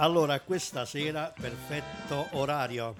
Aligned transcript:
Allora, 0.00 0.40
questa 0.40 0.86
sera 0.86 1.30
perfetto 1.38 2.28
orario, 2.30 2.94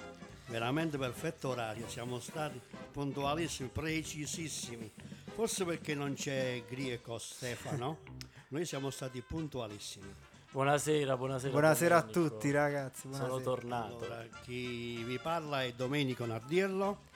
veramente 0.48 0.98
perfetto 0.98 1.48
orario, 1.48 1.88
siamo 1.88 2.20
stati 2.20 2.60
puntualissimi, 2.92 3.70
precisissimi. 3.70 4.92
Forse 5.34 5.64
perché 5.64 5.94
non 5.94 6.12
c'è 6.12 6.62
Grieco 6.68 7.16
Stefano, 7.16 8.00
noi 8.48 8.66
siamo 8.66 8.90
stati 8.90 9.22
puntualissimi. 9.22 10.14
Buonasera, 10.50 11.16
buonasera. 11.16 11.52
Buonasera 11.52 11.96
a 11.96 12.02
tutti 12.02 12.50
ragazzi, 12.50 13.08
Sono 13.10 13.16
buonasera. 13.16 13.42
tornato. 13.44 14.04
Allora, 14.04 14.26
chi 14.42 15.02
vi 15.02 15.18
parla 15.18 15.64
è 15.64 15.72
Domenico 15.72 16.26
Nardiello. 16.26 17.08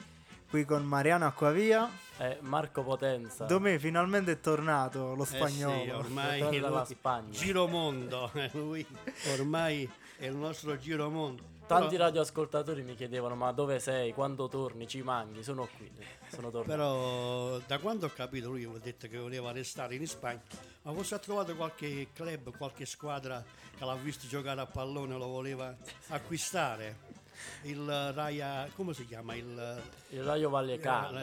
Qui 0.54 0.64
con 0.64 0.84
Mariano 0.84 1.26
Acquavia. 1.26 1.90
Eh, 2.18 2.38
Marco 2.42 2.84
Potenza. 2.84 3.44
Domè 3.44 3.76
finalmente 3.78 4.30
è 4.30 4.40
tornato 4.40 5.16
lo 5.16 5.24
Eh 5.24 5.26
sì, 5.26 5.34
spagnolo. 5.34 5.96
ormai 5.98 6.38
Torna 6.38 6.60
dalla 6.60 6.84
Spagna. 6.84 7.30
giromondo, 7.32 8.30
eh, 8.38 8.48
lui 8.52 8.86
ormai 9.32 9.90
è 10.16 10.26
il 10.26 10.36
nostro 10.36 10.78
giromondo. 10.78 11.42
Tanti 11.66 11.96
Però- 11.96 12.04
radioascoltatori 12.04 12.82
mi 12.84 12.94
chiedevano 12.94 13.34
ma 13.34 13.50
dove 13.50 13.80
sei, 13.80 14.12
quando 14.12 14.46
torni, 14.46 14.86
ci 14.86 15.02
manchi, 15.02 15.42
sono 15.42 15.68
qui, 15.76 15.90
sono 16.28 16.52
tornato. 16.52 16.70
Però 16.70 17.58
da 17.66 17.78
quando 17.80 18.06
ho 18.06 18.10
capito 18.14 18.50
lui 18.50 18.64
mi 18.64 18.76
ha 18.76 18.78
detto 18.78 19.08
che 19.08 19.18
voleva 19.18 19.50
restare 19.50 19.96
in 19.96 20.06
Spagna, 20.06 20.40
ma 20.82 20.92
forse 20.92 21.16
ha 21.16 21.18
trovato 21.18 21.56
qualche 21.56 22.10
club, 22.12 22.56
qualche 22.56 22.86
squadra 22.86 23.42
che 23.76 23.84
l'ha 23.84 23.96
visto 23.96 24.28
giocare 24.28 24.60
a 24.60 24.66
pallone 24.66 25.16
e 25.16 25.18
lo 25.18 25.26
voleva 25.26 25.74
acquistare. 26.10 27.22
Il 27.62 28.12
Raya, 28.12 28.68
come 28.74 28.92
si 28.94 29.06
chiama? 29.06 29.34
Il, 29.34 29.82
Il 30.10 30.22
Raio 30.22 30.48
Vallecano. 30.50 31.20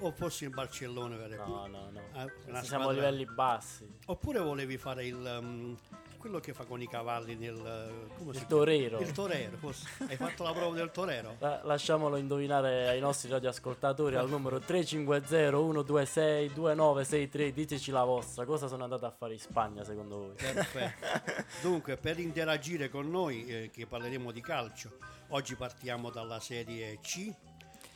o 0.00 0.10
forse 0.12 0.44
il 0.46 0.50
Barcellona 0.50 1.16
per 1.16 1.36
No, 1.38 1.66
no, 1.66 1.90
no. 1.90 2.00
Ah, 2.12 2.26
una 2.46 2.62
Siamo 2.62 2.88
a 2.88 2.92
livelli 2.92 3.24
bassi. 3.26 3.86
Oppure 4.06 4.38
volevi 4.40 4.76
fare 4.78 5.06
il 5.06 5.38
um, 5.40 5.76
quello 6.18 6.38
che 6.38 6.52
fa 6.54 6.64
con 6.64 6.80
i 6.80 6.86
cavalli 6.88 7.34
nel 7.34 7.56
come 8.16 8.32
si 8.32 8.38
Il 8.40 8.46
chiama? 8.46 8.48
torero. 8.48 9.00
Il 9.00 9.10
torero, 9.12 9.56
forse. 9.56 9.88
Hai 10.06 10.16
fatto 10.16 10.44
la 10.44 10.52
prova 10.52 10.74
del 10.76 10.90
torero? 10.92 11.34
La- 11.40 11.60
lasciamolo 11.64 12.16
indovinare 12.16 12.88
ai 12.88 13.00
nostri 13.00 13.28
radioascoltatori 13.28 14.14
al 14.16 14.28
numero 14.28 14.58
350-126-2963. 14.58 17.52
Diteci 17.52 17.90
la 17.90 18.04
vostra, 18.04 18.44
cosa 18.44 18.68
sono 18.68 18.84
andato 18.84 19.06
a 19.06 19.10
fare 19.10 19.32
in 19.34 19.40
Spagna 19.40 19.84
secondo 19.84 20.16
voi? 20.18 20.32
Perfetto. 20.34 21.06
Dunque, 21.60 21.96
per 21.96 22.18
interagire 22.18 22.88
con 22.88 23.10
noi, 23.10 23.46
eh, 23.46 23.70
che 23.72 23.86
parleremo 23.86 24.30
di 24.30 24.40
calcio, 24.40 24.90
oggi 25.32 25.54
partiamo 25.54 26.10
dalla 26.10 26.40
Serie 26.40 26.98
C, 27.00 27.32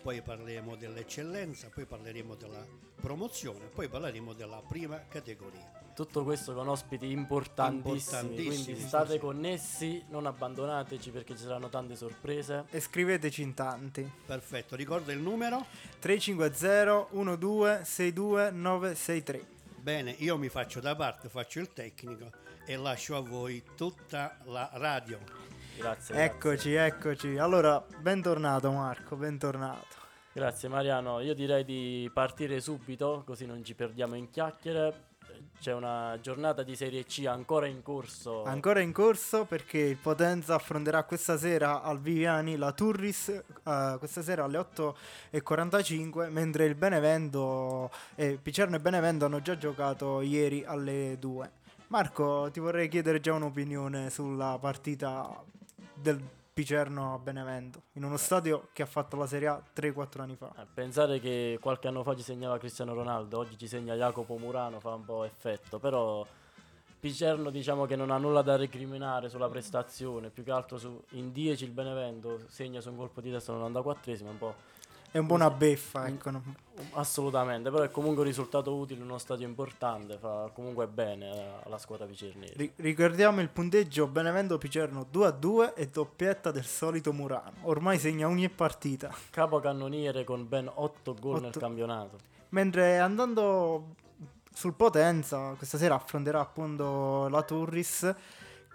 poi 0.03 0.23
parleremo 0.23 0.77
dell'eccellenza, 0.77 1.69
poi 1.73 1.85
parleremo 1.85 2.35
della 2.35 2.65
promozione, 3.01 3.67
poi 3.67 3.89
parleremo 3.89 4.33
della 4.33 4.63
prima 4.67 5.03
categoria. 5.09 5.85
Tutto 5.95 6.25
questo 6.25 6.53
con 6.53 6.69
ospiti 6.69 7.11
importantissimi, 7.11 8.19
Importantissimi, 8.19 8.65
quindi 8.65 8.87
state 8.87 9.13
sì. 9.13 9.19
connessi, 9.19 10.05
non 10.09 10.27
abbandonateci 10.27 11.11
perché 11.11 11.35
ci 11.35 11.43
saranno 11.43 11.69
tante 11.69 11.97
sorprese. 11.97 12.65
E 12.71 12.81
scriveteci 12.81 13.43
in 13.43 13.55
tanti. 13.55 14.11
Perfetto, 14.27 14.77
ricorda 14.77 15.13
il 15.13 15.21
numero? 15.21 15.65
350 15.99 17.37
12 17.37 17.85
62 17.85 18.51
963. 18.51 19.47
Bene, 19.81 20.11
io 20.19 20.37
mi 20.37 20.49
faccio 20.49 20.81
da 20.81 20.95
parte, 20.95 21.29
faccio 21.29 21.61
il 21.61 21.73
tecnico 21.73 22.31
e 22.67 22.77
lascio 22.77 23.17
a 23.17 23.21
voi 23.21 23.63
tutta 23.77 24.37
la 24.45 24.69
radio. 24.75 25.46
Grazie. 25.77 26.25
Eccoci, 26.25 26.73
eccoci. 26.73 27.37
Allora, 27.37 27.85
bentornato 28.01 28.71
Marco, 28.73 29.15
bentornato. 29.17 30.05
Grazie. 30.33 30.69
Mariano, 30.69 31.21
io 31.21 31.35
direi 31.35 31.65
di 31.65 32.11
partire 32.13 32.61
subito 32.61 33.23
così 33.27 33.47
non 33.47 33.63
ci 33.65 33.75
perdiamo 33.75 34.15
in 34.17 34.31
chiacchiere. 34.31 35.05
C'è 35.61 35.73
una 35.73 36.19
giornata 36.21 36.63
di 36.63 36.77
Serie 36.77 37.05
C 37.05 37.25
ancora 37.27 37.67
in 37.67 37.83
corso. 37.83 38.45
Ancora 38.45 38.81
in 38.81 38.93
corso 38.93 39.45
perché 39.45 39.79
il 39.79 39.97
Potenza 39.97 40.55
affronterà 40.55 41.05
questa 41.05 41.37
sera 41.37 41.83
al 41.83 42.01
Viviani 42.01 42.57
la 42.57 42.73
Turris 42.73 43.29
eh, 43.29 43.97
questa 43.99 44.23
sera 44.23 44.45
alle 44.45 44.59
8.45 44.59 46.31
mentre 46.31 46.67
il 46.67 46.75
Benevento 46.75 47.91
e 48.15 48.39
Picerno 48.41 48.77
e 48.77 48.81
Benevento 48.81 49.25
hanno 49.25 49.41
già 49.41 49.57
giocato 49.57 50.21
ieri 50.21 50.65
alle 50.65 51.17
2. 51.19 51.51
Marco, 51.89 52.51
ti 52.53 52.61
vorrei 52.61 52.89
chiedere 52.89 53.21
già 53.21 53.33
un'opinione 53.33 54.11
sulla 54.11 54.59
partita 54.61 55.43
del 55.97 56.23
Picerno 56.53 57.13
a 57.13 57.19
Benevento 57.19 57.83
in 57.93 58.05
uno 58.05 58.17
stadio 58.17 58.69
che 58.73 58.83
ha 58.83 58.87
fatto 58.87 59.17
la 59.17 59.27
Serie 59.27 59.49
A 59.49 59.63
3-4 59.75 60.21
anni 60.21 60.37
fa. 60.37 60.51
Eh, 60.59 60.67
Pensare 60.73 61.21
che 61.21 61.59
qualche 61.61 61.89
anno 61.89 62.03
fa 62.03 62.17
ci 62.17 62.23
segnava 62.23 62.59
Cristiano 62.59 62.95
Ronaldo, 62.95 63.39
oggi 63.39 63.59
ci 63.59 63.69
segna 63.69 63.95
Jacopo 63.95 64.39
Murano 64.39 64.81
fa 64.81 64.95
un 64.95 65.05
po' 65.05 65.25
effetto, 65.25 65.79
però 65.79 66.27
Picerno 66.99 67.51
diciamo 67.51 67.85
che 67.85 67.95
non 67.95 68.11
ha 68.11 68.17
nulla 68.17 68.41
da 68.41 68.57
recriminare 68.57 69.29
sulla 69.29 69.49
prestazione, 69.49 70.31
più 70.31 70.45
che 70.45 70.51
altro 70.51 70.79
su, 70.79 70.99
in 71.11 71.31
10 71.31 71.65
il 71.65 71.71
Benevento 71.73 72.41
segna 72.49 72.81
su 72.81 72.89
un 72.89 72.97
colpo 72.97 73.21
di 73.21 73.31
testa 73.31 73.53
al 73.53 73.71
94esimo, 73.71 74.29
un 74.29 74.39
po' 74.39 74.55
È 75.17 75.19
un 75.19 75.27
po' 75.27 75.33
una 75.33 75.51
beffa, 75.51 76.07
ecco. 76.07 76.31
no? 76.31 76.43
assolutamente, 76.93 77.71
però 77.71 77.85
è 77.85 77.91
comunque 77.91 78.21
un 78.21 78.27
risultato 78.29 78.75
utile 78.75 79.01
in 79.01 79.07
uno 79.07 79.17
stadio 79.17 79.47
importante, 79.47 80.19
fa 80.19 80.51
comunque 80.53 80.87
bene 80.89 81.55
alla 81.65 81.79
squadra 81.79 82.05
picernese. 82.05 82.53
Ri- 82.55 82.73
ricordiamo 82.77 83.41
il 83.41 83.49
punteggio 83.49 84.09
Benevento 84.09 84.59
Picerno 84.59 85.07
2 85.11 85.27
a 85.27 85.31
2 85.31 85.73
e 85.73 85.89
doppietta 85.89 86.51
del 86.51 86.67
solito 86.67 87.15
Murano. 87.15 87.53
Ormai 87.63 87.99
segna 87.99 88.29
ogni 88.29 88.51
partita. 88.51 89.11
Capocannoniere 89.31 90.23
con 90.25 90.47
ben 90.47 90.71
8 90.73 91.15
gol 91.19 91.41
nel 91.41 91.49
Otto. 91.49 91.61
campionato. 91.61 92.19
Mentre 92.51 92.99
andando 92.99 93.95
sul 94.53 94.75
Potenza, 94.75 95.55
questa 95.57 95.79
sera 95.79 95.95
affronterà 95.95 96.41
appunto 96.41 97.29
la 97.29 97.43
Turris. 97.43 98.15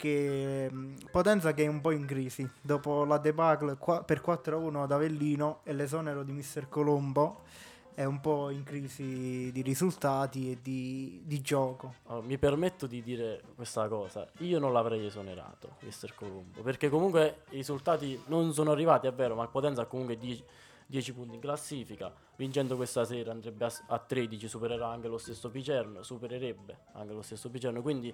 Che 0.01 0.67
mh, 0.71 1.09
Potenza 1.11 1.53
che 1.53 1.63
è 1.63 1.67
un 1.67 1.79
po' 1.79 1.91
in 1.91 2.07
crisi 2.07 2.49
dopo 2.59 3.05
la 3.05 3.19
debacle 3.19 3.77
per 4.03 4.19
4 4.19 4.55
a 4.55 4.59
1 4.59 4.81
ad 4.81 4.91
Avellino 4.91 5.59
e 5.61 5.73
l'esonero 5.73 6.23
di 6.23 6.31
Mister 6.31 6.67
Colombo. 6.67 7.41
È 7.93 8.03
un 8.03 8.19
po' 8.19 8.49
in 8.49 8.63
crisi 8.63 9.51
di 9.51 9.61
risultati 9.61 10.53
e 10.53 10.57
di, 10.59 11.21
di 11.23 11.39
gioco. 11.41 11.93
Oh, 12.07 12.23
mi 12.23 12.39
permetto 12.39 12.87
di 12.87 13.03
dire 13.03 13.43
questa 13.53 13.87
cosa, 13.87 14.27
io 14.39 14.57
non 14.57 14.73
l'avrei 14.73 15.05
esonerato, 15.05 15.75
Mister 15.81 16.15
Colombo, 16.15 16.61
perché 16.63 16.89
comunque 16.89 17.43
i 17.49 17.57
risultati 17.57 18.19
non 18.25 18.53
sono 18.53 18.71
arrivati, 18.71 19.05
è 19.05 19.13
vero, 19.13 19.35
ma 19.35 19.47
Potenza 19.49 19.83
ha 19.83 19.85
comunque 19.85 20.17
10, 20.17 21.13
punti 21.13 21.35
in 21.35 21.41
classifica, 21.41 22.11
vincendo 22.37 22.75
questa 22.75 23.05
sera 23.05 23.29
andrebbe 23.31 23.65
a, 23.65 23.71
a 23.89 23.99
13, 23.99 24.47
supererà 24.47 24.87
anche 24.87 25.07
lo 25.07 25.19
stesso 25.19 25.51
Picerno, 25.51 26.01
supererebbe 26.01 26.77
anche 26.93 27.13
lo 27.13 27.21
stesso 27.21 27.51
Picerno, 27.51 27.83
quindi 27.83 28.11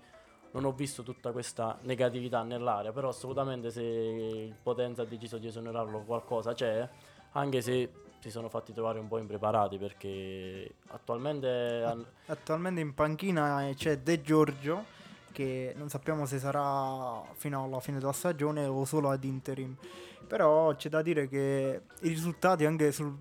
non 0.51 0.65
ho 0.65 0.71
visto 0.71 1.03
tutta 1.03 1.31
questa 1.31 1.77
negatività 1.81 2.43
nell'area, 2.43 2.91
però 2.91 3.09
assolutamente 3.09 3.71
se 3.71 3.81
il 3.81 4.55
Potenza 4.61 5.03
ha 5.03 5.05
deciso 5.05 5.37
di 5.37 5.47
esonerarlo 5.47 6.01
qualcosa 6.01 6.53
c'è, 6.53 6.87
anche 7.31 7.61
se 7.61 7.91
si 8.19 8.31
sono 8.31 8.49
fatti 8.49 8.73
trovare 8.73 8.99
un 8.99 9.07
po' 9.07 9.19
impreparati 9.19 9.77
perché 9.77 10.75
attualmente. 10.87 12.05
Attualmente 12.25 12.81
in 12.81 12.93
panchina 12.93 13.67
eh, 13.67 13.75
c'è 13.75 13.99
De 13.99 14.21
Giorgio 14.21 14.95
che 15.31 15.73
non 15.77 15.87
sappiamo 15.87 16.25
se 16.25 16.39
sarà 16.39 17.21
fino 17.33 17.63
alla 17.63 17.79
fine 17.79 17.99
della 17.99 18.11
stagione 18.11 18.65
o 18.65 18.85
solo 18.85 19.09
ad 19.11 19.23
interim. 19.23 19.75
Però 20.27 20.75
c'è 20.75 20.89
da 20.89 21.01
dire 21.01 21.27
che 21.27 21.81
i 22.01 22.07
risultati 22.09 22.65
anche 22.65 22.91
sul 22.91 23.15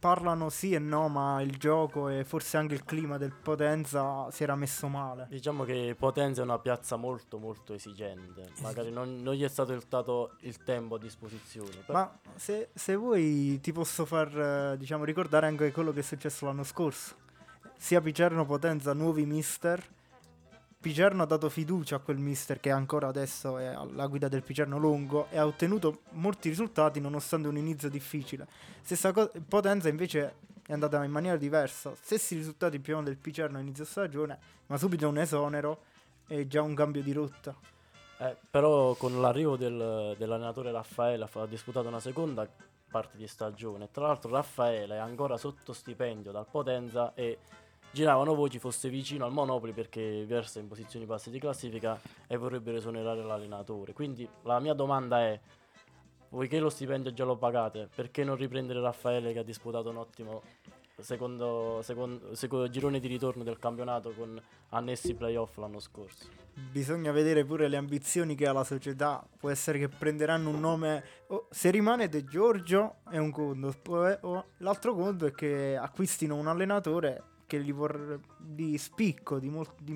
parlano 0.00 0.48
sì 0.48 0.72
e 0.72 0.78
no, 0.80 1.08
ma 1.08 1.40
il 1.42 1.56
gioco 1.58 2.08
e 2.08 2.24
forse 2.24 2.56
anche 2.56 2.74
il 2.74 2.84
clima 2.84 3.18
del 3.18 3.32
Potenza 3.32 4.28
si 4.30 4.42
era 4.42 4.56
messo 4.56 4.88
male. 4.88 5.26
Diciamo 5.30 5.62
che 5.64 5.94
Potenza 5.96 6.40
è 6.40 6.44
una 6.44 6.58
piazza 6.58 6.96
molto 6.96 7.38
molto 7.38 7.74
esigente, 7.74 8.50
magari 8.62 8.90
non, 8.90 9.18
non 9.22 9.34
gli 9.34 9.44
è 9.44 9.48
stato 9.48 9.72
il, 9.72 9.84
dato 9.88 10.36
il 10.40 10.62
tempo 10.64 10.96
a 10.96 10.98
disposizione. 10.98 11.70
però- 11.86 11.98
Ma 11.98 12.18
se, 12.34 12.70
se 12.74 12.96
vuoi 12.96 13.60
ti 13.60 13.72
posso 13.72 14.04
far 14.04 14.76
diciamo, 14.76 15.04
ricordare 15.04 15.46
anche 15.46 15.70
quello 15.70 15.92
che 15.92 16.00
è 16.00 16.02
successo 16.02 16.46
l'anno 16.46 16.64
scorso. 16.64 17.14
Sia 17.76 18.00
Picerno 18.00 18.44
Potenza, 18.44 18.92
nuovi 18.94 19.24
mister. 19.26 19.82
Picerno 20.80 21.22
ha 21.22 21.26
dato 21.26 21.50
fiducia 21.50 21.96
a 21.96 21.98
quel 21.98 22.16
mister 22.16 22.58
che 22.58 22.70
ancora 22.70 23.08
adesso 23.08 23.58
è 23.58 23.66
alla 23.66 24.06
guida 24.06 24.28
del 24.28 24.42
Picerno 24.42 24.78
Lungo 24.78 25.26
e 25.28 25.36
ha 25.36 25.44
ottenuto 25.44 26.00
molti 26.12 26.48
risultati 26.48 27.00
nonostante 27.00 27.48
un 27.48 27.58
inizio 27.58 27.90
difficile. 27.90 28.48
Stessa 28.80 29.12
cosa, 29.12 29.30
Potenza 29.46 29.90
invece 29.90 30.36
è 30.66 30.72
andata 30.72 31.04
in 31.04 31.10
maniera 31.10 31.36
diversa. 31.36 31.92
Stessi 31.94 32.34
risultati 32.34 32.78
più 32.78 32.94
o 32.94 32.96
meno 32.96 33.10
del 33.10 33.18
Picerno 33.18 33.58
inizio 33.58 33.84
stagione, 33.84 34.38
ma 34.68 34.78
subito 34.78 35.06
un 35.06 35.18
esonero 35.18 35.82
e 36.26 36.46
già 36.46 36.62
un 36.62 36.74
cambio 36.74 37.02
di 37.02 37.12
rotta. 37.12 37.54
Eh, 38.16 38.36
però 38.50 38.94
con 38.94 39.20
l'arrivo 39.20 39.58
del- 39.58 40.14
dell'allenatore 40.16 40.72
Raffaele 40.72 41.28
ha 41.30 41.46
disputato 41.46 41.88
una 41.88 42.00
seconda 42.00 42.48
parte 42.90 43.18
di 43.18 43.26
stagione. 43.26 43.90
Tra 43.90 44.06
l'altro 44.06 44.30
Raffaele 44.30 44.94
è 44.94 44.98
ancora 44.98 45.36
sotto 45.36 45.74
stipendio 45.74 46.32
dal 46.32 46.46
Potenza 46.50 47.12
e 47.12 47.38
giravano 47.90 48.34
voci 48.34 48.58
fosse 48.58 48.88
vicino 48.88 49.24
al 49.24 49.32
Monopoli 49.32 49.72
perché 49.72 50.24
versa 50.26 50.58
in 50.58 50.68
posizioni 50.68 51.06
basse 51.06 51.30
di 51.30 51.38
classifica 51.38 52.00
e 52.26 52.36
vorrebbero 52.36 52.76
esonerare 52.76 53.22
l'allenatore. 53.22 53.92
Quindi 53.92 54.28
la 54.42 54.60
mia 54.60 54.74
domanda 54.74 55.20
è, 55.20 55.38
poiché 56.28 56.58
lo 56.58 56.70
stipendio 56.70 57.12
già 57.12 57.24
lo 57.24 57.36
pagate, 57.36 57.88
perché 57.94 58.24
non 58.24 58.36
riprendere 58.36 58.80
Raffaele 58.80 59.32
che 59.32 59.40
ha 59.40 59.44
disputato 59.44 59.90
un 59.90 59.96
ottimo 59.96 60.42
secondo, 61.00 61.80
secondo, 61.82 62.34
secondo 62.34 62.68
girone 62.68 63.00
di 63.00 63.08
ritorno 63.08 63.42
del 63.42 63.58
campionato 63.58 64.10
con 64.10 64.40
annessi 64.70 65.14
playoff 65.14 65.56
l'anno 65.56 65.80
scorso. 65.80 66.28
Bisogna 66.70 67.10
vedere 67.10 67.44
pure 67.44 67.68
le 67.68 67.76
ambizioni 67.76 68.34
che 68.34 68.46
ha 68.46 68.52
la 68.52 68.64
società. 68.64 69.26
Può 69.38 69.50
essere 69.50 69.78
che 69.78 69.88
prenderanno 69.88 70.50
un 70.50 70.60
nome. 70.60 71.04
Oh, 71.28 71.46
se 71.50 71.70
rimane 71.70 72.08
De 72.08 72.24
Giorgio 72.24 72.96
è 73.10 73.16
un 73.16 73.30
conto. 73.30 73.74
Oh, 74.20 74.44
l'altro 74.58 74.94
conto 74.94 75.26
è 75.26 75.32
che 75.32 75.76
acquistino 75.76 76.36
un 76.36 76.46
allenatore 76.46 77.22
che 77.58 77.72
vorre- 77.72 78.20
di 78.38 78.78
spicco, 78.78 79.38
di, 79.38 79.48
mol- 79.48 79.74
di 79.80 79.92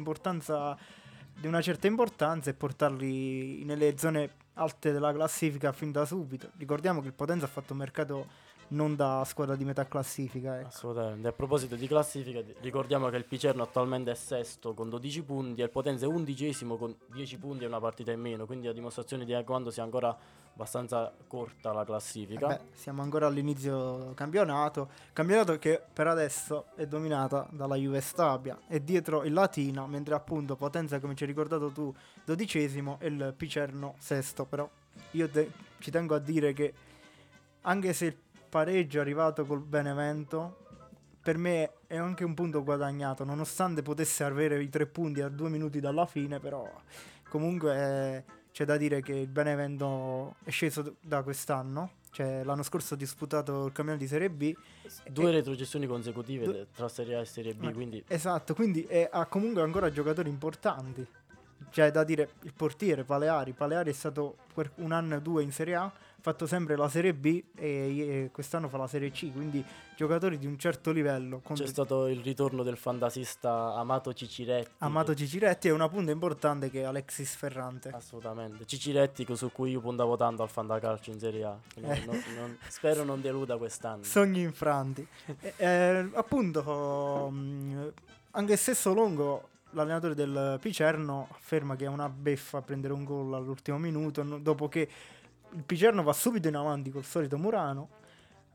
di 1.37 1.47
una 1.47 1.61
certa 1.61 1.87
importanza 1.87 2.51
e 2.51 2.55
portarli 2.55 3.65
nelle 3.65 3.97
zone 3.99 4.31
alte 4.55 4.93
della 4.93 5.13
classifica 5.13 5.73
fin 5.73 5.93
da 5.93 6.05
subito. 6.05 6.51
Ricordiamo 6.57 7.01
che 7.01 7.09
il 7.09 7.13
Potenza 7.13 7.45
ha 7.45 7.49
fatto 7.49 7.73
un 7.73 7.79
mercato 7.79 8.27
non 8.69 8.97
da 8.97 9.23
squadra 9.27 9.57
di 9.57 9.65
metà 9.65 9.87
classifica. 9.87 10.59
Ecco. 10.59 10.69
Assolutamente. 10.69 11.29
A 11.29 11.33
proposito 11.33 11.77
di 11.77 11.87
classifica, 11.87 12.41
di- 12.41 12.55
ricordiamo 12.61 13.09
che 13.09 13.17
il 13.17 13.25
Picerno 13.25 13.63
attualmente 13.63 14.11
è 14.11 14.15
sesto 14.15 14.75
con 14.75 14.89
12 14.89 15.23
punti 15.23 15.61
e 15.61 15.65
il 15.65 15.71
Potenza 15.71 16.07
è 16.07 16.09
undicesimo 16.09 16.77
con 16.77 16.95
10 17.13 17.39
punti 17.39 17.65
e 17.65 17.67
una 17.67 17.81
partita 17.81 18.13
in 18.13 18.21
meno, 18.21 18.47
quindi 18.47 18.67
a 18.69 18.73
dimostrazione 18.73 19.25
di 19.25 19.35
quanto 19.45 19.71
sia 19.71 19.83
ancora 19.83 20.17
abbastanza 20.55 21.13
corta 21.27 21.73
la 21.73 21.85
classifica. 21.85 22.47
Beh, 22.47 22.61
siamo 22.73 23.03
ancora 23.03 23.27
all'inizio 23.27 24.13
campionato. 24.15 24.89
Campionato 25.13 25.59
che 25.59 25.83
per 25.93 26.07
adesso 26.07 26.67
è 26.77 26.87
dominata 26.87 27.47
dalla 27.51 27.75
Juve 27.75 28.01
Stabia. 28.01 28.59
E 28.69 28.83
dietro 28.83 29.25
il 29.25 29.33
Latina, 29.33 29.87
mentre 29.87 30.15
appunto 30.15 30.57
Potenza, 30.57 31.01
come 31.01 31.15
ci 31.15 31.25
hai 31.25 31.29
ricordato 31.29 31.71
tu, 31.71 31.93
dodicesimo 32.25 32.99
e 33.01 33.09
il 33.09 33.35
Picerno 33.37 33.97
sesto. 33.99 34.45
Però 34.45 34.69
io 35.13 35.29
te- 35.29 35.51
ci 35.79 35.91
tengo 35.91 36.15
a 36.15 36.21
dire 36.21 36.53
che 36.53 36.73
anche 37.63 37.93
se 37.93 38.07
il 38.07 38.17
pareggio 38.49 38.99
è 38.99 39.01
arrivato 39.01 39.45
col 39.45 39.61
Benevento, 39.61 40.63
per 41.21 41.37
me 41.37 41.73
è 41.89 41.97
anche 41.97 42.23
un 42.23 42.35
punto 42.35 42.63
guadagnato, 42.63 43.25
nonostante 43.25 43.83
potesse 43.83 44.23
avere 44.23 44.63
i 44.63 44.69
tre 44.69 44.87
punti 44.87 45.21
a 45.23 45.29
due 45.29 45.49
minuti 45.49 45.81
dalla 45.81 46.07
fine, 46.07 46.39
però 46.39 46.71
comunque 47.29 47.75
eh, 47.75 48.25
c'è 48.55 48.65
da 48.65 48.77
dire 48.77 49.03
che 49.03 49.13
il 49.13 49.27
Benevento 49.27 50.37
è 50.45 50.51
sceso 50.51 50.95
da 51.01 51.25
quest'anno, 51.25 51.95
cioè 52.13 52.45
l'anno 52.45 52.63
scorso 52.63 52.95
ha 52.95 52.97
disputato 52.97 53.67
il 53.67 53.73
campionato 53.73 54.05
di 54.05 54.07
Serie 54.09 54.31
B, 54.31 54.55
Due 55.11 55.29
e- 55.29 55.33
retrocessioni 55.33 55.89
consecutive 55.89 56.47
de- 56.47 56.67
tra 56.73 56.89
Serie 56.89 57.17
A 57.17 57.21
e 57.23 57.25
Serie 57.25 57.53
B, 57.53 57.65
Eh, 57.65 57.73
quindi 57.73 58.05
esatto, 58.07 58.55
quindi 58.55 58.85
è- 58.85 59.09
ha 59.11 59.27
comunque 59.27 59.61
ancora 59.63 59.91
giocatori 59.91 60.29
importanti. 60.31 61.05
Cioè, 61.71 61.91
da 61.91 62.05
dire 62.05 62.31
il 62.43 62.53
portiere 62.55 63.03
Paleari. 63.03 63.51
Paleari 63.55 63.91
è 63.91 63.93
stato 63.93 64.37
per 64.55 64.71
un 64.77 64.93
anno 64.93 65.17
o 65.17 65.19
due 65.19 65.43
in 65.43 65.51
Serie 65.51 65.75
A, 65.75 65.93
fatto 66.25 66.47
sempre 66.47 66.75
la 66.75 66.89
Serie 66.89 67.13
B 67.13 67.43
e, 67.55 68.31
quest'anno 68.33 68.71
fa 68.71 68.79
la 68.79 68.87
Serie 68.87 69.11
C. 69.11 69.31
Quindi 69.31 69.63
giocatori 69.95 70.39
di 70.39 70.47
un 70.47 70.59
certo 70.59 70.91
livello. 70.91 71.43
c'è 71.53 71.67
stato 71.67 72.07
il 72.07 72.21
ritorno 72.23 72.63
del 72.63 72.79
fantasista 72.79 73.75
Amato 73.75 74.15
Ciciretti. 74.15 74.71
Amato 74.79 75.15
Ciciretti 75.15 75.69
e 75.69 75.71
una 75.71 75.87
punta 75.91 76.13
importante 76.13 76.71
che 76.71 76.81
è 76.81 76.85
Alexis 76.85 77.35
Ferrante. 77.35 77.91
Assolutamente. 77.91 78.65
Ciciretti 78.65 79.27
su 79.37 79.53
cui 79.53 79.73
io 79.73 79.81
puntavo 79.81 80.17
tanto 80.17 80.43
al 80.43 80.49
fantacalcio 80.49 81.11
in 81.11 81.19
Serie 81.19 81.45
A. 81.45 81.59
Eh. 81.75 82.05
no- 82.07 82.13
non- 82.39 82.59
spero 82.69 83.05
non 83.05 83.21
deluda 83.21 83.59
quest'anno. 83.59 84.03
Sogni 84.03 84.41
infranti. 84.41 85.07
E- 85.41 85.53
eh, 85.59 86.09
appunto, 86.15 87.29
mh, 87.31 87.93
anche 88.31 88.57
stesso 88.57 88.95
Longo, 88.95 89.49
l'allenatore 89.73 90.15
del 90.15 90.57
Picerno, 90.59 91.29
afferma 91.33 91.77
che 91.77 91.85
è 91.85 91.89
una 91.89 92.09
beffa 92.09 92.63
prendere 92.63 92.95
un 92.95 93.05
gol 93.05 93.35
all'ultimo 93.35 93.77
minuto, 93.77 94.23
dopo 94.23 94.69
che 94.69 94.89
il 95.55 95.63
Picerno 95.65 96.03
va 96.03 96.13
subito 96.13 96.49
in 96.49 96.57
avanti 96.57 96.91
col 96.91 97.05
solito 97.05 97.39
Murano, 97.39 97.89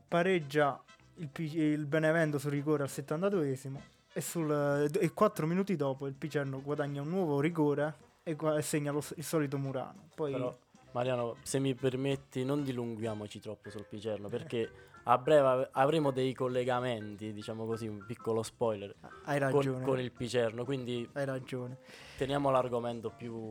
pareggia 0.06 0.82
il, 1.16 1.28
Pi- 1.28 1.56
il 1.58 1.86
Benevento 1.86 2.38
sul 2.38 2.50
rigore 2.50 2.82
al 2.82 2.88
72esimo 2.90 3.80
e, 4.12 4.20
sul, 4.20 4.90
e 4.98 5.12
4 5.12 5.46
minuti 5.46 5.76
dopo 5.76 6.06
il 6.06 6.14
Picerno 6.14 6.60
guadagna 6.62 7.00
un 7.02 7.08
nuovo 7.08 7.40
rigore 7.40 7.94
e, 8.22 8.34
gua- 8.34 8.56
e 8.58 8.62
segna 8.62 8.92
lo 8.92 9.02
il 9.16 9.24
solito 9.24 9.56
Murano. 9.58 10.08
Poi 10.14 10.32
Però, 10.32 10.56
Mariano, 10.92 11.36
se 11.42 11.58
mi 11.58 11.74
permetti, 11.74 12.44
non 12.44 12.62
dilunghiamoci 12.64 13.40
troppo 13.40 13.70
sul 13.70 13.86
Picerno 13.88 14.28
perché 14.28 14.70
a 15.04 15.16
breve 15.16 15.68
avremo 15.72 16.10
dei 16.10 16.34
collegamenti, 16.34 17.32
diciamo 17.32 17.64
così, 17.64 17.86
un 17.86 18.04
piccolo 18.06 18.42
spoiler 18.42 18.94
hai 19.24 19.38
con, 19.38 19.50
ragione. 19.52 19.84
con 19.84 19.98
il 20.00 20.12
Picerno. 20.12 20.64
Quindi 20.64 21.08
Hai 21.14 21.24
ragione. 21.24 21.78
teniamo 22.18 22.50
l'argomento 22.50 23.10
più 23.10 23.50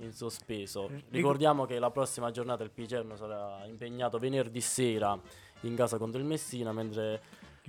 in 0.00 0.12
sospeso. 0.12 0.86
Ric- 0.88 1.04
Ricordiamo 1.10 1.64
che 1.66 1.78
la 1.78 1.90
prossima 1.90 2.30
giornata 2.30 2.62
il 2.64 2.70
Picerno 2.70 3.16
sarà 3.16 3.64
impegnato 3.66 4.18
venerdì 4.18 4.60
sera 4.60 5.18
in 5.62 5.74
casa 5.74 5.98
contro 5.98 6.20
il 6.20 6.26
Messina, 6.26 6.72
mentre 6.72 7.22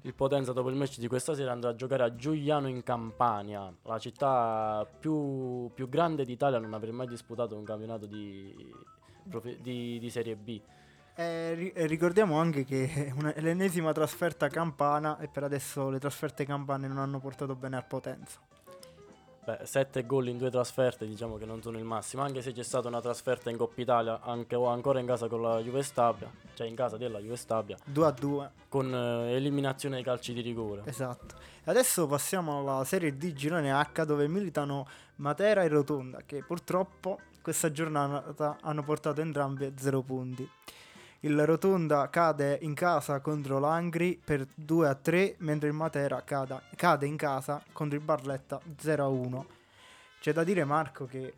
il 0.04 0.14
Potenza 0.14 0.54
dopo 0.54 0.70
il 0.70 0.76
match 0.76 0.98
di 1.00 1.08
questa 1.08 1.34
sera 1.36 1.52
andrà 1.52 1.70
a 1.72 1.76
giocare 1.76 2.04
a 2.04 2.16
Giuliano 2.16 2.68
in 2.68 2.82
Campania, 2.84 3.72
la 3.84 4.00
città 4.00 4.88
più, 5.00 5.70
più 5.74 5.90
grande 5.90 6.24
d'Italia, 6.26 6.58
non 6.60 6.74
avrà 6.74 6.92
mai 6.92 7.08
disputato 7.08 7.56
un 7.56 7.64
campionato 7.64 8.06
di, 8.06 8.56
di- 9.62 10.00
di 10.00 10.10
Serie 10.10 10.36
B. 10.36 10.60
Eh, 11.14 11.54
ri- 11.54 11.72
eh, 11.74 11.86
ricordiamo 11.88 12.40
anche 12.40 12.64
che 12.64 12.90
è 13.08 13.12
una- 13.12 13.34
è 13.34 13.42
l'ennesima 13.42 13.92
trasferta 13.92 14.48
campana 14.48 15.20
e 15.20 15.28
per 15.28 15.44
adesso 15.44 15.90
le 15.90 16.00
trasferte 16.00 16.46
campane 16.46 16.88
non 16.88 16.98
hanno 16.98 17.20
portato 17.20 17.54
bene 17.56 17.76
al 17.76 17.86
Potenza. 17.86 18.40
Beh, 19.52 19.66
7 19.66 20.06
gol 20.06 20.30
in 20.30 20.38
due 20.38 20.50
trasferte 20.50 21.06
diciamo 21.06 21.36
che 21.36 21.46
non 21.46 21.62
sono 21.62 21.78
il 21.78 21.84
massimo, 21.84 22.22
anche 22.22 22.42
se 22.42 22.54
c'è 22.54 22.64
stata 22.64 22.88
una 22.88 23.02
trasferta 23.02 23.50
in 23.50 23.58
Coppa 23.58 23.82
Italia, 23.82 24.22
anche, 24.22 24.56
o 24.56 24.68
ancora 24.68 25.00
in 25.00 25.06
casa 25.06 25.28
con 25.28 25.42
la 25.42 25.60
Juve 25.60 25.84
Stabia, 25.84 26.32
cioè 26.54 26.68
in 26.68 26.76
casa 26.76 26.96
della 26.96 27.20
Juve 27.20 27.36
Stabia, 27.36 27.78
2 27.84 28.06
a 28.06 28.12
2, 28.12 28.52
con 28.70 28.94
eh, 28.94 29.34
eliminazione 29.34 29.98
ai 29.98 30.04
calci 30.04 30.32
di 30.34 30.42
rigore. 30.42 30.84
esatto. 30.86 31.36
Adesso 31.66 32.08
passiamo 32.08 32.60
alla 32.60 32.84
Serie 32.86 33.18
D 33.18 33.34
Girone 33.34 33.72
H 33.72 34.06
dove 34.06 34.28
militano 34.28 34.88
Matera 35.18 35.64
e 35.64 35.68
Rotonda 35.68 36.22
che 36.26 36.44
purtroppo 36.44 37.20
questa 37.42 37.72
giornata 37.72 38.58
hanno 38.62 38.84
portato 38.84 39.22
entrambi 39.22 39.66
a 39.66 39.72
0 39.76 40.02
punti. 40.02 40.50
Il 41.24 41.46
Rotonda 41.46 42.10
cade 42.10 42.58
in 42.62 42.74
casa 42.74 43.20
contro 43.20 43.60
l'Angri 43.60 44.20
per 44.24 44.48
2 44.56 44.88
a 44.88 44.96
3 44.96 45.36
mentre 45.40 45.68
il 45.68 45.76
Matera 45.76 46.24
cada- 46.24 46.64
cade 46.76 47.06
in 47.06 47.16
casa 47.16 47.64
contro 47.72 47.96
il 47.96 48.04
Barletta 48.04 48.60
0 48.80 49.04
a 49.04 49.08
1. 49.08 49.46
C'è 50.20 50.34
da 50.34 50.44
dire 50.44 50.64
Marco 50.66 51.06
che 51.06 51.34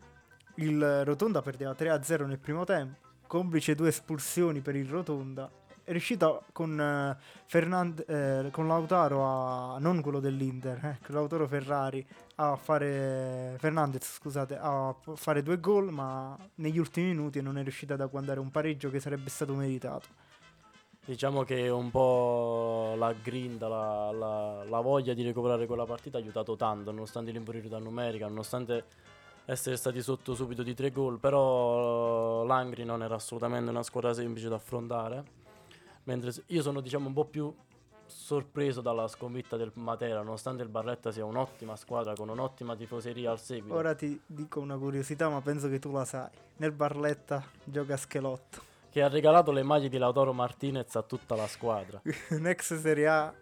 il 0.56 1.04
Rotonda 1.04 1.42
perdeva 1.42 1.74
3 1.74 1.90
a 1.90 2.02
0 2.02 2.26
nel 2.26 2.38
primo 2.38 2.64
tempo, 2.64 2.96
complice 3.26 3.74
due 3.74 3.88
espulsioni 3.88 4.60
per 4.60 4.74
il 4.74 4.88
Rotonda. 4.88 5.50
È 5.86 5.90
riuscito 5.90 6.44
con, 6.52 6.80
eh, 6.80 7.14
Fernand- 7.44 8.04
eh, 8.08 8.50
con 8.50 8.66
Lautaro 8.66 9.22
a 9.22 9.78
non 9.78 10.00
quello 10.00 10.18
dell'Inter, 10.18 10.82
eh, 10.82 10.98
Lautaro 11.12 11.46
Ferrari 11.46 12.04
a 12.36 12.56
fare 12.56 13.56
Fernandez, 13.58 14.14
scusate, 14.14 14.56
a 14.58 14.94
fare 15.14 15.42
due 15.42 15.60
gol, 15.60 15.92
ma 15.92 16.34
negli 16.56 16.78
ultimi 16.78 17.08
minuti 17.08 17.42
non 17.42 17.58
è 17.58 17.62
riuscito 17.62 17.92
ad 17.92 18.00
agguantare 18.00 18.40
un 18.40 18.50
pareggio 18.50 18.88
che 18.88 18.98
sarebbe 18.98 19.28
stato 19.28 19.52
meritato. 19.52 20.08
Diciamo 21.04 21.42
che 21.42 21.68
un 21.68 21.90
po' 21.90 22.94
la 22.96 23.12
grinta, 23.12 23.68
la, 23.68 24.10
la- 24.10 24.64
la 24.64 24.80
voglia 24.80 25.12
di 25.12 25.22
recuperare 25.22 25.66
quella 25.66 25.84
partita 25.84 26.16
ha 26.16 26.20
aiutato 26.22 26.56
tanto, 26.56 26.92
nonostante 26.92 27.30
l'inferiorità 27.30 27.78
numerica, 27.78 28.26
nonostante 28.26 28.84
essere 29.44 29.76
stati 29.76 30.00
sotto 30.00 30.34
subito 30.34 30.62
di 30.62 30.72
tre 30.72 30.90
gol, 30.90 31.18
però 31.18 32.42
eh, 32.42 32.46
l'Angri 32.46 32.84
non 32.84 33.02
era 33.02 33.16
assolutamente 33.16 33.68
una 33.68 33.82
squadra 33.82 34.14
semplice 34.14 34.48
da 34.48 34.54
affrontare. 34.54 35.42
Mentre 36.04 36.32
io 36.46 36.62
sono 36.62 36.80
diciamo 36.80 37.08
un 37.08 37.14
po' 37.14 37.24
più 37.24 37.54
sorpreso 38.06 38.80
dalla 38.80 39.08
sconfitta 39.08 39.56
del 39.56 39.72
Matera, 39.74 40.22
nonostante 40.22 40.62
il 40.62 40.68
Barletta 40.68 41.10
sia 41.10 41.24
un'ottima 41.24 41.76
squadra 41.76 42.14
con 42.14 42.28
un'ottima 42.28 42.76
tifoseria 42.76 43.30
al 43.30 43.40
seguito. 43.40 43.74
Ora 43.74 43.94
ti 43.94 44.20
dico 44.26 44.60
una 44.60 44.76
curiosità, 44.76 45.28
ma 45.28 45.40
penso 45.40 45.68
che 45.68 45.78
tu 45.78 45.90
la 45.90 46.04
sai. 46.04 46.30
Nel 46.56 46.72
Barletta 46.72 47.42
gioca 47.64 47.96
Schelotto, 47.96 48.62
Che 48.90 49.02
ha 49.02 49.08
regalato 49.08 49.50
le 49.50 49.62
maglie 49.62 49.88
di 49.88 49.98
Lautaro 49.98 50.32
Martinez 50.32 50.94
a 50.94 51.02
tutta 51.02 51.34
la 51.34 51.46
squadra. 51.46 52.00
un 52.30 52.46
ex 52.46 52.78
Serie 52.78 53.08
A 53.08 53.34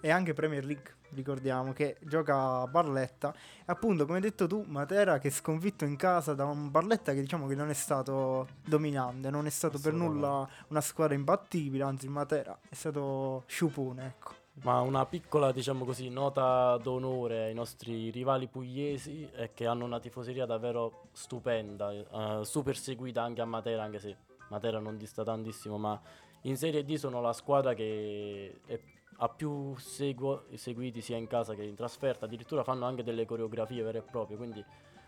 e 0.00 0.10
anche 0.10 0.32
Premier 0.32 0.64
League. 0.64 0.94
Ricordiamo 1.14 1.72
che 1.72 1.96
gioca 2.00 2.60
a 2.60 2.66
Barletta. 2.66 3.32
E 3.32 3.64
appunto, 3.66 4.04
come 4.04 4.16
hai 4.18 4.22
detto 4.22 4.46
tu, 4.46 4.64
Matera 4.66 5.18
che 5.18 5.28
è 5.28 5.30
sconfitto 5.30 5.84
in 5.84 5.96
casa 5.96 6.34
da 6.34 6.44
un 6.44 6.70
Barletta 6.70 7.12
che 7.12 7.20
diciamo 7.20 7.46
che 7.46 7.54
non 7.54 7.70
è 7.70 7.74
stato 7.74 8.48
dominante, 8.64 9.30
non 9.30 9.46
è 9.46 9.50
stato 9.50 9.78
per 9.78 9.92
nulla 9.92 10.48
una 10.68 10.80
squadra 10.80 11.14
imbattibile, 11.14 11.84
anzi 11.84 12.06
il 12.06 12.10
Matera 12.10 12.58
è 12.68 12.74
stato 12.74 13.44
sciupone, 13.46 14.06
ecco. 14.06 14.42
Ma 14.62 14.80
una 14.80 15.04
piccola, 15.04 15.50
diciamo 15.50 15.84
così, 15.84 16.08
nota 16.08 16.76
d'onore 16.76 17.46
ai 17.46 17.54
nostri 17.54 18.10
rivali 18.10 18.46
pugliesi 18.46 19.28
è 19.32 19.50
che 19.52 19.66
hanno 19.66 19.84
una 19.84 19.98
tifoseria 19.98 20.46
davvero 20.46 21.08
stupenda, 21.12 21.90
eh, 21.90 22.44
super 22.44 22.76
seguita 22.76 23.20
anche 23.22 23.40
a 23.40 23.46
Matera, 23.46 23.82
anche 23.82 23.98
se 23.98 24.16
Matera 24.50 24.78
non 24.78 24.96
dista 24.96 25.24
tantissimo, 25.24 25.76
ma 25.76 26.00
in 26.42 26.56
Serie 26.56 26.84
D 26.84 26.94
sono 26.94 27.20
la 27.20 27.32
squadra 27.32 27.74
che 27.74 28.60
è- 28.66 28.80
ha 29.18 29.28
più 29.28 29.76
seguo- 29.76 30.44
seguiti 30.54 31.00
sia 31.00 31.16
in 31.16 31.26
casa 31.26 31.54
che 31.54 31.62
in 31.62 31.74
trasferta, 31.74 32.24
addirittura 32.24 32.64
fanno 32.64 32.86
anche 32.86 33.02
delle 33.02 33.26
coreografie 33.26 33.82
vere 33.82 33.98
e 33.98 34.02
proprie, 34.02 34.36
quindi 34.36 34.64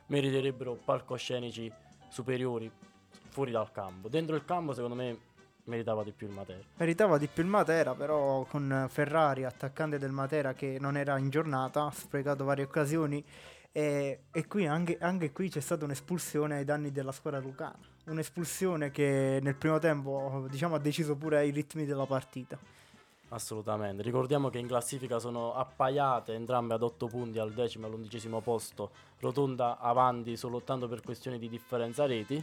meriterebbero 0.06 0.78
palcoscenici 0.84 1.72
superiori 2.08 2.70
fuori 3.28 3.50
dal 3.50 3.70
campo. 3.72 4.08
Dentro 4.08 4.36
il 4.36 4.44
campo 4.44 4.72
secondo 4.72 4.94
me 4.94 5.18
meritava 5.64 6.02
di 6.02 6.12
più 6.12 6.26
il 6.26 6.32
Matera. 6.32 6.60
Meritava 6.76 7.18
di 7.18 7.26
più 7.26 7.42
il 7.42 7.48
Matera, 7.48 7.94
però 7.94 8.44
con 8.44 8.86
Ferrari, 8.88 9.44
attaccante 9.44 9.98
del 9.98 10.12
Matera 10.12 10.54
che 10.54 10.78
non 10.80 10.96
era 10.96 11.18
in 11.18 11.28
giornata, 11.28 11.86
ha 11.86 11.90
sprecato 11.90 12.44
varie 12.44 12.64
occasioni 12.64 13.24
e, 13.72 14.20
e 14.32 14.46
qui 14.46 14.66
anche, 14.66 14.96
anche, 14.98 15.32
qui 15.32 15.50
c'è 15.50 15.60
stata 15.60 15.84
un'espulsione 15.84 16.56
ai 16.56 16.64
danni 16.64 16.92
della 16.92 17.12
squadra 17.12 17.40
lucana. 17.40 17.78
Un'espulsione 18.06 18.90
che 18.90 19.38
nel 19.42 19.56
primo 19.56 19.78
tempo 19.78 20.46
diciamo, 20.48 20.76
ha 20.76 20.78
deciso 20.78 21.16
pure 21.16 21.44
i 21.44 21.50
ritmi 21.50 21.84
della 21.84 22.06
partita. 22.06 22.58
Assolutamente, 23.30 24.02
ricordiamo 24.02 24.50
che 24.50 24.58
in 24.58 24.68
classifica 24.68 25.18
sono 25.18 25.54
appaiate 25.54 26.32
entrambe 26.34 26.74
ad 26.74 26.82
8 26.82 27.06
punti 27.08 27.38
al 27.40 27.52
decimo 27.52 27.86
e 27.86 27.88
all'undicesimo 27.88 28.40
posto, 28.40 28.90
Rotonda 29.18 29.78
avanti 29.80 30.36
solo 30.36 30.54
lottando 30.54 30.86
per 30.86 31.02
questioni 31.02 31.38
di 31.38 31.48
differenza 31.48 32.06
reti. 32.06 32.42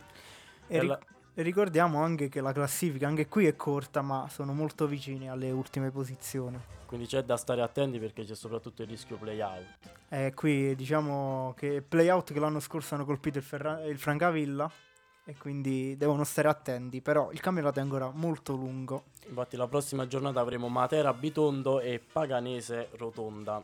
E, 0.67 0.79
ri- 0.79 0.87
la... 0.87 0.99
e, 1.33 1.41
ricordiamo 1.41 2.01
anche 2.01 2.27
che 2.27 2.41
la 2.41 2.51
classifica 2.51 3.07
anche 3.07 3.27
qui 3.27 3.45
è 3.45 3.55
corta 3.55 4.01
ma 4.01 4.27
sono 4.29 4.53
molto 4.53 4.85
vicini 4.85 5.29
alle 5.29 5.51
ultime 5.51 5.89
posizioni. 5.89 6.59
Quindi 6.85 7.07
c'è 7.07 7.23
da 7.23 7.37
stare 7.37 7.61
attenti 7.61 7.97
perché 7.97 8.25
c'è 8.25 8.35
soprattutto 8.35 8.81
il 8.81 8.89
rischio 8.89 9.15
playout. 9.15 9.89
Eh, 10.09 10.33
qui 10.35 10.75
diciamo 10.75 11.53
che 11.55 11.81
playout 11.81 12.33
che 12.33 12.39
l'anno 12.39 12.59
scorso 12.59 12.95
hanno 12.95 13.05
colpito 13.05 13.37
il, 13.37 13.43
Ferra- 13.43 13.83
il 13.85 13.97
Francavilla 13.97 14.69
e 15.25 15.35
quindi 15.37 15.95
devono 15.97 16.23
stare 16.23 16.49
attenti, 16.49 17.01
però 17.01 17.31
il 17.31 17.39
campionato 17.39 17.79
è 17.79 17.81
ancora 17.81 18.11
molto 18.13 18.55
lungo. 18.55 19.03
Infatti 19.27 19.55
la 19.55 19.67
prossima 19.67 20.05
giornata 20.07 20.39
avremo 20.39 20.67
Matera 20.67 21.13
Bitondo 21.13 21.79
e 21.79 21.99
Paganese 21.99 22.89
Rotonda. 22.97 23.61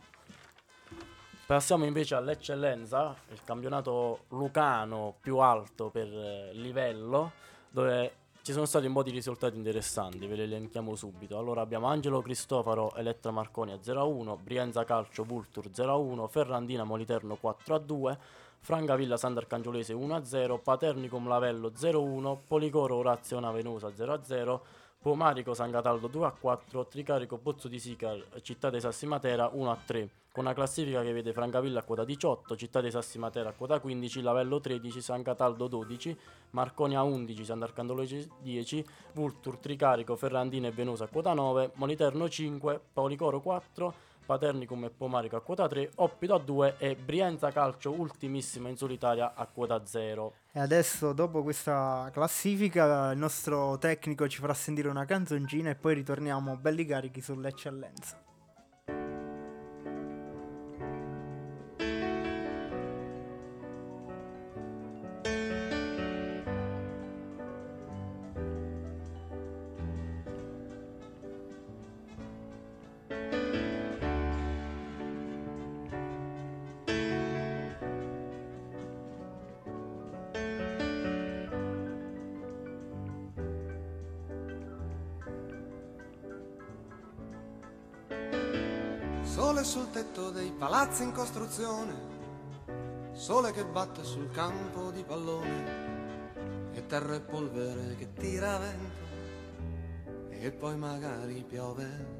Passiamo 1.44 1.84
invece 1.84 2.14
all'eccellenza, 2.14 3.14
il 3.30 3.42
campionato 3.44 4.24
lucano 4.28 5.16
più 5.20 5.38
alto 5.38 5.90
per 5.90 6.06
eh, 6.06 6.50
livello, 6.54 7.32
dove 7.68 8.12
ci 8.42 8.52
sono 8.52 8.64
stati 8.64 8.86
un 8.86 8.92
po' 8.92 9.02
di 9.02 9.10
risultati 9.10 9.56
interessanti, 9.56 10.26
ve 10.26 10.36
li 10.36 10.42
elenchiamo 10.42 10.94
subito. 10.94 11.36
Allora 11.36 11.60
abbiamo 11.60 11.88
Angelo 11.88 12.22
Cristofaro, 12.22 12.94
Elettra 12.94 13.32
Marconi 13.32 13.72
a 13.72 13.76
0-1, 13.76 14.38
Brienza 14.40 14.84
Calcio 14.84 15.24
Vultur 15.24 15.66
0-1, 15.66 16.28
Ferrandina 16.28 16.84
Moliterno 16.84 17.36
4-2, 17.42 18.16
Francavilla 18.62 19.16
Sant'Arcangiolese 19.16 19.94
1-0, 19.94 20.60
Paternicum 20.62 21.26
Lavello 21.26 21.72
0-1, 21.74 22.36
Policoro 22.46 22.96
Orazio 22.96 23.40
Navenosa 23.40 23.88
0-0, 23.88 24.60
Pomarico 25.00 25.54
San 25.54 25.70
Cataldo 25.70 26.08
2-4, 26.08 26.86
Tricarico 26.86 27.38
Pozzo 27.38 27.68
di 27.68 27.78
Sica 27.78 28.14
Città 28.42 28.68
dei 28.68 28.82
Sassi 28.82 29.06
Matera 29.06 29.50
1-3, 29.50 30.08
con 30.30 30.44
una 30.44 30.52
classifica 30.52 31.02
che 31.02 31.10
vede 31.10 31.32
Francavilla 31.32 31.80
a 31.80 31.82
quota 31.82 32.04
18, 32.04 32.54
Città 32.54 32.82
dei 32.82 32.90
Sassi 32.90 33.18
Matera 33.18 33.48
a 33.48 33.52
quota 33.54 33.80
15, 33.80 34.20
Lavello 34.20 34.60
13, 34.60 35.00
San 35.00 35.22
Cataldo 35.22 35.66
12, 35.66 36.16
Marconia 36.50 37.02
11, 37.02 37.42
Sant'Arcandolese 37.42 38.28
10, 38.42 38.84
Vultur, 39.14 39.56
Tricarico, 39.56 40.16
Ferrandina 40.16 40.68
e 40.68 40.70
Venosa 40.70 41.04
a 41.04 41.08
quota 41.08 41.32
9, 41.32 41.70
Moliterno 41.76 42.28
5, 42.28 42.78
Policoro 42.92 43.40
4, 43.40 43.94
Paternicum 44.30 44.84
e 44.84 44.90
Pomarico 44.90 45.34
a 45.34 45.40
quota 45.40 45.66
3, 45.66 45.90
Oppido 45.96 46.36
a 46.36 46.38
2 46.38 46.76
e 46.78 46.94
Brienza 46.94 47.50
Calcio 47.50 47.90
ultimissima 47.90 48.68
in 48.68 48.76
solitaria 48.76 49.34
a 49.34 49.44
quota 49.46 49.84
0. 49.84 50.34
E 50.52 50.60
adesso 50.60 51.12
dopo 51.12 51.42
questa 51.42 52.08
classifica 52.12 53.10
il 53.10 53.18
nostro 53.18 53.76
tecnico 53.78 54.28
ci 54.28 54.38
farà 54.38 54.54
sentire 54.54 54.88
una 54.88 55.04
canzoncina 55.04 55.70
e 55.70 55.74
poi 55.74 55.94
ritorniamo 55.94 56.56
belli 56.58 56.86
carichi 56.86 57.20
sull'eccellenza. 57.20 58.29
Costruzione, 91.50 91.94
sole 93.10 93.50
che 93.50 93.64
batte 93.64 94.04
sul 94.04 94.30
campo 94.30 94.92
di 94.92 95.02
pallone, 95.02 95.88
e 96.72 96.86
terra 96.86 97.16
e 97.16 97.20
polvere 97.20 97.96
che 97.96 98.12
tira 98.12 98.56
vento, 98.58 100.28
e 100.28 100.52
poi 100.52 100.76
magari 100.76 101.44
piove. 101.46 102.18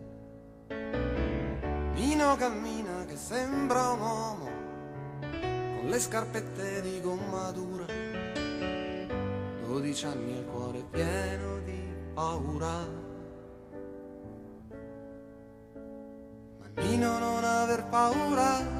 Pino 1.94 2.34
cammina 2.36 3.04
che 3.04 3.14
sembra 3.14 3.90
un 3.90 4.00
uomo, 4.00 4.50
con 5.20 5.88
le 5.88 6.00
scarpette 6.00 6.82
di 6.82 7.00
gomma 7.00 7.52
dura, 7.52 7.86
dodici 9.64 10.06
anni 10.06 10.38
il 10.38 10.44
cuore 10.46 10.82
pieno 10.90 11.58
di 11.60 11.80
paura. 12.14 12.98
Nino 16.74 17.18
non 17.18 17.44
aver 17.44 17.84
paura 17.88 18.79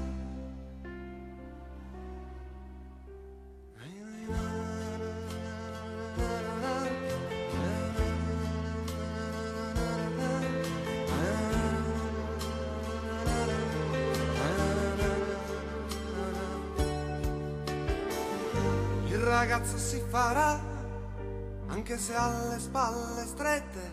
anche 21.91 21.97
se 21.97 22.13
le 22.13 22.59
spalle 22.59 23.25
strette, 23.25 23.91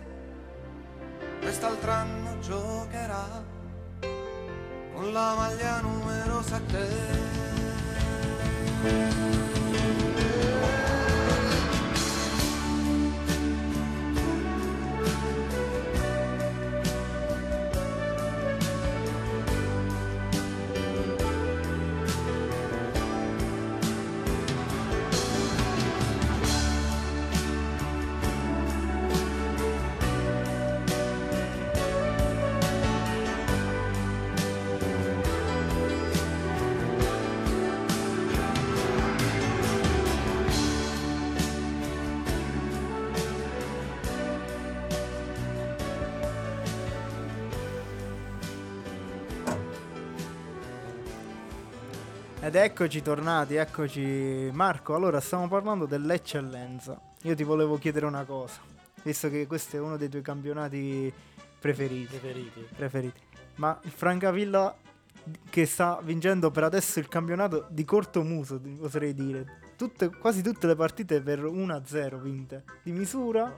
quest'altro 1.40 1.90
anno 1.90 2.38
giocherà 2.38 3.43
con 4.95 5.12
la 5.12 5.35
maglia 5.35 5.81
numero 5.81 6.40
7. 6.43 7.67
Eccoci 52.65 53.03
tornati, 53.03 53.55
eccoci 53.55 54.50
Marco. 54.53 54.95
Allora, 54.95 55.21
stiamo 55.21 55.49
parlando 55.49 55.87
dell'eccellenza. 55.87 57.00
Io 57.23 57.35
ti 57.35 57.45
volevo 57.45 57.79
chiedere 57.79 58.07
una 58.07 58.25
cosa, 58.25 58.61
visto 59.03 59.29
che 59.29 59.47
questo 59.47 59.77
è 59.77 59.81
uno 59.81 59.97
dei 59.97 60.09
tuoi 60.09 60.23
campionati 60.23 61.12
preferiti. 61.59 62.17
Preferiti. 62.17 62.69
preferiti. 62.75 63.21
Ma 63.57 63.79
il 63.83 63.91
Francavilla 63.91 64.77
che 65.49 65.67
sta 65.67 66.00
vincendo 66.03 66.50
per 66.50 66.65
adesso 66.65 66.99
il 66.99 67.09
campionato 67.09 67.67
di 67.71 67.85
corto 67.85 68.23
muso, 68.23 68.61
oserei 68.81 69.15
dire. 69.15 69.61
Tutte, 69.77 70.11
quasi 70.11 70.43
tutte 70.43 70.67
le 70.67 70.75
partite 70.75 71.21
per 71.21 71.41
1-0 71.41 72.21
vinte. 72.21 72.65
Di 72.83 72.91
misura 72.91 73.57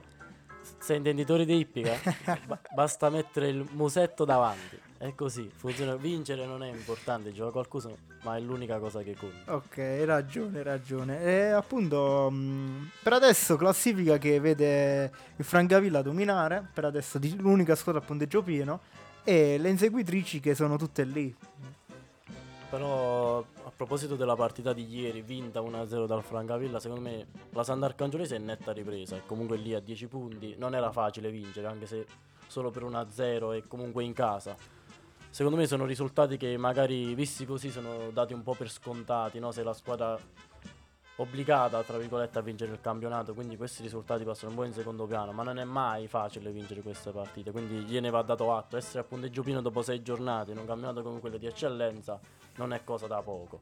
Sei 0.77 0.97
intenditori 0.97 1.45
di 1.45 1.57
ippica? 1.57 1.97
Ba- 2.45 2.61
basta 2.75 3.09
mettere 3.09 3.47
il 3.47 3.67
musetto 3.71 4.25
davanti. 4.25 4.89
È 5.01 5.15
così, 5.15 5.49
funziona. 5.51 5.95
Vincere 5.95 6.45
non 6.45 6.61
è 6.61 6.69
importante, 6.69 7.31
gioca 7.31 7.49
qualcosa, 7.49 7.89
ma 8.21 8.37
è 8.37 8.39
l'unica 8.39 8.77
cosa 8.77 9.01
che 9.01 9.15
conta. 9.15 9.55
Ok, 9.55 9.79
hai 9.79 10.05
ragione, 10.05 10.59
hai 10.59 10.63
ragione. 10.63 11.23
E 11.23 11.45
appunto, 11.45 12.29
mh, 12.29 12.91
per 13.01 13.13
adesso 13.13 13.55
classifica 13.55 14.19
che 14.19 14.39
vede 14.39 15.11
il 15.37 15.43
Francavilla 15.43 16.03
dominare, 16.03 16.69
per 16.71 16.85
adesso 16.85 17.19
l'unica 17.37 17.73
squadra 17.73 17.99
a 17.99 18.05
punteggio 18.05 18.43
pieno, 18.43 18.81
e 19.23 19.57
le 19.57 19.69
inseguitrici 19.69 20.39
che 20.39 20.53
sono 20.53 20.77
tutte 20.77 21.03
lì. 21.03 21.35
Però 22.69 23.39
a 23.39 23.71
proposito 23.75 24.15
della 24.15 24.35
partita 24.35 24.71
di 24.71 24.87
ieri, 24.87 25.23
vinta 25.23 25.61
1-0 25.61 26.05
dal 26.05 26.21
Francavilla, 26.21 26.79
secondo 26.79 27.09
me 27.09 27.25
la 27.49 27.63
Sant'Arcangiolese 27.63 28.35
è 28.35 28.39
netta 28.39 28.71
ripresa. 28.71 29.15
E 29.15 29.23
comunque 29.25 29.57
lì 29.57 29.73
a 29.73 29.79
10 29.79 30.05
punti 30.05 30.53
non 30.59 30.75
era 30.75 30.91
facile 30.91 31.31
vincere, 31.31 31.65
anche 31.65 31.87
se 31.87 32.05
solo 32.45 32.69
per 32.69 32.83
1-0 32.83 33.55
e 33.55 33.63
comunque 33.67 34.03
in 34.03 34.13
casa. 34.13 34.55
Secondo 35.31 35.57
me 35.57 35.65
sono 35.65 35.85
risultati 35.85 36.35
che 36.35 36.57
magari 36.57 37.15
visti 37.15 37.45
così 37.45 37.71
sono 37.71 38.11
dati 38.11 38.33
un 38.33 38.43
po' 38.43 38.53
per 38.53 38.69
scontati, 38.69 39.39
no? 39.39 39.51
Se 39.51 39.63
la 39.63 39.73
squadra 39.73 40.19
obbligata, 41.15 41.81
tra 41.83 41.97
virgolette, 41.97 42.37
a 42.37 42.41
vincere 42.41 42.73
il 42.73 42.81
campionato, 42.81 43.33
quindi 43.33 43.55
questi 43.55 43.81
risultati 43.81 44.25
passano 44.25 44.49
un 44.49 44.57
po' 44.57 44.63
in 44.65 44.73
secondo 44.73 45.05
piano, 45.05 45.31
ma 45.31 45.43
non 45.43 45.57
è 45.57 45.63
mai 45.63 46.07
facile 46.07 46.51
vincere 46.51 46.81
queste 46.81 47.11
partite, 47.11 47.51
quindi 47.51 47.75
gliene 47.85 48.09
va 48.09 48.21
dato 48.23 48.53
atto. 48.53 48.75
Essere 48.75 48.99
a 48.99 49.03
punteggio 49.03 49.41
pieno 49.41 49.61
dopo 49.61 49.81
6 49.81 50.01
giornate 50.01 50.51
in 50.51 50.57
un 50.57 50.65
campionato 50.65 51.01
come 51.01 51.21
quello 51.21 51.37
di 51.37 51.45
eccellenza 51.45 52.19
non 52.55 52.73
è 52.73 52.83
cosa 52.83 53.07
da 53.07 53.21
poco. 53.21 53.59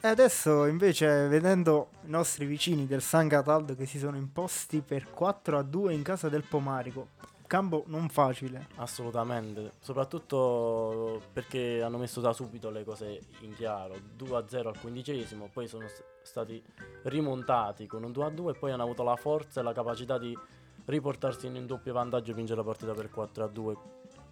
E 0.00 0.08
adesso 0.08 0.64
invece, 0.64 1.28
vedendo 1.28 1.90
i 2.06 2.10
nostri 2.10 2.46
vicini 2.46 2.86
del 2.86 3.02
San 3.02 3.28
Cataldo 3.28 3.74
che 3.74 3.84
si 3.84 3.98
sono 3.98 4.16
imposti 4.16 4.80
per 4.80 5.08
4-2 5.14 5.90
in 5.90 6.02
casa 6.02 6.30
del 6.30 6.44
Pomarico, 6.44 7.08
campo 7.50 7.82
non 7.88 8.08
facile. 8.08 8.68
Assolutamente, 8.76 9.72
soprattutto 9.80 11.20
perché 11.32 11.82
hanno 11.82 11.98
messo 11.98 12.20
da 12.20 12.32
subito 12.32 12.70
le 12.70 12.84
cose 12.84 13.20
in 13.40 13.54
chiaro. 13.54 13.96
2-0 14.16 14.68
al 14.68 14.78
quindicesimo, 14.78 15.50
poi 15.52 15.66
sono 15.66 15.86
stati 16.22 16.62
rimontati 17.02 17.88
con 17.88 18.04
un 18.04 18.12
2-2 18.12 18.50
e 18.50 18.52
poi 18.56 18.70
hanno 18.70 18.84
avuto 18.84 19.02
la 19.02 19.16
forza 19.16 19.58
e 19.58 19.64
la 19.64 19.72
capacità 19.72 20.16
di 20.16 20.38
riportarsi 20.84 21.48
in 21.48 21.56
un 21.56 21.66
doppio 21.66 21.92
vantaggio 21.92 22.30
e 22.30 22.34
vincere 22.34 22.58
la 22.58 22.66
partita 22.66 22.92
per 22.92 23.10
4-2. 23.12 23.76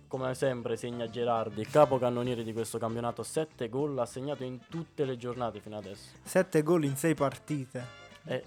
Come 0.07 0.35
sempre 0.35 0.77
segna 0.77 1.11
Gerardi, 1.11 1.65
capocannoniere 1.65 2.45
di 2.45 2.53
questo 2.53 2.79
campionato, 2.79 3.25
7 3.25 3.69
gol 3.69 3.99
ha 3.99 4.07
segnato 4.07 4.45
in 4.45 4.61
tutte 4.69 5.05
le 5.05 5.17
giornate 5.17 5.59
fino 5.59 5.77
adesso. 5.77 6.13
7 6.23 6.63
gol 6.63 6.85
in 6.85 6.97
6 6.97 7.15
partite. 7.15 7.85
E 8.25 8.45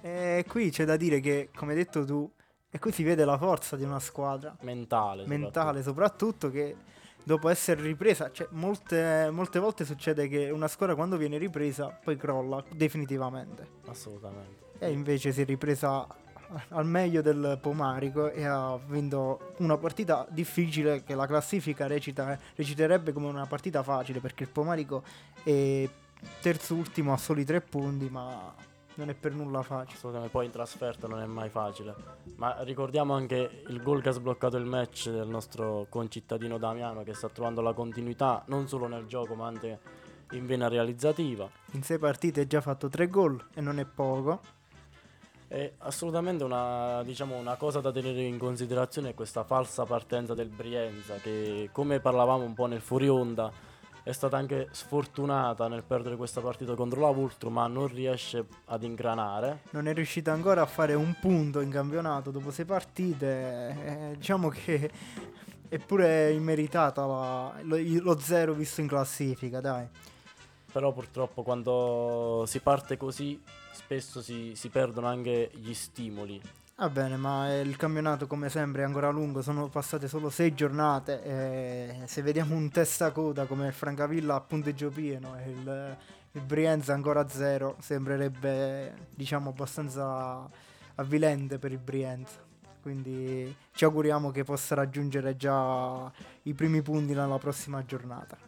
E 0.00 0.44
qui 0.48 0.70
c'è 0.70 0.84
da 0.84 0.96
dire 0.96 1.18
che, 1.20 1.50
come 1.54 1.72
hai 1.72 1.78
detto 1.78 2.04
tu, 2.04 2.30
e 2.70 2.78
qui 2.78 2.92
si 2.92 3.02
vede 3.02 3.24
la 3.24 3.38
forza 3.38 3.76
di 3.76 3.84
una 3.84 4.00
squadra. 4.00 4.56
mentale. 4.60 5.26
mentale 5.26 5.82
soprattutto 5.82 6.50
che 6.50 6.76
dopo 7.24 7.48
essere 7.48 7.82
ripresa, 7.82 8.30
cioè 8.32 8.46
molte, 8.52 9.28
molte 9.30 9.58
volte 9.58 9.84
succede 9.84 10.28
che 10.28 10.50
una 10.50 10.68
squadra 10.68 10.94
quando 10.94 11.16
viene 11.16 11.38
ripresa 11.38 11.88
poi 12.02 12.16
crolla 12.16 12.62
definitivamente. 12.70 13.62
soprattutto. 13.64 13.90
Assolutamente. 13.90 14.66
E 14.78 14.90
invece 14.90 15.32
si 15.32 15.42
è 15.42 15.44
ripresa 15.44 16.06
al 16.70 16.86
meglio 16.86 17.20
del 17.20 17.58
Pomarico 17.60 18.30
e 18.30 18.44
ha 18.44 18.78
vinto 18.86 19.52
una 19.58 19.76
partita 19.76 20.26
difficile 20.30 21.02
che 21.04 21.14
la 21.14 21.26
classifica 21.26 21.86
recita, 21.86 22.38
reciterebbe 22.54 23.12
come 23.12 23.26
una 23.26 23.46
partita 23.46 23.82
facile 23.82 24.20
perché 24.20 24.44
il 24.44 24.48
Pomarico 24.50 25.02
è 25.42 25.88
terzo 26.40 26.74
ultimo 26.74 27.12
a 27.12 27.16
soli 27.16 27.44
tre 27.44 27.60
punti 27.60 28.08
ma 28.08 28.54
non 28.98 29.10
è 29.10 29.14
per 29.14 29.32
nulla 29.32 29.62
facile. 29.62 29.94
Assolutamente, 29.94 30.32
poi 30.32 30.46
in 30.46 30.50
trasferta 30.50 31.06
non 31.06 31.20
è 31.20 31.26
mai 31.26 31.48
facile. 31.48 31.94
Ma 32.36 32.62
ricordiamo 32.62 33.14
anche 33.14 33.62
il 33.68 33.82
gol 33.82 34.02
che 34.02 34.10
ha 34.10 34.12
sbloccato 34.12 34.56
il 34.56 34.64
match 34.64 35.08
del 35.08 35.28
nostro 35.28 35.86
concittadino 35.88 36.58
Damiano 36.58 37.02
che 37.04 37.14
sta 37.14 37.28
trovando 37.28 37.60
la 37.60 37.72
continuità 37.72 38.42
non 38.48 38.68
solo 38.68 38.86
nel 38.86 39.06
gioco 39.06 39.34
ma 39.34 39.46
anche 39.46 39.78
in 40.32 40.46
vena 40.46 40.68
realizzativa. 40.68 41.48
In 41.72 41.82
sei 41.82 41.98
partite 41.98 42.42
ha 42.42 42.46
già 42.46 42.60
fatto 42.60 42.88
tre 42.88 43.08
gol 43.08 43.42
e 43.54 43.60
non 43.60 43.78
è 43.78 43.84
poco. 43.84 44.40
È 45.46 45.72
assolutamente 45.78 46.44
una, 46.44 47.02
diciamo, 47.04 47.36
una 47.36 47.56
cosa 47.56 47.80
da 47.80 47.90
tenere 47.90 48.20
in 48.22 48.36
considerazione 48.36 49.10
è 49.10 49.14
questa 49.14 49.44
falsa 49.44 49.84
partenza 49.84 50.34
del 50.34 50.48
Brienza 50.48 51.14
che 51.14 51.70
come 51.72 52.00
parlavamo 52.00 52.44
un 52.44 52.52
po' 52.52 52.66
nel 52.66 52.82
fuori 52.82 53.08
onda 53.08 53.50
è 54.08 54.12
stata 54.12 54.38
anche 54.38 54.68
sfortunata 54.70 55.68
nel 55.68 55.84
perdere 55.84 56.16
questa 56.16 56.40
partita 56.40 56.74
contro 56.74 57.02
la 57.02 57.10
Vultru 57.10 57.50
ma 57.50 57.66
non 57.66 57.88
riesce 57.88 58.42
ad 58.64 58.82
ingranare. 58.82 59.64
non 59.72 59.86
è 59.86 59.92
riuscita 59.92 60.32
ancora 60.32 60.62
a 60.62 60.66
fare 60.66 60.94
un 60.94 61.14
punto 61.20 61.60
in 61.60 61.68
campionato 61.70 62.30
dopo 62.30 62.50
sei 62.50 62.64
partite. 62.64 63.26
eh, 63.26 64.14
diciamo 64.16 64.48
che 64.48 64.90
è 65.68 65.78
pure 65.78 66.32
immeritata 66.32 67.04
la- 67.04 67.52
lo, 67.60 67.76
lo 68.00 68.18
zero 68.18 68.54
visto 68.54 68.80
in 68.80 68.86
classifica, 68.86 69.60
dai. 69.60 69.86
Però 70.72 70.90
purtroppo 70.94 71.42
quando 71.42 72.44
si 72.46 72.60
parte 72.60 72.96
così 72.96 73.38
spesso 73.72 74.22
si, 74.22 74.52
si 74.54 74.70
perdono 74.70 75.06
anche 75.06 75.50
gli 75.52 75.74
stimoli. 75.74 76.40
Va 76.80 76.88
bene, 76.90 77.16
ma 77.16 77.52
eh, 77.52 77.62
il 77.62 77.76
campionato 77.76 78.28
come 78.28 78.48
sempre 78.48 78.82
è 78.82 78.84
ancora 78.84 79.10
lungo, 79.10 79.42
sono 79.42 79.66
passate 79.66 80.06
solo 80.06 80.30
sei 80.30 80.54
giornate 80.54 81.24
e 81.24 82.06
se 82.06 82.22
vediamo 82.22 82.54
un 82.54 82.70
testacoda 82.70 83.46
come 83.46 83.66
il 83.66 83.72
Francavilla 83.72 84.36
a 84.36 84.40
punteggio 84.40 84.88
pieno 84.88 85.36
e 85.36 85.50
il, 85.50 85.96
il 86.30 86.40
Brienza 86.40 86.92
ancora 86.92 87.18
a 87.18 87.28
zero, 87.28 87.74
sembrerebbe 87.80 89.08
diciamo 89.12 89.48
abbastanza 89.48 90.48
avvilente 90.94 91.58
per 91.58 91.72
il 91.72 91.78
Brienza. 91.78 92.38
Quindi 92.80 93.52
ci 93.72 93.82
auguriamo 93.82 94.30
che 94.30 94.44
possa 94.44 94.76
raggiungere 94.76 95.36
già 95.36 96.08
i 96.42 96.54
primi 96.54 96.80
punti 96.80 97.12
nella 97.12 97.38
prossima 97.38 97.84
giornata. 97.84 98.38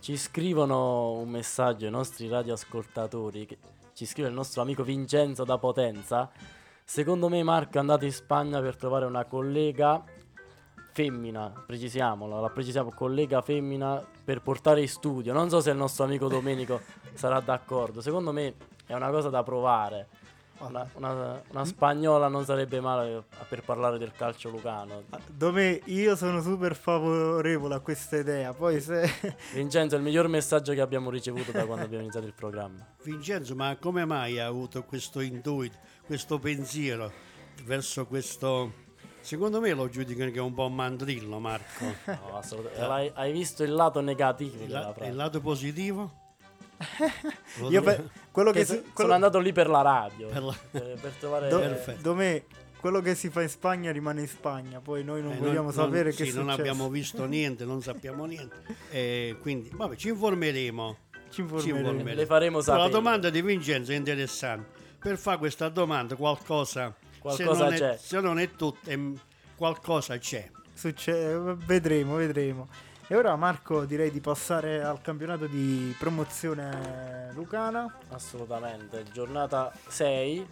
Ci 0.00 0.16
scrivono 0.16 1.12
un 1.12 1.28
messaggio 1.28 1.84
i 1.84 1.90
nostri 1.90 2.26
radioascoltatori. 2.26 3.46
Ci 3.92 4.06
scrive 4.06 4.28
il 4.28 4.34
nostro 4.34 4.62
amico 4.62 4.82
Vincenzo 4.82 5.44
da 5.44 5.58
Potenza. 5.58 6.56
Secondo 6.90 7.28
me 7.28 7.42
Marco 7.42 7.76
è 7.76 7.80
andato 7.80 8.06
in 8.06 8.12
Spagna 8.12 8.62
per 8.62 8.74
trovare 8.74 9.04
una 9.04 9.26
collega 9.26 10.02
femmina, 10.90 11.52
precisiamola, 11.66 12.40
la 12.40 12.48
precisiamo, 12.48 12.92
collega 12.92 13.42
femmina 13.42 14.02
per 14.24 14.40
portare 14.40 14.80
in 14.80 14.88
studio. 14.88 15.34
Non 15.34 15.50
so 15.50 15.60
se 15.60 15.68
il 15.70 15.76
nostro 15.76 16.04
amico 16.04 16.28
Domenico 16.28 16.80
sarà 17.12 17.40
d'accordo. 17.40 18.00
Secondo 18.00 18.32
me 18.32 18.54
è 18.86 18.94
una 18.94 19.10
cosa 19.10 19.28
da 19.28 19.42
provare. 19.42 20.06
Una, 20.60 20.90
una- 20.94 21.42
una 21.50 21.64
spagnola 21.66 22.26
non 22.26 22.44
sarebbe 22.44 22.80
male 22.80 23.22
per 23.48 23.62
parlare 23.62 23.98
del 23.98 24.10
calcio 24.12 24.48
lucano. 24.48 25.02
Dove 25.30 25.82
io 25.84 26.16
sono 26.16 26.40
super 26.40 26.74
favorevole 26.74 27.74
a 27.74 27.80
questa 27.80 28.16
idea, 28.16 28.54
poi 28.54 28.80
se... 28.80 29.08
Vincenzo 29.52 29.94
è 29.94 29.98
il 29.98 30.04
miglior 30.04 30.26
messaggio 30.26 30.72
che 30.72 30.80
abbiamo 30.80 31.10
ricevuto 31.10 31.52
da 31.52 31.64
quando 31.64 31.84
abbiamo 31.84 32.02
iniziato 32.02 32.26
il 32.26 32.34
programma. 32.34 32.84
Vincenzo, 33.04 33.54
ma 33.54 33.76
come 33.78 34.04
mai 34.04 34.40
ha 34.40 34.46
avuto 34.46 34.82
questo 34.82 35.20
intuito, 35.20 35.76
questo 36.08 36.38
pensiero 36.38 37.12
verso 37.64 38.06
questo 38.06 38.86
Secondo 39.20 39.60
me 39.60 39.74
lo 39.74 39.90
giudicano 39.90 40.30
che 40.30 40.38
è 40.38 40.40
un 40.40 40.54
po' 40.54 40.66
un 40.66 40.74
mandrillo, 40.74 41.38
Marco. 41.38 41.84
No, 42.06 42.38
assolutamente. 42.38 42.86
L'hai- 42.86 43.10
hai 43.14 43.30
visto 43.32 43.62
il 43.62 43.72
lato 43.72 44.00
negativo 44.00 44.64
Il, 44.64 44.70
la- 44.70 44.94
il 45.02 45.14
lato 45.14 45.40
positivo? 45.42 46.10
Io 47.68 47.68
dove- 47.80 47.94
pe- 47.96 48.08
quello 48.30 48.50
Che 48.52 48.60
che, 48.60 48.64
si, 48.64 48.72
sono 48.76 48.84
quello- 48.94 49.12
andato 49.12 49.38
lì 49.38 49.52
per 49.52 49.68
la 49.68 49.82
radio. 49.82 50.28
Per 50.28 50.42
la- 50.42 50.56
per, 50.70 50.98
per 50.98 51.12
trovare... 51.18 51.48
do- 51.48 51.76
dove- 52.00 52.46
quello 52.80 53.00
che 53.02 53.14
si 53.16 53.28
fa 53.28 53.42
in 53.42 53.48
Spagna 53.50 53.90
rimane 53.92 54.22
in 54.22 54.28
Spagna, 54.28 54.80
poi 54.80 55.04
noi 55.04 55.20
non 55.20 55.32
Eh, 55.32 55.36
vogliamo 55.38 55.64
non- 55.64 55.72
sapere 55.72 56.04
non- 56.10 56.14
che 56.16 56.24
sì, 56.24 56.32
non 56.34 56.48
abbiamo 56.48 56.88
visto 56.88 57.24
niente, 57.26 57.64
non 57.66 57.82
sappiamo 57.82 58.24
niente. 58.24 58.62
E 58.90 59.36
quindi, 59.42 59.68
vabbè, 59.74 59.96
ci 59.96 60.08
informeremo. 60.08 60.96
Ci 61.28 61.40
informeremo. 61.42 61.78
informeremo. 61.80 62.16
Le 62.20 62.24
faremo 62.26 62.58
Però 62.60 62.62
sapere. 62.62 62.84
la 62.84 62.88
domanda 62.96 63.28
di 63.28 63.42
Vincenzo 63.42 63.92
è 63.92 63.96
interessante. 63.96 64.77
Per 65.08 65.16
fare 65.16 65.38
questa 65.38 65.70
domanda 65.70 66.16
qualcosa, 66.16 66.94
Qualcosa 67.18 67.54
se, 67.54 67.62
non 67.62 67.72
c'è. 67.78 67.92
È, 67.94 67.96
se 67.96 68.20
non 68.20 68.38
è 68.38 68.50
tutto, 68.50 68.90
è- 68.90 68.98
qualcosa 69.56 70.18
c'è. 70.18 70.50
Succe- 70.74 71.54
vedremo, 71.64 72.16
vedremo. 72.16 72.68
E 73.06 73.16
ora 73.16 73.34
Marco 73.36 73.86
direi 73.86 74.10
di 74.10 74.20
passare 74.20 74.84
al 74.84 75.00
campionato 75.00 75.46
di 75.46 75.96
promozione 75.98 77.30
lucana. 77.32 77.90
Assolutamente. 78.10 79.04
Giornata 79.10 79.72
6. 79.86 80.46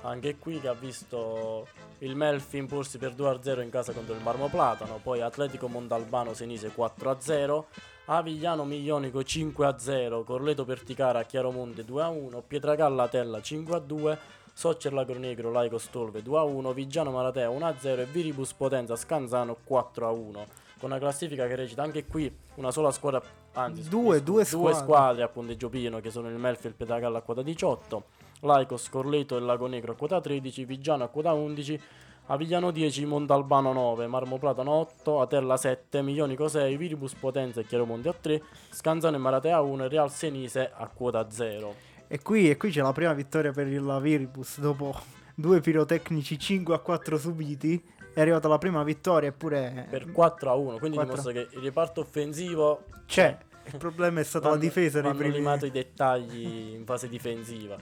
Anche 0.00 0.36
qui 0.38 0.58
che 0.58 0.68
ha 0.68 0.74
visto 0.74 1.68
il 1.98 2.16
Melfi 2.16 2.56
impulsi 2.56 2.96
per 2.96 3.12
2-0 3.12 3.60
in 3.60 3.68
casa 3.68 3.92
contro 3.92 4.14
il 4.14 4.22
Marmo 4.22 4.48
Platano. 4.48 5.00
Poi 5.02 5.20
Atletico 5.20 5.68
Montalbano 5.68 6.32
Senise 6.32 6.72
4-0. 6.74 7.64
Avigliano 8.06 8.64
Miglionico 8.64 9.20
5-0. 9.20 10.24
Corleto 10.24 10.64
Perticara 10.64 11.22
Chiaromonte 11.22 11.84
2-1. 11.84 12.42
Pietragalla 12.46 13.08
Tella 13.08 13.38
5-2. 13.38 14.18
Soccer 14.54 14.92
Lagro 14.92 15.18
Negro 15.18 15.50
Laico 15.52 15.78
Stolve 15.78 16.22
2-1. 16.22 16.72
Vigiano 16.74 17.12
Maratea 17.12 17.48
1-0. 17.48 18.00
E 18.00 18.04
Viribus 18.06 18.52
Potenza 18.54 18.96
Scanzano 18.96 19.56
4-1. 19.68 20.46
Con 20.78 20.90
una 20.90 20.98
classifica 20.98 21.46
che 21.46 21.54
recita 21.54 21.82
anche 21.82 22.06
qui 22.06 22.34
una 22.56 22.72
sola 22.72 22.90
squadra. 22.90 23.22
Anzi, 23.52 23.88
Due- 23.88 24.16
scusi, 24.18 24.22
due 24.22 24.22
due 24.22 24.44
squadre. 24.44 24.78
squadre 24.80 25.22
a 25.22 25.28
punteggio 25.28 25.68
pieno 25.68 26.00
che 26.00 26.10
sono 26.10 26.28
il 26.28 26.36
Melfi 26.36 26.66
e 26.66 26.70
il 26.70 26.74
Pietragalla 26.74 27.18
a 27.18 27.20
quota 27.22 27.42
18. 27.42 28.04
Laicos, 28.40 28.88
Corleto 28.88 29.36
e 29.36 29.40
Lago 29.40 29.68
Negro 29.68 29.92
a 29.92 29.94
quota 29.94 30.20
13, 30.20 30.64
Vigiano 30.64 31.04
a 31.04 31.08
quota 31.08 31.32
11, 31.32 31.80
Avigliano 32.26 32.70
10, 32.70 33.04
Montalbano 33.04 33.72
9, 33.72 34.06
Marmo 34.06 34.38
Platano 34.38 34.70
8, 34.72 35.20
Atella 35.20 35.56
7, 35.56 36.02
Miglionico 36.02 36.46
6, 36.46 36.76
Viribus 36.76 37.14
Potenza 37.14 37.60
e 37.60 37.66
Chiaromonte 37.66 38.08
a 38.08 38.14
3, 38.18 38.42
Scanzano 38.70 39.16
e 39.16 39.18
Maratea 39.18 39.60
1 39.60 39.84
e 39.84 39.88
Real 39.88 40.10
Senise 40.10 40.70
a 40.72 40.88
quota 40.88 41.28
0. 41.28 41.74
E 42.06 42.22
qui, 42.22 42.48
e 42.48 42.56
qui 42.56 42.70
c'è 42.70 42.80
la 42.80 42.92
prima 42.92 43.12
vittoria 43.12 43.50
per 43.52 43.66
il 43.66 43.98
Viribus 44.00 44.60
dopo 44.60 44.94
due 45.34 45.60
pirotecnici 45.60 46.38
5 46.38 46.74
a 46.74 46.78
4 46.78 47.18
subiti. 47.18 47.82
È 48.14 48.20
arrivata 48.20 48.46
la 48.46 48.58
prima 48.58 48.82
vittoria 48.82 49.30
eppure 49.30 49.86
Per 49.90 50.12
4 50.12 50.50
a 50.50 50.54
1, 50.54 50.78
quindi 50.78 50.96
4. 50.98 51.04
dimostra 51.04 51.32
che 51.32 51.56
il 51.56 51.62
reparto 51.62 52.02
offensivo 52.02 52.84
c'è. 53.06 53.36
Il 53.64 53.78
problema 53.78 54.20
è 54.20 54.24
stata 54.24 54.50
la 54.50 54.56
difesa 54.56 55.00
nei 55.00 55.14
primi 55.14 55.34
limato 55.34 55.66
i 55.66 55.70
dettagli 55.70 56.74
in 56.74 56.84
fase 56.84 57.08
difensiva. 57.08 57.76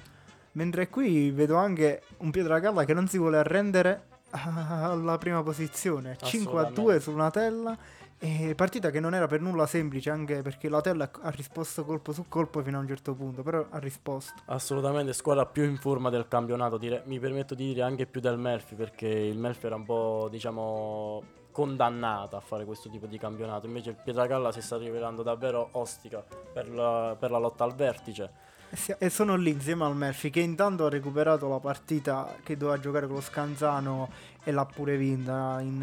Mentre 0.52 0.88
qui 0.88 1.30
vedo 1.30 1.56
anche 1.56 2.02
un 2.18 2.30
Pietragalla 2.30 2.84
che 2.84 2.94
non 2.94 3.08
si 3.08 3.18
vuole 3.18 3.38
arrendere 3.38 4.06
alla 4.32 5.18
prima 5.18 5.42
posizione. 5.42 6.16
5 6.20 6.60
a 6.60 6.64
2 6.64 6.96
Assolutamente. 6.96 7.00
su 7.00 7.10
una 7.12 7.30
tella. 7.30 7.78
E 8.22 8.54
partita 8.54 8.90
che 8.90 9.00
non 9.00 9.14
era 9.14 9.26
per 9.26 9.40
nulla 9.40 9.66
semplice, 9.66 10.10
anche 10.10 10.42
perché 10.42 10.68
la 10.68 10.82
tella 10.82 11.10
ha 11.22 11.30
risposto 11.30 11.86
colpo 11.86 12.12
su 12.12 12.26
colpo 12.28 12.62
fino 12.62 12.76
a 12.76 12.80
un 12.82 12.86
certo 12.86 13.14
punto, 13.14 13.42
però 13.42 13.64
ha 13.70 13.78
risposto. 13.78 14.42
Assolutamente 14.44 15.14
squadra 15.14 15.46
più 15.46 15.64
in 15.64 15.78
forma 15.78 16.10
del 16.10 16.28
campionato, 16.28 16.76
dire- 16.76 17.02
mi 17.06 17.18
permetto 17.18 17.54
di 17.54 17.68
dire 17.68 17.80
anche 17.80 18.04
più 18.04 18.20
del 18.20 18.36
Melfi 18.36 18.74
perché 18.74 19.08
il 19.08 19.38
Melfi 19.38 19.64
era 19.64 19.76
un 19.76 19.86
po' 19.86 20.28
diciamo 20.30 21.22
condannata 21.50 22.36
a 22.36 22.40
fare 22.40 22.66
questo 22.66 22.90
tipo 22.90 23.06
di 23.06 23.16
campionato, 23.16 23.66
invece 23.66 23.90
il 23.90 23.96
Pietragalla 23.96 24.52
si 24.52 24.60
sta 24.60 24.76
rivelando 24.76 25.22
davvero 25.22 25.70
ostica 25.72 26.22
per 26.52 26.68
la, 26.68 27.16
per 27.18 27.30
la 27.30 27.38
lotta 27.38 27.64
al 27.64 27.74
vertice. 27.74 28.30
E, 28.98 29.10
sono 29.10 29.34
lì 29.34 29.50
insieme 29.50 29.84
al 29.84 29.96
Murphy 29.96 30.30
che 30.30 30.40
intanto 30.40 30.86
ha 30.86 30.88
recuperato 30.88 31.48
la 31.48 31.58
partita 31.58 32.36
che 32.44 32.56
doveva 32.56 32.78
giocare 32.78 33.06
con 33.06 33.16
lo 33.16 33.20
Scanzano 33.20 34.08
e 34.44 34.52
l'ha 34.52 34.64
pure 34.64 34.96
vinta 34.96 35.58
in, 35.60 35.82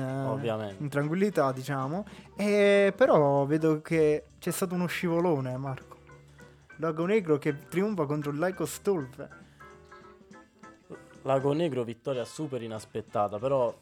in 0.78 0.89
tranquillità, 0.89 1.52
diciamo. 1.52 2.06
E 2.36 2.93
però 2.95 3.45
vedo 3.45 3.82
che 3.82 4.28
c'è 4.39 4.52
stato 4.52 4.73
uno 4.73 4.88
scivolone, 4.88 5.58
Marco. 5.58 5.97
Lago 6.78 7.06
Negro 7.06 7.38
che 7.38 7.67
trionfa 7.67 8.06
contro 8.06 8.32
il 8.32 8.38
Laico 8.38 8.65
Stolve. 8.65 9.30
Lago 11.23 11.52
Negro 11.52 11.84
vittoria 11.84 12.23
super 12.23 12.62
inaspettata, 12.62 13.38
però 13.38 13.76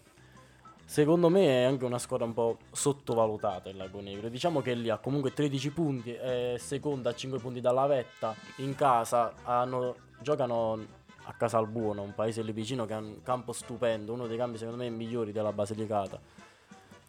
secondo 0.85 1.29
me 1.29 1.47
è 1.47 1.63
anche 1.63 1.83
una 1.83 1.97
squadra 1.97 2.25
un 2.25 2.33
po' 2.33 2.57
sottovalutata 2.71 3.69
il 3.69 3.77
Lago 3.77 3.99
Negro. 3.99 4.29
Diciamo 4.29 4.61
che 4.61 4.73
lì 4.73 4.89
ha 4.89 4.97
comunque 4.97 5.33
13 5.33 5.71
punti, 5.71 6.13
è 6.13 6.55
seconda 6.57 7.09
a 7.09 7.15
5 7.15 7.39
punti 7.39 7.59
dalla 7.59 7.85
vetta, 7.87 8.35
in 8.57 8.75
casa 8.75 9.33
hanno- 9.43 9.95
giocano 10.21 11.03
a 11.27 11.33
Casalbuono, 11.33 12.03
un 12.03 12.13
paese 12.13 12.43
lì 12.43 12.51
vicino 12.51 12.85
che 12.85 12.93
ha 12.93 12.99
un 12.99 13.21
campo 13.23 13.51
stupendo, 13.51 14.13
uno 14.13 14.27
dei 14.27 14.37
campi 14.37 14.57
secondo 14.57 14.83
me 14.83 14.89
migliori 14.89 15.31
della 15.31 15.51
Basilicata. 15.51 16.19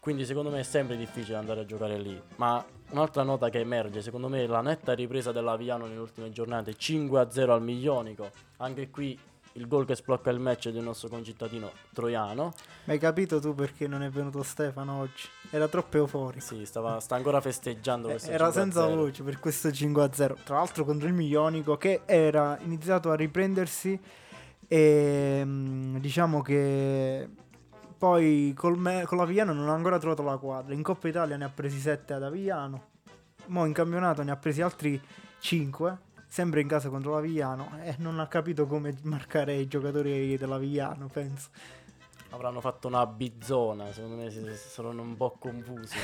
Quindi 0.07 0.25
secondo 0.25 0.51
me 0.51 0.61
è 0.61 0.63
sempre 0.63 0.97
difficile 0.97 1.37
andare 1.37 1.61
a 1.61 1.65
giocare 1.65 1.99
lì. 1.99 2.17
Ma 2.37 2.65
un'altra 2.91 3.25
nota 3.25 3.49
che 3.49 3.59
emerge, 3.59 4.03
secondo 4.03 4.29
me, 4.29 4.45
è 4.45 4.47
la 4.47 4.61
netta 4.61 4.93
ripresa 4.93 5.33
dell'Aviano 5.33 5.87
nelle 5.87 5.99
ultime 5.99 6.31
giornate, 6.31 6.77
5-0 6.77 7.51
al 7.51 7.61
Miglionico. 7.61 8.31
Anche 8.59 8.89
qui 8.89 9.19
il 9.57 9.67
gol 9.69 9.85
che 9.87 9.97
sblocca 9.97 10.31
il 10.31 10.39
match 10.39 10.69
del 10.69 10.83
nostro 10.83 11.09
concittadino 11.09 11.71
Troiano. 11.93 12.53
Ma 12.85 12.93
hai 12.93 12.99
capito 12.99 13.41
tu 13.41 13.55
perché 13.55 13.87
non 13.89 14.03
è 14.03 14.11
venuto 14.11 14.43
Stefano 14.43 15.01
oggi? 15.01 15.27
Era 15.51 15.67
troppo 15.69 15.97
euforico. 15.97 16.45
Sì, 16.45 16.65
stava, 16.67 17.01
sta 17.01 17.17
ancora 17.17 17.41
festeggiando 17.41 18.09
questo 18.09 18.31
Eh, 18.31 18.35
Era 18.35 18.49
5-0. 18.49 18.53
senza 18.53 18.87
voce 18.87 19.23
per 19.23 19.39
questo 19.41 19.69
5-0. 19.69 20.35
Tra 20.45 20.57
l'altro 20.57 20.85
contro 20.85 21.09
il 21.09 21.15
Miglionico 21.15 21.77
che 21.77 22.03
era 22.05 22.59
iniziato 22.63 23.11
a 23.11 23.15
riprendersi 23.17 23.99
e 24.69 25.43
mm, 25.45 25.97
diciamo 25.99 26.43
che 26.43 27.29
poi 27.99 28.53
col 28.55 28.77
me- 28.79 29.05
con 29.07 29.17
l'Aviano 29.19 29.53
non 29.53 29.69
ha 29.69 29.73
ancora 29.75 29.99
trovato 29.99 30.23
la 30.23 30.37
quadra. 30.37 30.75
In 30.75 30.83
Coppa 30.83 31.09
Italia 31.09 31.37
ne 31.37 31.45
ha 31.45 31.51
presi 31.51 31.79
7 31.79 32.13
ad 32.13 32.23
Aviano. 32.23 32.89
Mo 33.47 33.65
in 33.65 33.73
campionato 33.73 34.23
ne 34.23 34.33
ha 34.33 34.37
presi 34.37 34.61
altri 34.61 35.01
5. 35.39 35.99
Sempre 36.27 36.61
in 36.61 36.69
casa 36.69 36.89
contro 36.89 37.15
l'Aviano. 37.15 37.79
E 37.83 37.95
non 37.99 38.21
ha 38.21 38.27
capito 38.27 38.67
come 38.67 38.97
marcare 39.03 39.55
i 39.55 39.67
giocatori 39.67 40.37
dell'Aviano, 40.37 41.09
penso. 41.09 41.49
Avranno 42.31 42.61
fatto 42.61 42.89
una 42.89 43.07
bizzona, 43.07 43.93
secondo 43.93 44.17
me 44.17 44.31
si 44.31 44.43
saranno 44.55 45.01
un 45.01 45.17
po' 45.17 45.37
confusi. 45.39 45.97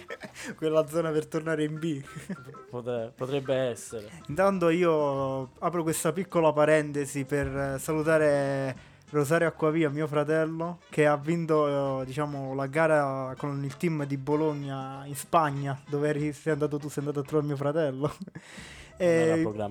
Quella 0.56 0.86
zona 0.86 1.10
per 1.10 1.26
tornare 1.26 1.64
in 1.64 1.78
B. 1.78 2.02
Potre- 2.68 3.12
potrebbe 3.14 3.54
essere. 3.54 4.10
Intanto 4.26 4.68
io 4.68 5.50
apro 5.60 5.82
questa 5.82 6.12
piccola 6.12 6.52
parentesi 6.52 7.24
per 7.24 7.46
eh, 7.46 7.78
salutare 7.78 8.96
Rosario 9.10 9.48
Acquavia, 9.48 9.88
mio 9.88 10.06
fratello, 10.06 10.80
che 10.90 11.06
ha 11.06 11.16
vinto 11.16 12.02
eh, 12.02 12.04
diciamo, 12.04 12.52
la 12.54 12.66
gara 12.66 13.34
con 13.38 13.64
il 13.64 13.74
team 13.78 14.04
di 14.04 14.18
Bologna 14.18 15.06
in 15.06 15.16
Spagna, 15.16 15.80
dove 15.88 16.10
eri, 16.10 16.32
sei 16.34 16.52
andato 16.52 16.76
tu, 16.76 16.88
sei 16.88 17.04
andato 17.04 17.20
a 17.20 17.22
trovare 17.22 17.46
mio 17.46 17.56
fratello. 17.56 18.12
Non 18.98 19.08
E 19.08 19.42
cosa. 19.44 19.68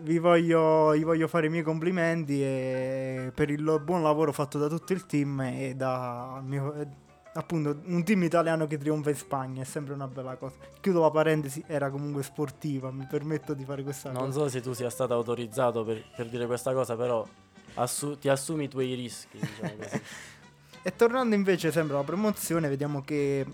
vi 0.00 0.18
voglio, 0.18 0.96
gli 0.96 1.04
voglio 1.04 1.28
fare 1.28 1.46
i 1.46 1.50
miei 1.50 1.62
complimenti 1.62 2.42
e 2.42 3.30
per 3.34 3.50
il 3.50 3.80
buon 3.84 4.02
lavoro 4.02 4.32
fatto 4.32 4.58
da 4.58 4.68
tutto 4.68 4.92
il 4.92 5.04
team 5.06 5.40
e 5.42 5.74
da 5.76 6.40
mio- 6.44 6.72
eh, 6.74 6.86
appunto 7.34 7.80
un 7.84 8.02
team 8.04 8.22
italiano 8.22 8.66
che 8.66 8.78
trionfa 8.78 9.10
in 9.10 9.16
Spagna 9.16 9.62
è 9.62 9.64
sempre 9.66 9.92
una 9.92 10.08
bella 10.08 10.36
cosa. 10.36 10.56
Chiudo 10.80 11.00
la 11.00 11.10
parentesi, 11.10 11.62
era 11.66 11.90
comunque 11.90 12.22
sportiva, 12.22 12.90
mi 12.90 13.06
permetto 13.10 13.52
di 13.52 13.64
fare 13.64 13.82
questa 13.82 14.10
Non 14.10 14.26
cosa. 14.26 14.40
so 14.40 14.48
se 14.48 14.60
tu 14.62 14.72
sia 14.72 14.88
stato 14.88 15.12
autorizzato 15.12 15.84
per, 15.84 16.02
per 16.16 16.28
dire 16.30 16.46
questa 16.46 16.72
cosa, 16.72 16.96
però 16.96 17.26
assu- 17.74 18.18
ti 18.18 18.28
assumi 18.30 18.64
i 18.64 18.68
tuoi 18.68 18.94
rischi, 18.94 19.38
diciamo. 19.38 20.02
E 20.86 20.94
tornando 20.96 21.34
invece 21.34 21.72
sempre 21.72 21.94
alla 21.94 22.04
promozione, 22.04 22.68
vediamo 22.68 23.00
che 23.02 23.46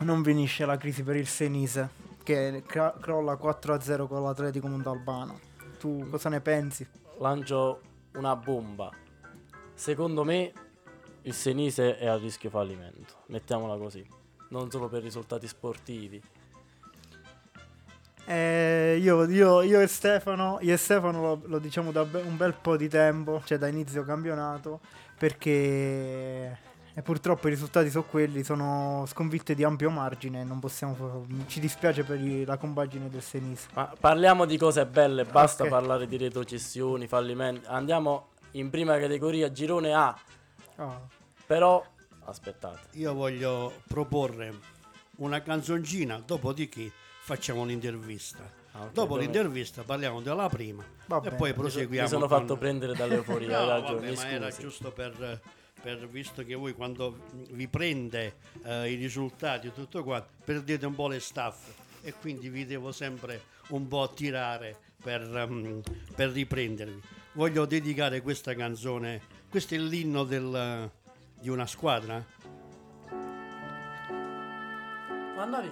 non 0.00 0.24
finisce 0.24 0.64
la 0.64 0.78
crisi 0.78 1.02
per 1.02 1.16
il 1.16 1.26
Senise, 1.26 1.90
che 2.28 2.62
cra- 2.66 2.94
crolla 3.00 3.38
4-0 3.38 4.06
con 4.06 4.22
l'Atletico 4.22 4.66
Montalbano. 4.68 5.40
Tu 5.78 6.06
cosa 6.10 6.28
ne 6.28 6.42
pensi? 6.42 6.86
Lancio 7.20 7.80
una 8.16 8.36
bomba. 8.36 8.90
Secondo 9.72 10.24
me 10.24 10.52
il 11.22 11.32
Senise 11.32 11.96
è 11.96 12.06
a 12.06 12.16
rischio 12.18 12.50
fallimento, 12.50 13.14
mettiamola 13.28 13.78
così. 13.78 14.06
Non 14.50 14.70
solo 14.70 14.88
per 14.88 15.02
risultati 15.02 15.48
sportivi. 15.48 16.22
Eh, 18.26 18.98
io, 19.00 19.24
io- 19.24 19.62
io 19.62 19.80
e 19.80 19.86
Stefano, 19.86 20.58
io 20.60 20.74
e 20.74 20.76
Stefano 20.76 21.22
lo, 21.22 21.40
lo 21.46 21.58
diciamo 21.58 21.92
da 21.92 22.02
un 22.02 22.36
bel 22.36 22.52
po' 22.60 22.76
di 22.76 22.88
tempo, 22.90 23.40
cioè 23.46 23.56
da 23.56 23.68
inizio 23.68 24.04
campionato, 24.04 24.80
perché 25.16 26.58
e 26.98 27.02
purtroppo 27.02 27.46
i 27.46 27.50
risultati 27.50 27.90
sono 27.90 28.02
quelli, 28.02 28.42
sono 28.42 29.04
sconfitte 29.06 29.54
di 29.54 29.62
ampio 29.62 29.88
margine, 29.88 30.42
non 30.42 30.58
possiamo, 30.58 31.24
ci 31.46 31.60
dispiace 31.60 32.02
per 32.02 32.20
la 32.44 32.56
compagine 32.56 33.08
del 33.08 33.22
Senise. 33.22 33.68
Ma 33.74 33.92
parliamo 34.00 34.44
di 34.46 34.58
cose 34.58 34.84
belle, 34.84 35.22
basta 35.24 35.62
Ok. 35.62 35.68
parlare 35.70 36.08
di 36.08 36.16
retrocessioni, 36.16 37.06
fallimenti. 37.06 37.66
Andiamo 37.68 38.30
in 38.52 38.68
prima 38.68 38.98
categoria, 38.98 39.52
girone 39.52 39.94
A. 39.94 40.18
Ah. 40.74 41.00
Però 41.46 41.84
aspettate. 42.24 42.88
Io 42.98 43.14
voglio 43.14 43.74
proporre 43.86 44.52
una 45.18 45.40
canzoncina, 45.40 46.20
dopodiché 46.26 46.90
facciamo 47.20 47.60
un'intervista. 47.60 48.42
Ah, 48.72 48.82
ok, 48.86 48.92
Dopo 48.92 49.10
dove- 49.14 49.20
l'intervista 49.20 49.84
parliamo 49.84 50.20
della 50.20 50.48
prima 50.48 50.82
Va 51.06 51.18
e 51.18 51.20
bene. 51.20 51.36
poi 51.36 51.54
proseguiamo. 51.54 52.08
Mi 52.08 52.12
sono 52.12 52.26
con- 52.26 52.38
fatto 52.40 52.56
prendere 52.56 52.94
dall'euforia, 52.94 53.60
No, 53.60 53.68
ragione, 53.68 53.94
vabbè, 54.00 54.08
mi 54.10 54.16
ma 54.16 54.28
era 54.30 54.50
giusto 54.50 54.90
per, 54.90 55.40
per- 55.80 56.08
visto 56.08 56.44
che 56.44 56.54
voi 56.54 56.72
quando 56.74 57.18
vi 57.50 57.68
prende 57.68 58.36
eh, 58.64 58.90
i 58.90 58.94
risultati 58.96 59.68
e 59.68 59.72
tutto 59.74 60.02
quanto, 60.04 60.28
perdete 60.44 60.86
un 60.86 60.94
po' 60.94 61.08
le 61.08 61.20
staffe 61.20 61.72
e 62.02 62.12
quindi 62.14 62.48
vi 62.48 62.64
devo 62.66 62.92
sempre 62.92 63.42
un 63.68 63.86
po' 63.88 64.10
tirare 64.14 64.76
per, 65.02 65.22
ehm, 65.22 65.80
per 66.14 66.30
riprendervi. 66.30 67.00
Voglio 67.32 67.66
dedicare 67.66 68.20
questa 68.22 68.54
canzone, 68.54 69.20
questo 69.48 69.74
è 69.74 69.78
l'inno 69.78 70.24
del- 70.24 70.90
di 71.40 71.48
una 71.48 71.66
squadra. 71.66 72.24
Ma 75.36 75.42
andavi 75.44 75.70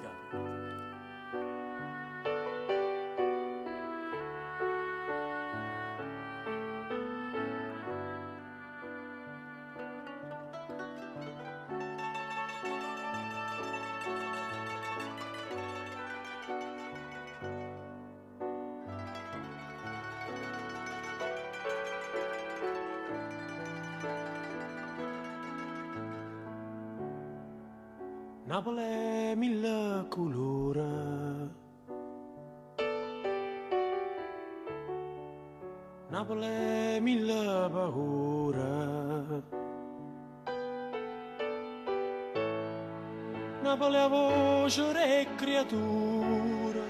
creatura 45.67 46.85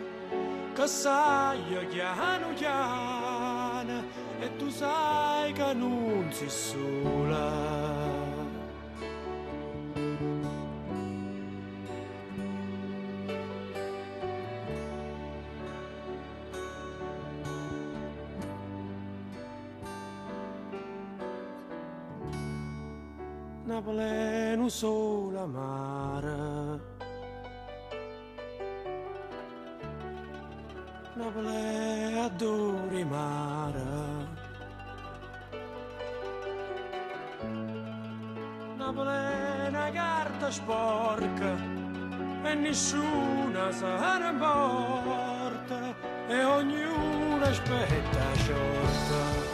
che 0.75 0.87
sai 0.87 1.87
chiano 1.89 2.53
chiano 2.55 4.05
e 4.39 4.57
tu 4.57 4.69
sai 4.69 5.53
che 5.53 5.73
non 5.73 6.29
sei 6.31 6.51
sola. 6.51 7.85
Napoli 23.65 24.69
solo 24.69 25.47
mare. 25.47 26.96
Mare. 33.05 33.85
Napoli 38.77 39.09
è 39.09 39.69
una 39.69 39.91
carta 39.91 40.51
sporca 40.51 41.57
e 42.45 42.55
nessuna 42.55 43.73
se 43.73 43.87
ne 43.87 44.29
importa 44.31 45.95
e 46.29 46.45
ognuno 46.45 47.45
aspetta 47.45 48.35
sciorta. 48.35 49.46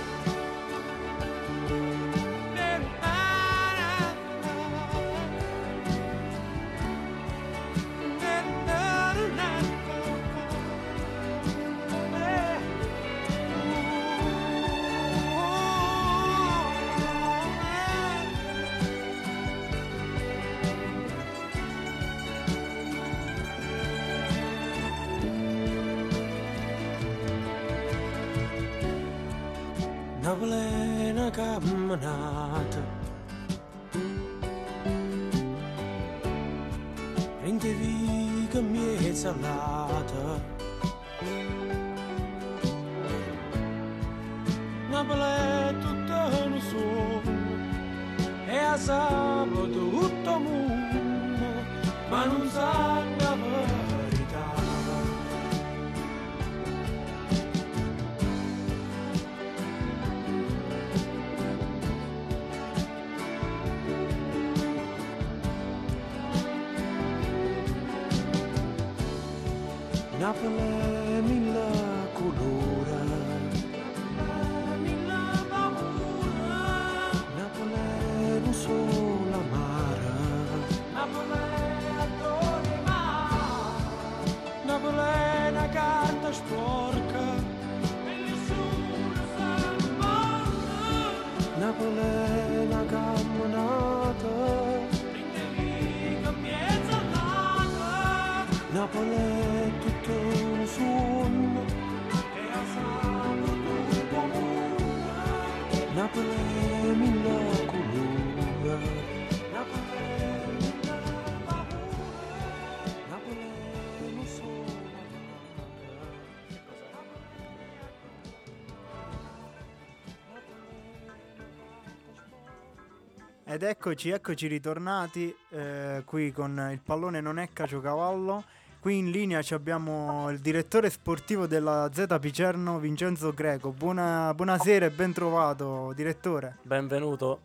Ed 123.62 123.68
eccoci, 123.68 124.08
eccoci 124.08 124.48
ritornati 124.48 125.32
eh, 125.50 126.02
qui 126.04 126.32
con 126.32 126.70
il 126.72 126.80
pallone 126.80 127.20
non 127.20 127.38
è 127.38 127.50
caciocavallo. 127.52 128.42
Qui 128.80 128.98
in 128.98 129.12
linea 129.12 129.40
ci 129.40 129.54
abbiamo 129.54 130.28
il 130.30 130.40
direttore 130.40 130.90
sportivo 130.90 131.46
della 131.46 131.88
Z 131.92 132.06
Picerno, 132.20 132.80
Vincenzo 132.80 133.32
Greco. 133.32 133.70
Buona- 133.70 134.34
buonasera 134.34 134.86
e 134.86 134.90
ben 134.90 135.12
trovato, 135.12 135.92
direttore. 135.94 136.56
Benvenuto. 136.62 137.42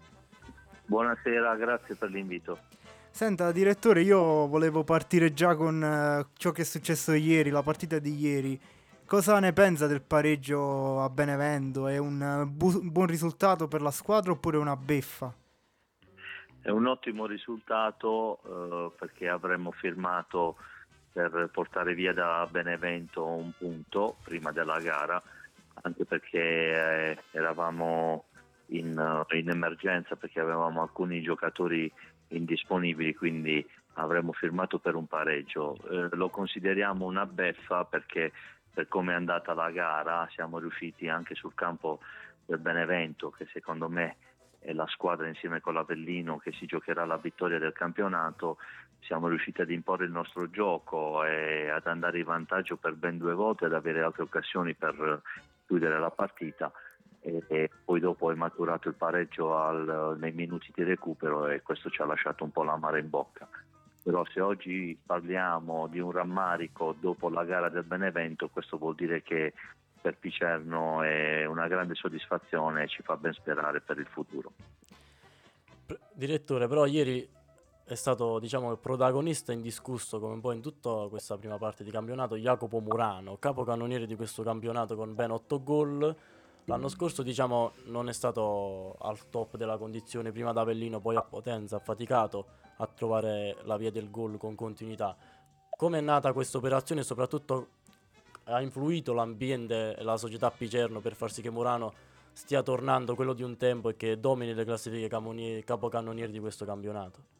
Buonasera, 0.87 1.55
grazie 1.55 1.93
per 1.93 2.09
l'invito. 2.09 2.61
Senta, 3.11 3.51
direttore, 3.51 4.01
io 4.01 4.47
volevo 4.47 4.83
partire 4.83 5.33
già 5.33 5.53
con 5.53 5.83
eh, 5.83 6.25
ciò 6.35 6.51
che 6.51 6.63
è 6.63 6.65
successo 6.65 7.13
ieri, 7.13 7.51
la 7.51 7.61
partita 7.61 7.99
di 7.99 8.17
ieri. 8.17 8.59
Cosa 9.05 9.37
ne 9.37 9.53
pensa 9.53 9.85
del 9.85 10.01
pareggio 10.01 10.99
a 10.99 11.11
Benevento? 11.11 11.87
È 11.87 11.99
un 11.99 12.19
eh, 12.19 12.45
bu- 12.47 12.81
buon 12.89 13.05
risultato 13.05 13.67
per 13.67 13.83
la 13.83 13.91
squadra 13.91 14.31
oppure 14.31 14.57
una 14.57 14.75
beffa? 14.75 15.31
È 16.67 16.69
un 16.69 16.85
ottimo 16.85 17.27
risultato 17.27 18.39
eh, 18.43 18.91
perché 18.99 19.29
avremmo 19.29 19.71
firmato 19.71 20.57
per 21.13 21.49
portare 21.49 21.93
via 21.93 22.11
da 22.11 22.45
Benevento 22.51 23.23
un 23.23 23.53
punto 23.57 24.17
prima 24.21 24.51
della 24.51 24.77
gara, 24.81 25.23
anche 25.83 26.03
perché 26.03 26.41
eh, 26.41 27.17
eravamo 27.31 28.25
in, 28.65 29.25
eh, 29.29 29.37
in 29.37 29.47
emergenza 29.47 30.17
perché 30.17 30.41
avevamo 30.41 30.81
alcuni 30.81 31.21
giocatori 31.21 31.89
indisponibili, 32.27 33.15
quindi 33.15 33.65
avremmo 33.93 34.33
firmato 34.33 34.77
per 34.77 34.95
un 34.95 35.07
pareggio. 35.07 35.77
Eh, 35.89 36.09
lo 36.17 36.27
consideriamo 36.27 37.05
una 37.05 37.25
beffa 37.25 37.85
perché 37.85 38.33
per 38.73 38.89
come 38.89 39.13
è 39.13 39.15
andata 39.15 39.53
la 39.53 39.71
gara 39.71 40.27
siamo 40.33 40.59
riusciti 40.59 41.07
anche 41.07 41.33
sul 41.33 41.53
campo 41.55 42.01
del 42.45 42.59
Benevento, 42.59 43.29
che 43.29 43.47
secondo 43.53 43.87
me 43.87 44.17
è 44.67 44.73
la 44.73 44.87
squadra 44.87 45.29
insieme 45.29 45.61
con 45.61 45.73
l'Avellino 45.73 46.39
che 46.39 46.51
si 46.51 46.65
giocherà 46.65 47.05
la 47.05 47.15
vittoria 47.15 47.57
del 47.57 47.71
campionato, 47.71 48.57
siamo 48.99 49.29
riusciti 49.29 49.61
ad 49.61 49.69
imporre 49.69 50.03
il 50.03 50.11
nostro 50.11 50.49
gioco 50.49 51.23
e 51.23 51.69
ad 51.69 51.87
andare 51.87 52.19
in 52.19 52.25
vantaggio 52.25 52.75
per 52.75 52.95
ben 52.95 53.17
due 53.17 53.33
volte, 53.33 53.63
ad 53.63 53.73
avere 53.73 54.01
altre 54.01 54.23
occasioni 54.23 54.73
per 54.73 55.21
chiudere 55.65 55.97
la 55.97 56.09
partita 56.09 56.69
e, 57.21 57.43
e 57.47 57.69
poi 57.85 58.01
dopo 58.01 58.29
è 58.29 58.35
maturato 58.35 58.89
il 58.89 58.95
pareggio 58.95 59.57
al, 59.57 60.17
nei 60.19 60.33
minuti 60.33 60.69
di 60.75 60.83
recupero 60.83 61.47
e 61.47 61.61
questo 61.61 61.89
ci 61.89 62.01
ha 62.01 62.05
lasciato 62.05 62.43
un 62.43 62.51
po' 62.51 62.63
l'amara 62.63 62.97
in 62.97 63.09
bocca. 63.09 63.47
Però 64.03 64.25
se 64.25 64.41
oggi 64.41 64.99
parliamo 65.05 65.87
di 65.87 65.99
un 65.99 66.11
rammarico 66.11 66.93
dopo 66.99 67.29
la 67.29 67.45
gara 67.45 67.69
del 67.69 67.83
Benevento, 67.83 68.49
questo 68.49 68.77
vuol 68.77 68.95
dire 68.95 69.21
che 69.21 69.53
per 69.99 70.17
Picerno 70.17 71.01
è 71.01 71.45
una 71.45 71.67
grande 71.67 71.95
soddisfazione 71.95 72.83
e 72.83 72.87
ci 72.87 73.01
fa 73.03 73.17
ben 73.17 73.33
sperare 73.33 73.81
per 73.81 73.97
il 73.97 74.07
futuro. 74.07 74.51
Direttore, 76.13 76.67
però 76.67 76.85
ieri 76.85 77.27
è 77.87 77.95
stato 77.95 78.39
diciamo 78.39 78.71
il 78.71 78.79
protagonista 78.79 79.53
indiscusso 79.53 80.19
come 80.19 80.33
un 80.33 80.41
po' 80.41 80.51
in 80.51 80.61
tutta 80.61 81.07
questa 81.09 81.37
prima 81.37 81.57
parte 81.57 81.85
di 81.85 81.91
campionato 81.91 82.35
Jacopo 82.35 82.79
Murano, 82.79 83.37
capocannoniere 83.37 84.05
di 84.05 84.15
questo 84.15 84.43
campionato 84.43 84.95
con 84.95 85.15
ben 85.15 85.31
8 85.31 85.63
gol. 85.63 86.15
L'anno 86.65 86.89
scorso 86.89 87.23
diciamo 87.23 87.71
non 87.85 88.09
è 88.09 88.13
stato 88.13 88.97
al 88.99 89.29
top 89.29 89.55
della 89.55 89.77
condizione, 89.77 90.33
prima 90.33 90.49
ad 90.49 90.57
Avellino, 90.57 90.99
poi 90.99 91.15
a 91.15 91.21
Potenza, 91.21 91.77
ha 91.77 91.79
faticato 91.79 92.47
a 92.77 92.87
trovare 92.87 93.55
la 93.63 93.77
via 93.77 93.89
del 93.89 94.11
gol 94.11 94.37
con 94.37 94.53
continuità. 94.55 95.15
Come 95.69 95.99
è 95.99 96.01
nata 96.01 96.33
questa 96.33 96.57
operazione 96.57 97.01
e 97.01 97.03
soprattutto 97.05 97.67
ha 98.47 98.61
influito 98.61 99.13
l'ambiente 99.13 99.95
e 99.95 100.03
la 100.03 100.17
società 100.17 100.51
Picerno 100.51 100.99
per 100.99 101.15
far 101.15 101.31
sì 101.31 101.41
che 101.41 101.51
Murano 101.51 101.93
stia 102.31 102.61
tornando 102.61 103.15
quello 103.15 103.33
di 103.33 103.43
un 103.43 103.57
tempo 103.57 103.89
e 103.89 103.95
che 103.95 104.19
domini 104.19 104.53
le 104.53 104.63
classifiche 104.63 105.09
capocannonieri 105.63 106.31
di 106.31 106.39
questo 106.39 106.65
campionato? 106.65 107.35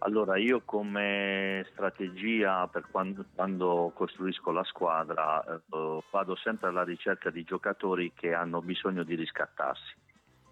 Allora, 0.00 0.36
io 0.36 0.60
come 0.64 1.66
strategia 1.72 2.68
per 2.68 2.86
quando, 2.90 3.24
quando 3.34 3.90
costruisco 3.94 4.52
la 4.52 4.62
squadra 4.62 5.42
eh, 5.42 6.02
vado 6.10 6.36
sempre 6.36 6.68
alla 6.68 6.84
ricerca 6.84 7.30
di 7.30 7.42
giocatori 7.42 8.12
che 8.14 8.34
hanno 8.34 8.60
bisogno 8.60 9.02
di 9.02 9.14
riscattarsi 9.14 9.94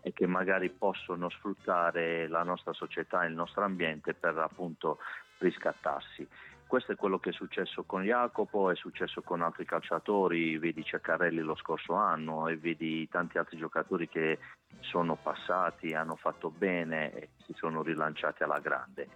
e 0.00 0.12
che 0.12 0.26
magari 0.26 0.70
possono 0.70 1.28
sfruttare 1.28 2.26
la 2.28 2.42
nostra 2.42 2.72
società 2.72 3.22
e 3.22 3.28
il 3.28 3.34
nostro 3.34 3.62
ambiente 3.62 4.14
per 4.14 4.36
appunto 4.38 4.98
riscattarsi. 5.38 6.26
Questo 6.74 6.90
è 6.90 6.96
quello 6.96 7.20
che 7.20 7.30
è 7.30 7.32
successo 7.32 7.84
con 7.84 8.02
Jacopo, 8.02 8.68
è 8.68 8.74
successo 8.74 9.22
con 9.22 9.42
altri 9.42 9.64
calciatori, 9.64 10.58
vedi 10.58 10.82
Ceccarelli 10.82 11.38
lo 11.38 11.54
scorso 11.54 11.92
anno 11.92 12.48
e 12.48 12.56
vedi 12.56 13.08
tanti 13.08 13.38
altri 13.38 13.58
giocatori 13.58 14.08
che 14.08 14.40
sono 14.80 15.14
passati, 15.14 15.94
hanno 15.94 16.16
fatto 16.16 16.50
bene 16.50 17.12
e 17.12 17.28
si 17.44 17.52
sono 17.52 17.80
rilanciati 17.82 18.42
alla 18.42 18.58
grande. 18.58 19.06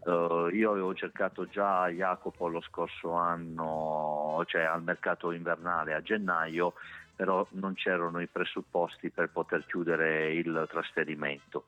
Uh, 0.00 0.48
io 0.48 0.72
avevo 0.72 0.92
cercato 0.94 1.46
già 1.46 1.88
Jacopo 1.88 2.48
lo 2.48 2.60
scorso 2.60 3.12
anno, 3.12 4.42
cioè 4.44 4.64
al 4.64 4.82
mercato 4.82 5.32
invernale 5.32 5.94
a 5.94 6.02
gennaio, 6.02 6.74
però 7.14 7.46
non 7.52 7.72
c'erano 7.72 8.20
i 8.20 8.26
presupposti 8.26 9.08
per 9.08 9.30
poter 9.30 9.64
chiudere 9.64 10.34
il 10.34 10.66
trasferimento 10.68 11.64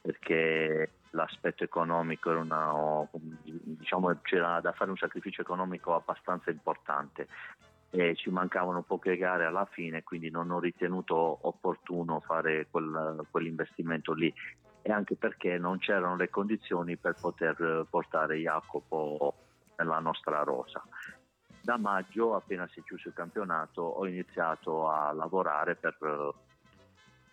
perché 0.00 0.90
l'aspetto 1.10 1.64
economico 1.64 2.30
era 2.30 2.40
una, 2.40 3.08
diciamo, 3.42 4.18
c'era 4.22 4.60
da 4.60 4.72
fare 4.72 4.90
un 4.90 4.96
sacrificio 4.96 5.42
economico 5.42 5.94
abbastanza 5.94 6.50
importante 6.50 7.28
e 7.90 8.14
ci 8.16 8.30
mancavano 8.30 8.82
poche 8.82 9.16
gare 9.16 9.46
alla 9.46 9.66
fine, 9.70 10.02
quindi 10.02 10.30
non 10.30 10.50
ho 10.50 10.60
ritenuto 10.60 11.38
opportuno 11.42 12.20
fare 12.20 12.66
quel, 12.70 13.26
quell'investimento 13.30 14.12
lì 14.12 14.32
e 14.82 14.92
anche 14.92 15.16
perché 15.16 15.58
non 15.58 15.78
c'erano 15.78 16.16
le 16.16 16.28
condizioni 16.28 16.96
per 16.96 17.14
poter 17.18 17.86
portare 17.88 18.36
Jacopo 18.36 19.34
nella 19.76 19.98
nostra 20.00 20.42
rosa. 20.42 20.82
Da 21.60 21.76
maggio, 21.76 22.34
appena 22.34 22.66
si 22.68 22.80
è 22.80 22.82
chiuso 22.82 23.08
il 23.08 23.14
campionato, 23.14 23.82
ho 23.82 24.06
iniziato 24.06 24.88
a 24.88 25.12
lavorare 25.12 25.74
per 25.74 25.96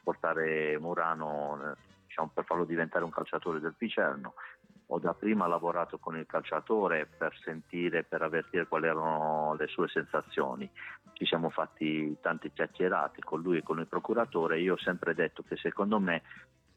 portare 0.03 0.77
Murano, 0.79 1.75
diciamo, 2.15 2.31
per 2.33 2.45
farlo 2.45 2.63
diventare 2.63 3.03
un 3.03 3.11
calciatore 3.11 3.59
del 3.59 3.75
Picerno. 3.77 4.35
Ho 4.89 4.99
da 4.99 5.13
prima 5.13 5.47
lavorato 5.47 5.97
con 5.97 6.15
il 6.15 6.25
calciatore 6.25 7.07
per 7.07 7.35
sentire, 7.43 8.03
per 8.03 8.21
avvertire 8.21 8.67
quali 8.67 8.85
erano 8.85 9.55
le 9.57 9.67
sue 9.67 9.87
sensazioni. 9.89 10.69
Ci 11.13 11.25
siamo 11.25 11.49
fatti 11.49 12.15
tante 12.21 12.51
chiacchierate 12.51 13.21
con 13.21 13.41
lui 13.41 13.57
e 13.57 13.63
con 13.63 13.79
il 13.79 13.87
procuratore. 13.87 14.59
Io 14.59 14.73
ho 14.73 14.77
sempre 14.77 15.13
detto 15.15 15.43
che 15.43 15.57
secondo 15.57 15.99
me 15.99 16.21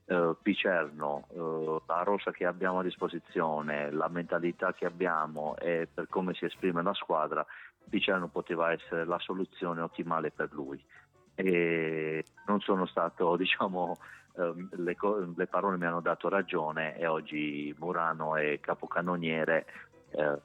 eh, 0.07 0.35
Picerno, 0.41 1.27
eh, 1.31 1.83
la 1.87 2.03
rosa 2.03 2.31
che 2.33 2.47
abbiamo 2.47 2.79
a 2.79 2.83
disposizione, 2.83 3.93
la 3.93 4.09
mentalità 4.09 4.73
che 4.73 4.87
abbiamo 4.87 5.57
e 5.59 5.87
per 5.93 6.09
come 6.09 6.35
si 6.35 6.47
esprime 6.47 6.83
la 6.83 6.95
squadra, 6.95 7.47
Picerno 7.89 8.29
poteva 8.29 8.73
essere 8.73 9.05
la 9.05 9.19
soluzione 9.19 9.83
ottimale 9.83 10.31
per 10.31 10.49
lui. 10.53 10.83
E 11.35 12.25
non 12.47 12.59
sono 12.61 12.87
stato, 12.87 13.37
diciamo, 13.39 13.97
eh, 14.39 14.55
le, 14.77 14.97
le, 15.35 15.47
parole 15.47 15.77
mi 15.77 15.87
hanno 15.87 16.01
dato 16.01 16.29
ragione 16.29 16.97
e 16.97 17.07
oggi 17.07 17.75
Murano 17.79 18.37
è 18.37 18.61
capocannoniere 18.61 19.67
eh, 20.11 20.39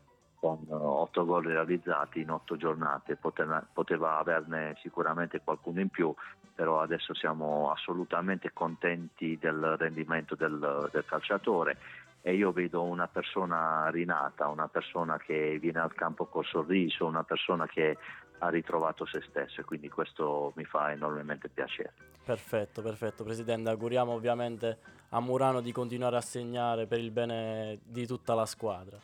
con 0.44 0.66
otto 0.68 1.24
gol 1.26 1.46
realizzati 1.46 2.20
in 2.20 2.30
otto 2.30 2.58
giornate, 2.58 3.16
poteva, 3.16 3.66
poteva 3.72 4.18
averne 4.18 4.76
sicuramente 4.82 5.40
qualcuno 5.42 5.80
in 5.80 5.88
più, 5.88 6.14
però 6.54 6.82
adesso 6.82 7.14
siamo 7.14 7.72
assolutamente 7.72 8.52
contenti 8.52 9.38
del 9.40 9.76
rendimento 9.78 10.36
del, 10.36 10.90
del 10.92 11.06
calciatore. 11.06 11.78
E 12.22 12.34
io 12.36 12.52
vedo 12.52 12.84
una 12.84 13.08
persona 13.08 13.90
rinata, 13.90 14.48
una 14.48 14.68
persona 14.68 15.18
che 15.18 15.58
viene 15.60 15.80
al 15.80 15.94
campo 15.94 16.26
col 16.26 16.46
sorriso, 16.46 17.06
una 17.06 17.24
persona 17.24 17.66
che 17.66 17.98
ha 18.44 18.50
ritrovato 18.50 19.06
se 19.06 19.22
stesso 19.30 19.62
e 19.62 19.64
quindi 19.64 19.90
questo 19.90 20.52
mi 20.56 20.66
fa 20.66 20.92
enormemente 20.92 21.50
piacere. 21.50 21.94
Perfetto, 22.24 22.82
perfetto 22.82 23.24
Presidente, 23.24 23.70
auguriamo 23.70 24.12
ovviamente 24.12 24.78
a 25.10 25.20
Murano 25.20 25.62
di 25.62 25.72
continuare 25.72 26.18
a 26.18 26.22
segnare 26.22 26.86
per 26.86 27.00
il 27.00 27.12
bene 27.12 27.80
di 27.84 28.06
tutta 28.06 28.34
la 28.34 28.46
squadra. 28.46 28.98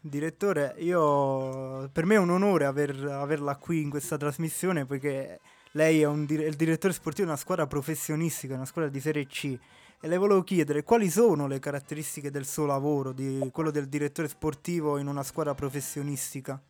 Direttore, 0.00 0.74
io, 0.78 1.88
per 1.92 2.04
me 2.06 2.14
è 2.14 2.18
un 2.18 2.30
onore 2.30 2.64
aver, 2.64 3.04
averla 3.04 3.56
qui 3.56 3.82
in 3.82 3.90
questa 3.90 4.16
trasmissione 4.16 4.86
perché 4.86 5.40
lei 5.72 6.02
è, 6.02 6.06
un, 6.06 6.26
è 6.28 6.32
il 6.32 6.56
direttore 6.56 6.92
sportivo 6.92 7.26
di 7.26 7.32
una 7.32 7.40
squadra 7.40 7.66
professionistica, 7.66 8.54
una 8.54 8.64
squadra 8.64 8.90
di 8.90 9.00
Serie 9.00 9.26
C 9.26 9.58
e 10.00 10.08
le 10.08 10.16
volevo 10.16 10.42
chiedere 10.42 10.82
quali 10.82 11.10
sono 11.10 11.46
le 11.46 11.58
caratteristiche 11.58 12.30
del 12.30 12.44
suo 12.46 12.66
lavoro, 12.66 13.12
di 13.12 13.48
quello 13.52 13.70
del 13.70 13.88
direttore 13.88 14.28
sportivo 14.28 14.98
in 14.98 15.06
una 15.06 15.22
squadra 15.22 15.54
professionistica. 15.54 16.60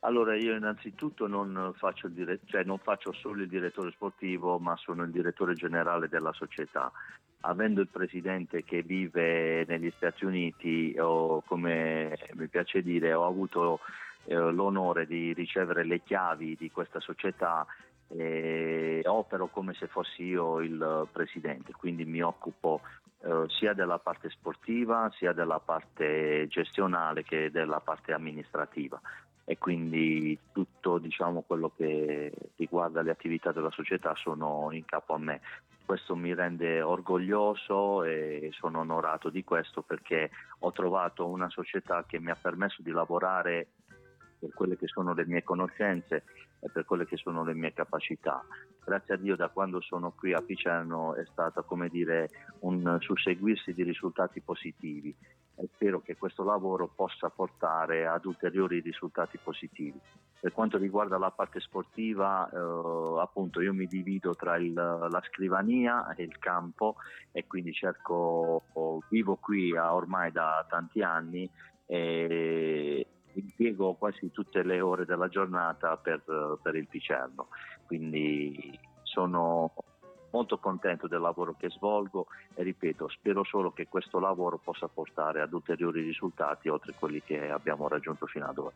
Allora 0.00 0.36
io 0.36 0.54
innanzitutto 0.54 1.26
non 1.26 1.72
faccio, 1.76 2.08
dire- 2.08 2.38
cioè 2.44 2.62
non 2.62 2.78
faccio, 2.78 3.12
solo 3.12 3.42
il 3.42 3.48
direttore 3.48 3.90
sportivo, 3.90 4.58
ma 4.58 4.76
sono 4.76 5.02
il 5.02 5.10
direttore 5.10 5.54
generale 5.54 6.08
della 6.08 6.32
società. 6.32 6.90
Avendo 7.40 7.80
il 7.80 7.88
presidente 7.88 8.62
che 8.62 8.82
vive 8.82 9.64
negli 9.66 9.92
Stati 9.96 10.24
Uniti, 10.24 10.94
o 10.98 11.42
come 11.42 12.16
mi 12.34 12.46
piace 12.48 12.82
dire, 12.82 13.12
ho 13.12 13.26
avuto 13.26 13.80
eh, 14.24 14.34
l'onore 14.36 15.06
di 15.06 15.32
ricevere 15.32 15.84
le 15.84 16.02
chiavi 16.02 16.56
di 16.56 16.70
questa 16.70 17.00
società 17.00 17.66
e 18.10 19.02
opero 19.04 19.48
come 19.48 19.74
se 19.74 19.86
fossi 19.86 20.24
io 20.24 20.60
il 20.60 21.06
presidente, 21.12 21.72
quindi 21.72 22.04
mi 22.04 22.22
occupo 22.22 22.80
eh, 23.22 23.44
sia 23.48 23.74
della 23.74 23.98
parte 23.98 24.30
sportiva, 24.30 25.10
sia 25.16 25.32
della 25.32 25.58
parte 25.58 26.46
gestionale 26.48 27.22
che 27.22 27.50
della 27.50 27.80
parte 27.80 28.12
amministrativa 28.12 29.00
e 29.50 29.56
quindi 29.56 30.38
tutto 30.52 30.98
diciamo, 30.98 31.40
quello 31.40 31.72
che 31.74 32.30
riguarda 32.56 33.00
le 33.00 33.10
attività 33.10 33.50
della 33.50 33.70
società 33.70 34.14
sono 34.14 34.68
in 34.72 34.84
capo 34.84 35.14
a 35.14 35.18
me. 35.18 35.40
Questo 35.86 36.14
mi 36.14 36.34
rende 36.34 36.82
orgoglioso 36.82 38.04
e 38.04 38.50
sono 38.52 38.80
onorato 38.80 39.30
di 39.30 39.44
questo 39.44 39.80
perché 39.80 40.28
ho 40.58 40.70
trovato 40.70 41.26
una 41.26 41.48
società 41.48 42.04
che 42.06 42.20
mi 42.20 42.28
ha 42.28 42.36
permesso 42.38 42.82
di 42.82 42.90
lavorare 42.90 43.68
per 44.38 44.52
quelle 44.52 44.76
che 44.76 44.86
sono 44.86 45.14
le 45.14 45.24
mie 45.24 45.42
conoscenze 45.42 46.24
e 46.60 46.68
per 46.70 46.84
quelle 46.84 47.06
che 47.06 47.16
sono 47.16 47.42
le 47.42 47.54
mie 47.54 47.72
capacità. 47.72 48.44
Grazie 48.84 49.14
a 49.14 49.16
Dio 49.16 49.34
da 49.34 49.48
quando 49.48 49.80
sono 49.80 50.10
qui 50.10 50.34
a 50.34 50.42
Picerno 50.42 51.14
è 51.14 51.24
stato 51.24 51.62
come 51.62 51.88
dire 51.88 52.28
un 52.60 52.98
susseguirsi 53.00 53.72
di 53.72 53.82
risultati 53.82 54.42
positivi 54.42 55.16
e 55.60 55.68
spero 55.74 56.00
che 56.00 56.16
questo 56.16 56.44
lavoro 56.44 56.88
possa 56.94 57.30
portare 57.30 58.06
ad 58.06 58.24
ulteriori 58.24 58.80
risultati 58.80 59.38
positivi. 59.38 60.00
Per 60.40 60.52
quanto 60.52 60.78
riguarda 60.78 61.18
la 61.18 61.32
parte 61.32 61.58
sportiva, 61.58 62.48
eh, 62.48 63.20
appunto 63.20 63.60
io 63.60 63.74
mi 63.74 63.86
divido 63.86 64.36
tra 64.36 64.56
il, 64.56 64.72
la 64.72 65.22
scrivania 65.26 66.14
e 66.14 66.22
il 66.22 66.38
campo 66.38 66.96
e 67.32 67.46
quindi 67.46 67.72
cerco, 67.72 68.62
vivo 69.08 69.36
qui 69.36 69.76
ormai 69.76 70.30
da 70.30 70.64
tanti 70.68 71.02
anni 71.02 71.50
e 71.86 73.06
impiego 73.32 73.94
quasi 73.94 74.30
tutte 74.30 74.62
le 74.62 74.80
ore 74.80 75.04
della 75.04 75.28
giornata 75.28 75.96
per, 75.96 76.22
per 76.62 76.76
il 76.76 76.86
Picerno, 76.86 77.48
quindi 77.86 78.78
sono 79.02 79.72
molto 80.30 80.58
contento 80.58 81.06
del 81.06 81.20
lavoro 81.20 81.54
che 81.58 81.70
svolgo 81.70 82.26
e 82.54 82.62
ripeto, 82.62 83.08
spero 83.08 83.44
solo 83.44 83.72
che 83.72 83.88
questo 83.88 84.18
lavoro 84.18 84.58
possa 84.58 84.88
portare 84.88 85.40
ad 85.40 85.52
ulteriori 85.52 86.02
risultati 86.02 86.68
oltre 86.68 86.92
a 86.92 86.94
quelli 86.98 87.22
che 87.22 87.50
abbiamo 87.50 87.88
raggiunto 87.88 88.26
fino 88.26 88.46
ad 88.46 88.58
ora. 88.58 88.74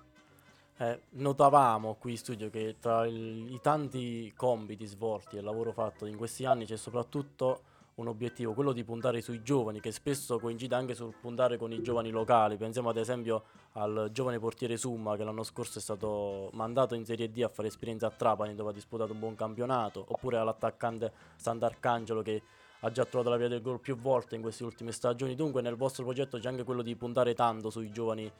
Eh, 0.78 1.00
notavamo 1.10 1.96
qui 1.98 2.12
in 2.12 2.16
studio 2.16 2.50
che 2.50 2.76
tra 2.80 3.06
il, 3.06 3.52
i 3.52 3.60
tanti 3.60 4.32
compiti 4.34 4.86
svolti 4.86 5.36
e 5.36 5.38
il 5.40 5.44
lavoro 5.44 5.72
fatto 5.72 6.06
in 6.06 6.16
questi 6.16 6.44
anni 6.44 6.64
c'è 6.64 6.76
soprattutto 6.76 7.60
un 7.96 8.08
obiettivo, 8.08 8.54
quello 8.54 8.72
di 8.72 8.84
puntare 8.84 9.20
sui 9.20 9.42
giovani, 9.42 9.80
che 9.80 9.92
spesso 9.92 10.38
coincide 10.38 10.74
anche 10.74 10.94
sul 10.94 11.14
puntare 11.20 11.56
con 11.56 11.72
i 11.72 11.82
giovani 11.82 12.10
locali. 12.10 12.56
Pensiamo 12.56 12.88
ad 12.88 12.96
esempio 12.96 13.44
al 13.72 14.08
giovane 14.12 14.38
portiere 14.38 14.76
Summa 14.76 15.16
che 15.16 15.24
l'anno 15.24 15.42
scorso 15.42 15.78
è 15.78 15.82
stato 15.82 16.50
mandato 16.54 16.94
in 16.94 17.04
Serie 17.04 17.30
D 17.30 17.42
a 17.42 17.48
fare 17.48 17.68
esperienza 17.68 18.06
a 18.06 18.10
Trapani 18.10 18.54
dove 18.54 18.70
ha 18.70 18.72
disputato 18.72 19.12
un 19.12 19.18
buon 19.18 19.34
campionato, 19.34 20.04
oppure 20.08 20.38
all'attaccante 20.38 21.12
Sant'Arcangelo 21.36 22.22
che 22.22 22.42
ha 22.80 22.90
già 22.90 23.04
trovato 23.04 23.30
la 23.30 23.36
via 23.36 23.48
del 23.48 23.62
gol 23.62 23.78
più 23.78 23.96
volte 23.96 24.34
in 24.34 24.42
queste 24.42 24.64
ultime 24.64 24.90
stagioni. 24.90 25.34
Dunque 25.34 25.62
nel 25.62 25.76
vostro 25.76 26.04
progetto 26.04 26.38
c'è 26.38 26.48
anche 26.48 26.64
quello 26.64 26.82
di 26.82 26.96
puntare 26.96 27.34
tanto 27.34 27.70
sui 27.70 27.92
giovani 27.92 28.30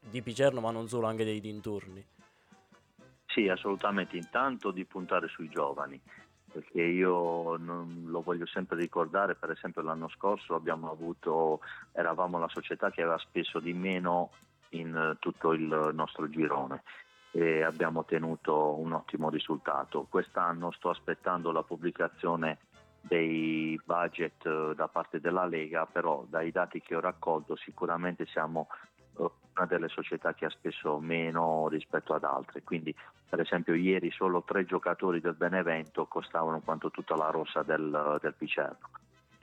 di 0.00 0.22
Picerno, 0.22 0.60
ma 0.60 0.70
non 0.72 0.88
solo, 0.88 1.06
anche 1.06 1.24
dei 1.24 1.40
dintorni. 1.40 2.04
Sì, 3.26 3.48
assolutamente. 3.48 4.16
Intanto 4.16 4.72
di 4.72 4.84
puntare 4.84 5.28
sui 5.28 5.48
giovani 5.48 6.00
perché 6.52 6.82
io 6.82 7.56
lo 7.56 8.20
voglio 8.22 8.46
sempre 8.46 8.76
ricordare, 8.76 9.34
per 9.34 9.50
esempio 9.50 9.82
l'anno 9.82 10.08
scorso 10.08 10.54
avuto, 10.64 11.60
eravamo 11.92 12.38
la 12.38 12.48
società 12.48 12.90
che 12.90 13.02
aveva 13.02 13.18
speso 13.18 13.58
di 13.58 13.72
meno 13.72 14.30
in 14.70 15.16
tutto 15.18 15.52
il 15.52 15.90
nostro 15.92 16.28
girone 16.28 16.82
e 17.30 17.62
abbiamo 17.62 18.00
ottenuto 18.00 18.78
un 18.78 18.92
ottimo 18.92 19.30
risultato. 19.30 20.06
Quest'anno 20.08 20.70
sto 20.72 20.90
aspettando 20.90 21.50
la 21.50 21.62
pubblicazione 21.62 22.58
dei 23.00 23.80
budget 23.84 24.74
da 24.74 24.88
parte 24.88 25.18
della 25.18 25.46
Lega, 25.46 25.86
però 25.86 26.24
dai 26.28 26.52
dati 26.52 26.80
che 26.80 26.94
ho 26.94 27.00
raccolto 27.00 27.56
sicuramente 27.56 28.26
siamo 28.26 28.68
una 29.54 29.66
delle 29.66 29.88
società 29.88 30.34
che 30.34 30.46
ha 30.46 30.50
speso 30.50 30.98
meno 30.98 31.68
rispetto 31.68 32.14
ad 32.14 32.24
altre. 32.24 32.62
Quindi, 32.62 32.94
per 33.28 33.40
esempio, 33.40 33.74
ieri 33.74 34.10
solo 34.10 34.42
tre 34.42 34.64
giocatori 34.64 35.20
del 35.20 35.34
Benevento 35.34 36.06
costavano 36.06 36.60
quanto 36.60 36.90
tutta 36.90 37.16
la 37.16 37.30
rossa 37.30 37.62
del, 37.62 38.18
del 38.20 38.34
Picerno. 38.34 38.88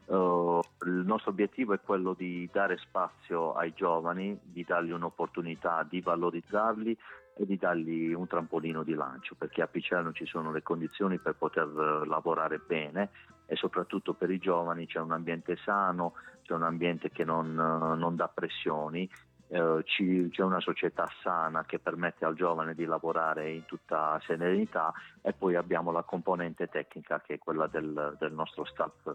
Uh, 0.06 0.60
il 0.88 1.04
nostro 1.06 1.30
obiettivo 1.30 1.74
è 1.74 1.80
quello 1.80 2.14
di 2.14 2.50
dare 2.52 2.78
spazio 2.78 3.54
ai 3.54 3.74
giovani, 3.76 4.40
di 4.42 4.64
dargli 4.64 4.90
un'opportunità 4.90 5.86
di 5.88 6.02
valorizzarli 6.02 6.98
e 7.36 7.46
di 7.46 7.58
dargli 7.58 8.12
un 8.12 8.26
trampolino 8.26 8.82
di 8.82 8.96
lancio, 8.96 9.36
perché 9.36 9.62
a 9.62 9.68
Picerno 9.68 10.12
ci 10.12 10.26
sono 10.26 10.52
le 10.52 10.64
condizioni 10.64 11.20
per 11.20 11.36
poter 11.36 11.68
eh, 11.68 12.08
lavorare 12.08 12.58
bene 12.58 13.12
e 13.46 13.56
soprattutto 13.56 14.14
per 14.14 14.32
i 14.32 14.40
giovani 14.40 14.88
c'è 14.88 15.00
un 15.00 15.12
ambiente 15.12 15.56
sano, 15.58 16.14
c'è 16.42 16.54
un 16.54 16.64
ambiente 16.64 17.12
che 17.12 17.24
non, 17.24 17.48
eh, 17.48 17.96
non 17.96 18.16
dà 18.16 18.28
pressioni 18.28 19.08
eh, 19.50 19.82
ci, 19.86 20.30
c'è 20.32 20.44
una 20.44 20.60
società 20.60 21.08
sana 21.24 21.66
che 21.66 21.80
permette 21.80 22.26
al 22.26 22.36
giovane 22.36 22.76
di 22.76 22.86
lavorare 22.86 23.52
in 23.52 23.66
tutta 23.66 24.20
serenità 24.26 24.94
e 25.22 25.34
poi 25.34 25.56
abbiamo 25.56 25.92
la 25.92 26.04
componente 26.04 26.68
tecnica 26.68 27.20
che 27.22 27.36
è 27.36 27.38
quella 27.40 27.68
del, 27.68 28.16
del 28.20 28.32
nostro 28.32 28.64
staff 28.66 29.12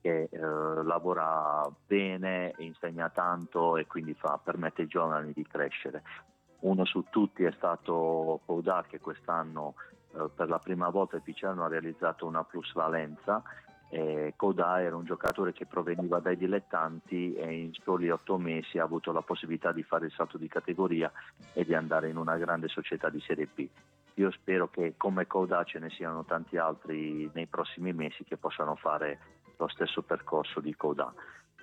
che 0.00 0.28
eh, 0.30 0.38
lavora 0.38 1.62
bene, 1.86 2.54
insegna 2.58 3.08
tanto 3.10 3.76
e 3.76 3.86
quindi 3.86 4.14
fa, 4.14 4.38
permette 4.42 4.82
ai 4.82 4.88
giovani 4.88 5.32
di 5.32 5.44
crescere. 5.46 6.02
Uno 6.60 6.84
su 6.84 7.04
tutti 7.10 7.44
è 7.44 7.52
stato 7.52 8.40
Pouda 8.44 8.84
che 8.88 8.98
quest'anno 8.98 9.74
eh, 10.14 10.28
per 10.34 10.48
la 10.48 10.58
prima 10.58 10.88
volta 10.90 11.18
Picerno 11.18 11.64
ha 11.64 11.68
realizzato 11.68 12.26
una 12.26 12.44
plusvalenza 12.44 13.42
eh, 13.88 14.34
Koda 14.36 14.82
era 14.82 14.96
un 14.96 15.04
giocatore 15.04 15.52
che 15.52 15.66
proveniva 15.66 16.18
dai 16.18 16.36
dilettanti 16.36 17.34
e 17.34 17.52
in 17.52 17.72
soli 17.72 18.10
otto 18.10 18.36
mesi 18.36 18.78
ha 18.78 18.82
avuto 18.82 19.12
la 19.12 19.22
possibilità 19.22 19.72
di 19.72 19.82
fare 19.82 20.06
il 20.06 20.12
salto 20.12 20.38
di 20.38 20.48
categoria 20.48 21.10
e 21.52 21.64
di 21.64 21.74
andare 21.74 22.08
in 22.08 22.16
una 22.16 22.36
grande 22.36 22.68
società 22.68 23.08
di 23.08 23.20
Serie 23.20 23.48
B. 23.52 23.68
Io 24.14 24.30
spero 24.32 24.68
che 24.68 24.94
come 24.96 25.26
Koda 25.26 25.62
ce 25.64 25.78
ne 25.78 25.90
siano 25.90 26.24
tanti 26.24 26.56
altri 26.56 27.30
nei 27.34 27.46
prossimi 27.46 27.92
mesi 27.92 28.24
che 28.24 28.36
possano 28.36 28.74
fare 28.74 29.18
lo 29.58 29.68
stesso 29.68 30.02
percorso 30.02 30.60
di 30.60 30.74
Koda. 30.74 31.12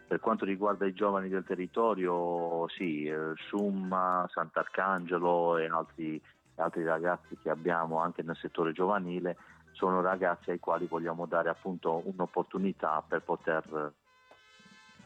Per 0.08 0.20
quanto 0.20 0.46
riguarda 0.46 0.86
i 0.86 0.94
giovani 0.94 1.30
del 1.30 1.44
territorio, 1.44 2.68
sì, 2.70 3.06
eh, 3.06 3.34
Summa, 3.48 4.30
Sant'Arcangelo 4.32 5.58
e 5.58 5.66
altri, 5.66 6.22
altri 6.56 6.84
ragazzi 6.84 7.38
che 7.42 7.50
abbiamo 7.50 8.00
anche 8.00 8.22
nel 8.22 8.36
settore 8.36 8.72
giovanile 8.72 9.36
sono 9.74 10.02
ragazzi 10.02 10.52
ai 10.52 10.60
quali 10.60 10.86
vogliamo 10.86 11.26
dare 11.26 11.50
appunto 11.50 12.02
un'opportunità 12.06 13.04
per 13.08 13.22
poter 13.22 13.94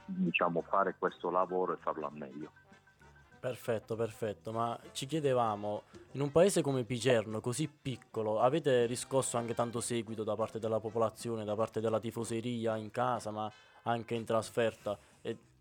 diciamo, 0.05 0.61
fare 0.61 0.95
questo 0.97 1.29
lavoro 1.29 1.73
e 1.73 1.77
farlo 1.77 2.05
al 2.05 2.13
meglio. 2.13 2.51
Perfetto, 3.39 3.95
perfetto, 3.95 4.51
ma 4.51 4.77
ci 4.93 5.05
chiedevamo, 5.05 5.83
in 6.13 6.21
un 6.21 6.31
paese 6.31 6.61
come 6.61 6.83
Picerno, 6.83 7.39
così 7.39 7.69
piccolo, 7.69 8.39
avete 8.39 8.85
riscosso 8.85 9.37
anche 9.37 9.53
tanto 9.53 9.79
seguito 9.79 10.23
da 10.23 10.35
parte 10.35 10.59
della 10.59 10.79
popolazione, 10.79 11.45
da 11.45 11.55
parte 11.55 11.79
della 11.79 11.99
tifoseria 11.99 12.75
in 12.77 12.89
casa, 12.89 13.29
ma 13.29 13.49
anche 13.83 14.15
in 14.15 14.25
trasferta? 14.25 14.97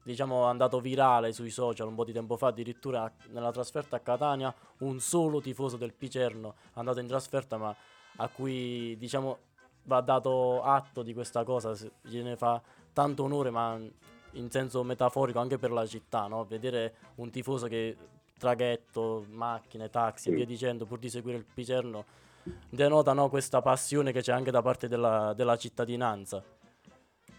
Diciamo 0.03 0.47
è 0.47 0.49
andato 0.49 0.81
virale 0.81 1.33
sui 1.33 1.51
social 1.51 1.89
un 1.89 1.97
po' 1.97 2.05
di 2.05 2.13
tempo 2.13 2.37
fa, 2.37 2.47
addirittura 2.49 3.13
nella 3.31 3.51
trasferta 3.51 3.97
a 3.97 4.01
Catania 4.01 4.55
un 4.79 4.99
solo 5.01 5.41
tifoso 5.41 5.77
del 5.77 5.93
Picerno 5.93 6.55
è 6.69 6.79
andato 6.79 7.01
in 7.01 7.09
trasferta, 7.09 7.57
ma 7.57 7.77
a 8.17 8.29
cui 8.29 8.97
diciamo 8.99 9.39
va 9.85 10.01
dato 10.01 10.63
atto 10.63 11.03
di 11.03 11.15
questa 11.15 11.45
cosa, 11.45 11.75
gliene 12.03 12.37
fa 12.37 12.61
tanto 12.93 13.23
onore, 13.25 13.51
ma 13.51 13.79
in 14.33 14.51
senso 14.51 14.83
metaforico 14.83 15.39
anche 15.39 15.59
per 15.59 15.71
la 15.71 15.87
città, 15.87 16.27
no? 16.27 16.45
vedere 16.45 16.95
un 17.17 17.31
tifoso 17.31 17.67
che 17.67 17.97
traghetto, 18.39 19.25
macchine, 19.31 19.89
taxi 19.89 20.31
e 20.31 20.35
via 20.35 20.45
dicendo 20.45 20.85
pur 20.85 20.99
di 20.99 21.09
seguire 21.09 21.39
il 21.39 21.45
Picerno 21.45 22.05
denota 22.69 23.13
no, 23.13 23.29
questa 23.29 23.61
passione 23.61 24.13
che 24.13 24.21
c'è 24.21 24.33
anche 24.33 24.51
da 24.51 24.63
parte 24.63 24.89
della, 24.89 25.33
della 25.35 25.57
cittadinanza. 25.57 26.43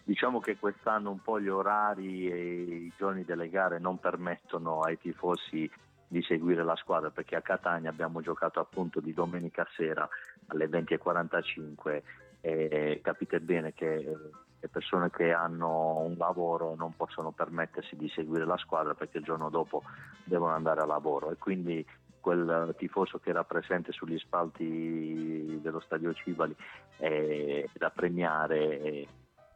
Diciamo 0.03 0.39
che 0.39 0.57
quest'anno 0.57 1.11
un 1.11 1.21
po' 1.21 1.39
gli 1.39 1.49
orari 1.49 2.31
e 2.31 2.51
i 2.85 2.93
giorni 2.97 3.25
delle 3.25 3.49
gare 3.49 3.77
non 3.77 3.99
permettono 3.99 4.79
ai 4.81 4.97
tifosi 4.97 5.69
di 6.07 6.21
seguire 6.23 6.63
la 6.63 6.77
squadra 6.77 7.09
perché 7.09 7.35
a 7.35 7.41
Catania 7.41 7.89
abbiamo 7.89 8.21
giocato 8.21 8.61
appunto 8.61 9.01
di 9.01 9.13
domenica 9.13 9.67
sera 9.75 10.07
alle 10.47 10.67
20.45 10.67 12.01
e 12.41 12.99
capite 13.03 13.39
bene 13.39 13.73
che 13.73 13.95
eh, 13.95 14.17
le 14.59 14.67
persone 14.69 15.09
che 15.09 15.31
hanno 15.31 15.99
un 15.99 16.15
lavoro 16.17 16.75
non 16.75 16.95
possono 16.95 17.31
permettersi 17.31 17.95
di 17.95 18.09
seguire 18.09 18.45
la 18.45 18.57
squadra 18.57 18.95
perché 18.95 19.19
il 19.19 19.23
giorno 19.23 19.49
dopo 19.49 19.83
devono 20.23 20.53
andare 20.53 20.81
a 20.81 20.85
lavoro 20.85 21.31
e 21.31 21.37
quindi 21.37 21.85
quel 22.19 22.75
tifoso 22.77 23.19
che 23.19 23.29
era 23.29 23.43
presente 23.43 23.91
sugli 23.91 24.17
spalti 24.17 25.59
dello 25.61 25.79
stadio 25.79 26.13
Civali 26.13 26.55
è 26.97 27.65
da 27.73 27.89
premiare, 27.89 29.07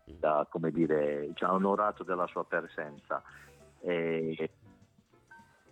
da 0.06 0.48
come 0.50 0.72
dire, 0.72 1.32
ci 1.34 1.44
ha 1.44 1.52
onorato 1.52 2.04
della 2.04 2.28
sua 2.28 2.46
presenza. 2.46 3.22
E 3.82 4.50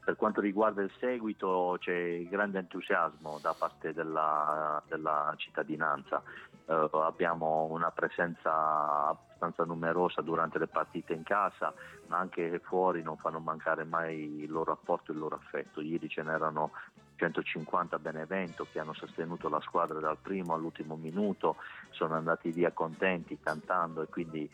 per 0.09 0.17
quanto 0.17 0.41
riguarda 0.41 0.81
il 0.81 0.91
seguito 0.97 1.77
c'è 1.79 2.23
grande 2.23 2.57
entusiasmo 2.57 3.37
da 3.43 3.53
parte 3.53 3.93
della, 3.93 4.81
della 4.87 5.31
cittadinanza, 5.37 6.23
eh, 6.65 6.89
abbiamo 6.93 7.67
una 7.69 7.91
presenza 7.91 9.09
abbastanza 9.09 9.65
numerosa 9.65 10.21
durante 10.21 10.57
le 10.57 10.65
partite 10.65 11.13
in 11.13 11.21
casa, 11.21 11.71
ma 12.07 12.17
anche 12.17 12.59
fuori 12.63 13.03
non 13.03 13.17
fanno 13.17 13.37
mancare 13.39 13.83
mai 13.83 14.41
il 14.41 14.49
loro 14.49 14.71
apporto 14.71 15.11
e 15.11 15.13
il 15.13 15.19
loro 15.19 15.35
affetto. 15.35 15.79
Ieri 15.79 16.09
ce 16.09 16.23
n'erano 16.23 16.71
150 17.17 17.97
a 17.97 17.99
Benevento 17.99 18.65
che 18.71 18.79
hanno 18.79 18.93
sostenuto 18.93 19.47
la 19.47 19.61
squadra 19.61 19.99
dal 19.99 20.17
primo 20.19 20.55
all'ultimo 20.55 20.95
minuto, 20.95 21.57
sono 21.91 22.15
andati 22.15 22.49
via 22.49 22.71
contenti 22.71 23.37
cantando 23.39 24.01
e 24.01 24.07
quindi 24.07 24.49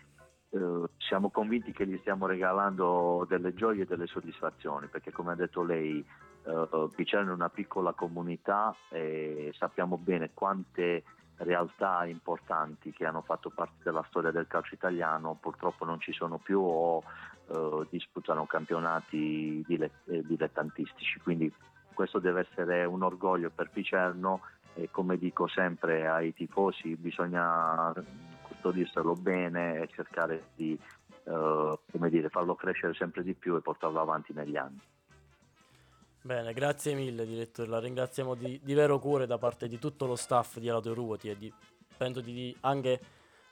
eh, 0.55 0.89
siamo 0.97 1.29
convinti 1.29 1.73
che 1.73 1.85
gli 1.85 1.97
stiamo 1.99 2.27
regalando 2.27 3.25
delle 3.27 3.53
gioie 3.53 3.83
e 3.83 3.85
delle 3.85 4.07
soddisfazioni, 4.07 4.87
perché 4.87 5.11
come 5.11 5.33
ha 5.33 5.35
detto 5.35 5.63
lei, 5.63 6.03
eh, 6.45 6.87
Picerno 6.95 7.31
è 7.31 7.33
una 7.35 7.49
piccola 7.49 7.91
comunità 7.91 8.73
e 8.89 9.51
sappiamo 9.57 9.97
bene 9.97 10.31
quante 10.33 11.03
realtà 11.37 12.05
importanti 12.05 12.93
che 12.93 13.05
hanno 13.05 13.21
fatto 13.21 13.49
parte 13.49 13.83
della 13.83 14.05
storia 14.07 14.31
del 14.31 14.47
calcio 14.47 14.73
italiano 14.73 15.37
purtroppo 15.37 15.83
non 15.83 15.99
ci 15.99 16.13
sono 16.13 16.37
più 16.37 16.61
o 16.61 17.03
eh, 17.47 17.87
disputano 17.89 18.45
campionati 18.45 19.65
eh, 19.67 19.91
dilettantistici. 20.23 21.19
Quindi 21.19 21.53
questo 21.93 22.19
deve 22.19 22.47
essere 22.49 22.85
un 22.85 23.03
orgoglio 23.03 23.51
per 23.53 23.69
Picerno 23.69 24.41
e 24.73 24.89
come 24.89 25.17
dico 25.17 25.47
sempre 25.47 26.07
ai 26.07 26.33
tifosi 26.33 26.95
bisogna 26.95 27.93
custodirselo 28.65 29.13
bene 29.13 29.81
e 29.81 29.87
cercare 29.93 30.49
di 30.55 30.77
eh, 31.25 31.79
come 31.91 32.09
dire, 32.09 32.29
farlo 32.29 32.55
crescere 32.55 32.93
sempre 32.95 33.23
di 33.23 33.33
più 33.33 33.55
e 33.55 33.61
portarlo 33.61 33.99
avanti 33.99 34.33
negli 34.33 34.55
anni. 34.55 34.79
Bene, 36.21 36.53
grazie 36.53 36.95
mille 36.95 37.25
direttore, 37.25 37.69
la 37.69 37.79
ringraziamo 37.79 38.33
di, 38.33 38.59
di 38.63 38.73
vero 38.73 38.97
cuore 38.97 39.27
da 39.27 39.37
parte 39.37 39.67
di 39.67 39.77
tutto 39.77 40.07
lo 40.07 40.15
staff 40.15 40.57
di 40.57 40.67
Alato 40.67 40.93
Ruoti 40.95 41.29
e 41.29 41.37
di, 41.37 41.53
penso 41.95 42.19
di 42.19 42.55
anche 42.61 42.99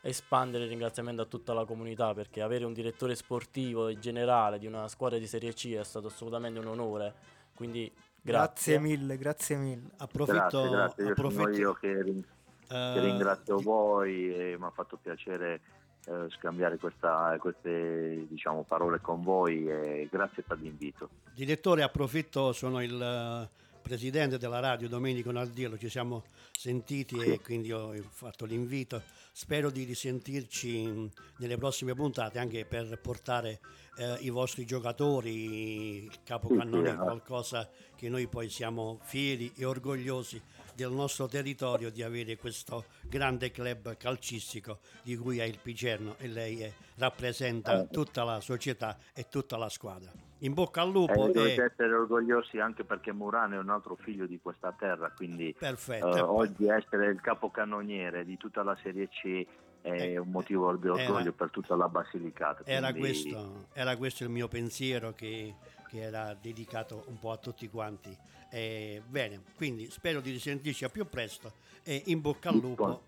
espandere 0.02 0.64
il 0.64 0.72
ringraziamento 0.72 1.22
a 1.22 1.26
tutta 1.26 1.54
la 1.54 1.66
comunità 1.66 2.14
perché 2.16 2.42
avere 2.42 2.66
un 2.66 2.74
direttore 2.74 3.14
sportivo 3.16 3.88
e 3.88 4.00
generale 4.00 4.58
di 4.58 4.66
una 4.66 4.88
squadra 4.88 5.20
di 5.20 5.28
Serie 5.28 5.54
C 5.54 5.72
è 5.76 5.84
stato 5.84 6.08
assolutamente 6.08 6.60
un 6.60 6.66
onore, 6.66 7.14
quindi 7.54 7.92
grazie. 8.20 8.78
Grazie 8.78 8.80
mille, 8.80 9.18
grazie 9.18 9.56
mille. 9.58 9.90
Approfitto, 9.98 10.40
grazie, 10.40 10.70
grazie. 10.70 11.04
Io 11.04 11.10
approfitto- 11.12 11.44
sono 11.44 11.56
io 11.56 11.74
che, 11.74 12.24
eh, 12.70 13.00
ringrazio 13.00 13.60
voi 13.60 14.34
e 14.34 14.56
mi 14.58 14.66
ha 14.66 14.72
fatto 14.72 14.98
piacere 15.02 15.62
eh, 16.06 16.30
scambiare 16.32 16.78
questa- 16.78 17.36
queste 17.40 18.26
diciamo, 18.28 18.64
parole 18.64 19.00
con 19.00 19.24
voi 19.24 19.68
e 19.68 20.08
grazie 20.12 20.44
per 20.44 20.60
l'invito. 20.60 21.10
Direttore, 21.34 21.84
approfitto, 21.84 22.52
sono 22.52 22.82
il 22.82 23.02
eh, 23.02 23.62
presidente 23.82 24.38
della 24.38 24.60
radio 24.60 24.88
Domenico 24.88 25.32
Naldiello, 25.32 25.78
ci 25.78 25.90
siamo 25.90 26.24
sentiti 26.52 27.18
e 27.20 27.40
quindi 27.42 27.72
ho 27.72 27.94
fatto 28.10 28.46
l'invito. 28.46 29.02
Spero 29.32 29.70
di 29.70 29.84
risentirci 29.84 30.86
mh, 30.86 31.10
nelle 31.38 31.58
prossime 31.58 31.94
puntate 31.94 32.38
anche 32.38 32.66
per 32.66 33.00
portare 33.00 33.60
eh, 33.98 34.18
i 34.22 34.30
vostri 34.30 34.66
giocatori, 34.66 36.06
il 36.06 36.20
sì, 36.24 36.34
eh. 36.34 36.96
qualcosa 36.96 37.70
che 37.96 38.10
noi 38.10 38.28
poi 38.28 38.50
siamo 38.50 39.00
fieri 39.04 39.52
e 39.56 39.66
orgogliosi 39.66 40.42
del 40.76 40.92
nostro 40.92 41.28
territorio 41.28 41.90
di 41.92 42.02
avere 42.04 42.36
questo 42.38 42.86
grande 43.02 43.52
club 43.52 43.96
calcistico 43.98 44.80
di 45.04 45.16
cui 45.16 45.40
è 45.40 45.44
il 45.44 45.60
Picerno 45.62 46.16
e 46.18 46.28
lei 46.28 46.62
è- 46.62 46.74
rappresenta 46.98 47.82
Eh. 47.82 47.88
tutta 47.92 48.24
la 48.24 48.40
società 48.40 48.98
e 49.14 49.28
tutta 49.30 49.58
la 49.58 49.70
squadra. 49.70 50.12
In 50.40 50.54
bocca 50.54 50.82
al 50.82 50.90
E 50.90 50.92
lupo 50.92 51.28
dovete 51.28 51.62
e 51.62 51.66
essere 51.66 51.94
orgogliosi 51.94 52.60
anche 52.60 52.84
perché 52.84 53.14
Murano 53.14 53.56
è 53.56 53.58
un 53.60 53.70
altro 53.70 53.96
figlio 53.96 54.26
di 54.26 54.40
questa 54.42 54.74
terra, 54.78 55.12
quindi 55.12 55.56
perfetto. 55.58 56.16
eh, 56.16 56.20
oggi 56.22 56.68
essere 56.68 57.08
il 57.08 57.22
capocannoniere 57.22 58.26
di 58.26 58.36
tutta 58.38 58.62
la 58.64 58.78
Serie 58.82 59.08
C 59.10 59.46
è 59.82 59.90
Eh, 59.92 60.18
un 60.18 60.30
motivo 60.32 60.74
di 60.76 60.88
orgoglio 60.88 61.20
era- 61.20 61.32
per 61.32 61.50
tutta 61.50 61.76
la 61.76 61.88
Basilicata. 61.90 62.64
Era 62.66 62.92
quindi- 62.92 63.00
questo, 63.32 63.66
era 63.74 63.96
questo 63.98 64.24
il 64.24 64.30
mio 64.30 64.48
pensiero 64.48 65.12
che, 65.14 65.56
che 65.90 66.02
era 66.02 66.34
dedicato 66.40 67.04
un 67.08 67.20
po' 67.20 67.32
a 67.32 67.38
tutti 67.38 67.70
quanti. 67.70 68.16
Eh, 68.54 69.02
bene, 69.08 69.42
quindi 69.56 69.90
spero 69.90 70.22
di 70.22 70.30
risentirci 70.30 70.86
a 70.86 70.90
più 70.90 71.10
presto 71.10 71.54
e 71.82 72.04
in 72.06 72.22
bocca 72.22 72.50
al 72.50 72.58
lupo 72.58 73.02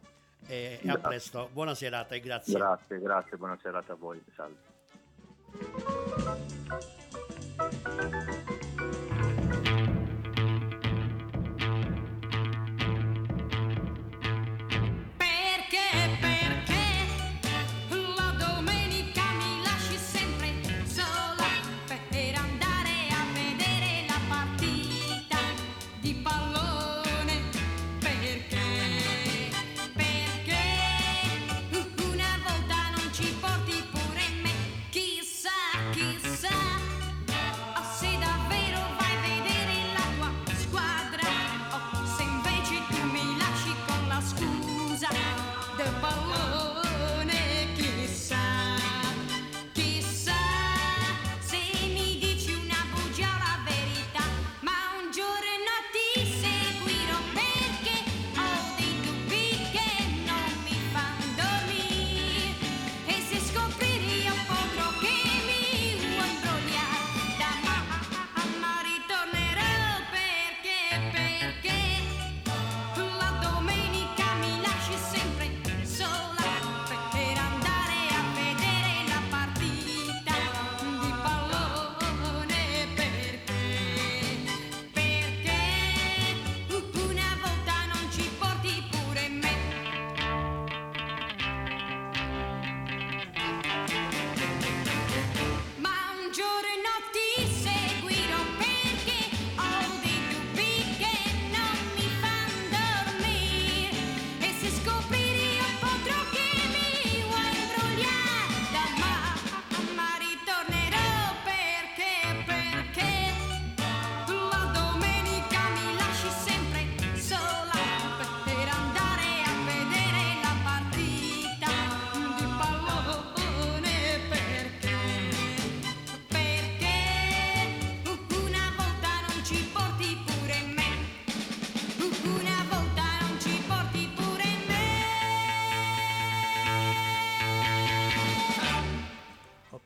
e, 0.48 0.80
e 0.82 0.90
a 0.90 0.98
presto. 0.98 1.50
Buona 1.54 1.76
serata 1.76 2.16
e 2.16 2.20
grazie. 2.20 2.56
Grazie, 2.56 3.00
grazie, 3.00 3.38
buona 3.38 3.56
serata 3.62 3.94
a 3.94 3.96
voi. 3.96 4.20
Salve. 4.36 4.58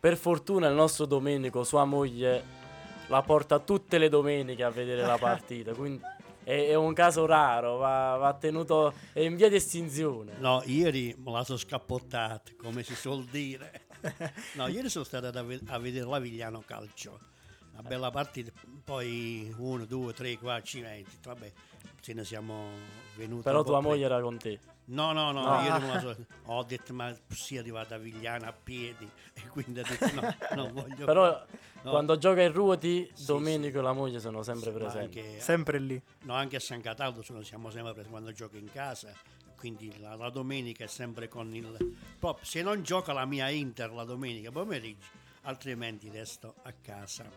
Per 0.10 0.18
fortuna 0.18 0.68
il 0.68 0.74
nostro 0.74 1.06
Domenico, 1.06 1.64
sua 1.64 1.86
moglie, 1.86 2.44
la 3.10 3.22
porta 3.22 3.60
tutte 3.60 4.00
le 4.00 4.10
domeniche 4.10 4.64
a 4.64 4.72
vedere 4.72 5.04
la 5.04 5.20
partita, 5.20 5.76
quindi 5.76 6.02
è, 6.44 6.70
è 6.70 6.74
un 6.74 6.96
caso 6.96 7.28
raro, 7.28 7.78
va, 7.78 8.16
va 8.18 8.34
tenuto, 8.34 8.92
è 9.14 9.20
in 9.20 9.36
via 9.36 9.50
di 9.50 9.58
estinzione. 9.58 10.34
No, 10.40 10.64
ieri 10.66 11.16
me 11.20 11.32
la 11.32 11.44
sono 11.44 11.60
scappottata, 11.60 12.42
come 12.58 12.82
si 12.82 12.96
suol 12.96 13.24
dire. 13.26 13.82
No, 14.56 14.66
ieri 14.66 14.90
sono 14.90 15.04
stato 15.04 15.28
a, 15.28 15.44
ve- 15.44 15.62
a 15.68 15.78
vedere 15.78 16.08
la 16.08 16.18
Vigliano 16.18 16.64
Calcio. 16.66 17.20
Una 17.74 17.84
bella 17.84 18.10
partita, 18.10 18.52
poi 18.84 19.54
uno, 19.60 19.86
due, 19.86 20.12
tre, 20.14 20.40
quattro, 20.40 20.66
cinque, 20.66 21.06
vabbè, 21.22 21.52
ce 22.02 22.14
ne 22.14 22.24
siamo 22.24 22.70
venuti. 23.16 23.44
Però 23.44 23.62
tua 23.62 23.80
moglie 23.80 24.06
era 24.06 24.20
con 24.22 24.40
te. 24.40 24.60
No, 24.92 25.12
no, 25.14 25.32
no, 25.32 25.44
No. 25.44 25.62
io 25.62 25.78
non 25.78 26.00
so- 26.00 26.26
ho 26.46 26.64
detto 26.64 26.94
ma 26.94 27.16
si 27.30 27.56
è 27.56 27.60
arrivata 27.60 27.96
a 27.96 27.98
Vigliano 27.98 28.46
a 28.48 28.54
piedi 28.54 29.08
e 29.34 29.48
quindi 29.50 29.80
ho 29.80 29.84
detto 29.84 30.14
no, 30.20 30.36
non 30.56 30.72
voglio 30.74 31.06
Però 31.06 31.46
No. 31.82 31.92
quando 31.92 32.18
gioca 32.18 32.42
in 32.42 32.52
ruoti, 32.52 33.10
Sì, 33.14 33.26
Domenico 33.26 33.80
e 33.80 33.82
la 33.82 33.94
moglie 33.94 34.20
sono 34.20 34.44
sempre 34.44 34.72
Ma 34.72 34.78
presenti. 34.80 35.20
anche, 35.20 35.40
Sempre 35.40 35.80
lì. 35.80 36.02
no, 36.24 36.34
anche 36.34 36.58
a 36.58 36.60
San 36.60 36.82
Cataldo 36.82 37.22
sono- 37.22 37.42
siamo 37.42 37.70
sempre 37.70 37.92
presenti 37.94 38.12
quando 38.12 38.32
gioco 38.34 38.58
in 38.58 38.70
casa, 38.72 39.14
quindi 39.56 39.98
la, 40.00 40.16
la 40.16 40.30
domenica 40.30 40.84
è 40.84 40.88
sempre 40.88 41.28
con 41.30 41.54
il... 41.56 41.96
proprio, 42.20 42.44
se 42.46 42.62
non 42.64 42.82
gioca 42.84 43.14
la 43.14 43.26
mia 43.26 43.48
Inter 43.50 43.92
la 43.94 44.04
domenica 44.04 44.52
pomeriggio, 44.52 45.06
altrimenti 45.44 46.10
resto 46.10 46.56
a 46.64 46.74
casa. 46.82 47.30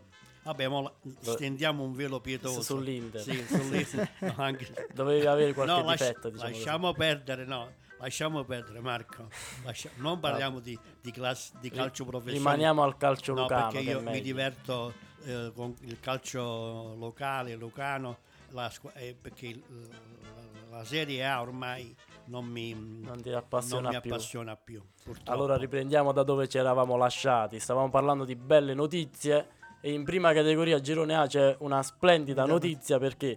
Vabbè, 0.45 0.67
mo 0.69 0.93
stendiamo 1.21 1.83
un 1.85 1.93
velo 1.95 2.21
pietoso. 2.21 2.63
Su- 2.63 2.75
sull'Inter. 2.77 3.21
Sì, 3.21 3.45
sull'Inter. 3.47 4.11
No, 4.21 4.35
anche- 4.39 4.89
Dovevi 4.93 5.27
avere 5.27 5.53
qualche 5.55 5.73
No, 5.73 5.83
lasci- 5.85 6.05
difetto, 6.07 6.31
diciamo 6.31 6.49
così. 6.51 6.63
lasciamo 6.65 6.93
perdere, 6.93 7.45
no. 7.45 7.71
Lasciamo 7.99 8.43
perdere 8.43 8.81
Marco, 8.81 9.29
Lascia- 9.63 9.91
non 9.99 10.19
parliamo 10.19 10.59
di, 10.59 10.77
di, 11.01 11.13
class- 11.13 11.53
di 11.61 11.71
calcio 11.71 12.05
professionale. 12.05 12.39
Rimaniamo 12.39 12.83
al 12.83 12.97
calcio 12.97 13.33
No, 13.33 13.43
lucano. 13.43 13.71
perché 13.71 13.85
che 13.85 13.91
è 13.93 13.95
io 13.95 14.01
mi 14.03 14.21
diverto 14.21 14.93
eh, 15.25 15.53
con 15.55 15.73
il 15.83 16.01
calcio 16.01 16.97
locale, 16.99 17.55
lucano, 17.55 18.19
la 18.51 18.69
eh, 18.95 19.15
perché 19.21 19.57
la, 20.71 20.79
la 20.79 20.85
Serie 20.85 21.25
A 21.25 21.41
ormai 21.43 21.95
non 22.25 22.45
mi, 22.45 22.75
Non 22.75 23.23
appassiona 23.37 23.83
non 23.83 23.95
mi 23.95 24.01
più. 24.01 24.11
appassiona 24.13 24.57
più. 24.57 24.83
purtroppo. 25.05 25.31
Allora 25.31 25.57
riprendiamo 25.57 26.11
da 26.11 26.25
dove 26.25 26.49
ci 26.49 26.59
eravamo 26.59 26.97
lasciati. 26.97 27.61
Stavamo 27.61 27.89
parlando 27.89 28.25
di 28.25 28.35
belle 28.35 28.75
notizie 28.75 29.47
e 29.85 29.93
in 29.93 30.05
prima 30.05 30.33
categoria 30.33 30.81
Girone 30.81 31.17
A 31.17 31.27
c'è 31.27 31.57
una 31.59 31.83
splendida 31.83 32.45
notizia 32.47 33.01
perché 33.01 33.37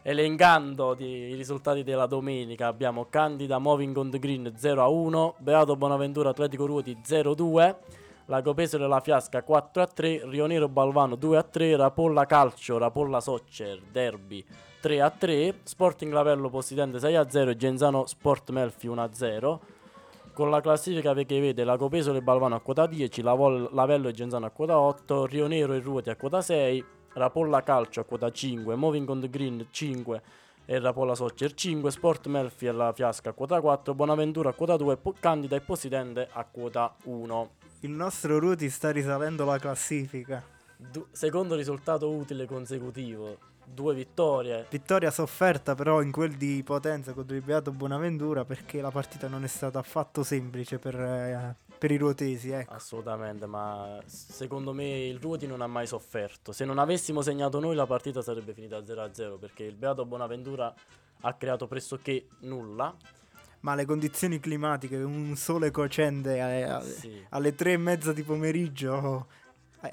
elencando 0.00 0.96
i 0.98 1.34
risultati 1.34 1.82
della 1.82 2.06
domenica 2.06 2.66
abbiamo 2.66 3.06
Candida 3.10 3.58
Moving 3.58 3.94
on 3.98 4.10
the 4.10 4.18
Green 4.18 4.54
0 4.56 4.82
a 4.82 4.88
1, 4.88 5.34
Beato 5.38 5.76
Bonaventura 5.76 6.30
Atletico 6.30 6.64
Ruoti 6.64 6.98
0 7.02 7.30
a 7.30 7.34
2, 7.34 7.76
Lago 8.26 8.54
Pesaro 8.54 8.84
e 8.84 8.88
La 8.88 9.00
Fiasca 9.00 9.42
4 9.42 9.82
a 9.82 9.86
3, 9.86 10.22
Rio 10.24 10.46
Nero 10.46 10.68
Balvano 10.68 11.16
2 11.16 11.36
a 11.36 11.42
3, 11.42 11.76
Rapolla 11.76 12.24
Calcio, 12.24 12.78
Rapolla 12.78 13.20
Soccer 13.20 13.82
Derby 13.92 14.42
3 14.80 15.00
a 15.02 15.10
3, 15.10 15.60
Sporting 15.64 16.12
Lavello 16.12 16.48
Possidente 16.48 16.98
6 16.98 17.14
a 17.14 17.28
0 17.28 17.50
e 17.50 17.56
Genzano 17.56 18.06
Sport 18.06 18.50
Melfi 18.50 18.86
1 18.86 19.02
a 19.02 19.10
0. 19.12 19.60
Con 20.34 20.50
la 20.50 20.60
classifica 20.60 21.14
che 21.14 21.24
vede 21.40 21.62
Lago 21.62 21.88
Pesaro 21.88 22.16
e 22.16 22.20
Balvano 22.20 22.56
a 22.56 22.60
quota 22.60 22.86
10, 22.86 23.22
Lavol- 23.22 23.68
Lavello 23.72 24.08
e 24.08 24.12
Genzano 24.12 24.46
a 24.46 24.50
quota 24.50 24.78
8, 24.80 25.26
Rio 25.26 25.46
Nero 25.46 25.74
e 25.74 25.78
Ruoti 25.78 26.10
a 26.10 26.16
quota 26.16 26.42
6, 26.42 26.84
Rapolla 27.12 27.62
Calcio 27.62 28.00
a 28.00 28.04
quota 28.04 28.32
5, 28.32 28.74
Moving 28.74 29.08
on 29.08 29.20
the 29.20 29.30
Green 29.30 29.64
5 29.70 30.22
e 30.66 30.78
Rapolla 30.80 31.14
Soccer 31.14 31.54
5, 31.54 31.88
Sport 31.88 32.26
Melfi 32.26 32.66
e 32.66 32.72
La 32.72 32.92
Fiasca 32.92 33.30
a 33.30 33.32
quota 33.32 33.60
4, 33.60 33.94
Bonaventura 33.94 34.48
a 34.50 34.52
quota 34.54 34.76
2, 34.76 34.96
Po- 34.96 35.14
Candida 35.20 35.54
e 35.54 35.60
Possidente 35.60 36.28
a 36.32 36.44
quota 36.44 36.92
1. 37.04 37.50
Il 37.80 37.90
nostro 37.90 38.40
Ruti 38.40 38.68
sta 38.70 38.90
risalendo 38.90 39.44
la 39.44 39.58
classifica. 39.58 40.42
Du- 40.76 41.06
secondo 41.12 41.54
risultato 41.54 42.10
utile 42.10 42.46
consecutivo, 42.46 43.38
due 43.64 43.94
vittorie. 43.94 44.66
Vittoria 44.70 45.10
sofferta 45.10 45.74
però 45.74 46.02
in 46.02 46.10
quel 46.12 46.32
di 46.36 46.62
Potenza 46.64 47.12
contro 47.12 47.34
il 47.36 47.42
Beato 47.42 47.70
Bonaventura 47.70 48.44
perché 48.44 48.80
la 48.80 48.90
partita 48.90 49.28
non 49.28 49.44
è 49.44 49.48
stata 49.48 49.78
affatto 49.78 50.22
semplice 50.22 50.78
per, 50.78 50.94
eh, 50.98 51.54
per 51.78 51.90
i 51.90 51.96
ruotesi. 51.96 52.50
Ecco. 52.50 52.72
Assolutamente, 52.72 53.46
ma 53.46 53.98
secondo 54.06 54.72
me 54.72 55.06
il 55.06 55.18
Ruoti 55.18 55.46
non 55.46 55.60
ha 55.60 55.66
mai 55.66 55.86
sofferto. 55.86 56.52
Se 56.52 56.64
non 56.64 56.78
avessimo 56.78 57.22
segnato 57.22 57.60
noi 57.60 57.74
la 57.74 57.86
partita 57.86 58.22
sarebbe 58.22 58.52
finita 58.52 58.78
0-0 58.84 59.38
perché 59.38 59.64
il 59.64 59.74
Beato 59.74 60.04
Bonaventura 60.04 60.72
ha 61.20 61.34
creato 61.34 61.66
pressoché 61.66 62.26
nulla. 62.40 62.94
Ma 63.60 63.74
le 63.74 63.86
condizioni 63.86 64.40
climatiche, 64.40 64.96
un 64.98 65.36
sole 65.36 65.70
cocente 65.70 66.36
eh, 66.36 66.82
Sì. 66.82 67.24
alle 67.30 67.54
tre 67.54 67.72
e 67.72 67.76
mezza 67.78 68.12
di 68.12 68.22
pomeriggio 68.22 69.26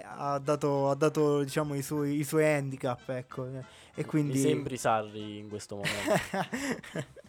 ha 0.04 0.40
dato, 0.40 0.90
ha 0.90 0.96
dato, 0.96 1.42
diciamo, 1.44 1.76
i, 1.76 1.82
suoi, 1.82 2.18
i 2.20 2.24
suoi 2.24 2.46
handicap. 2.46 3.08
Ecco. 3.10 3.46
eh, 3.48 3.64
E 3.96 4.06
quindi... 4.06 4.34
Mi 4.34 4.40
sembri 4.40 4.78
Sarri 4.78 5.38
in 5.40 5.50
questo 5.50 5.76
momento. 5.76 7.10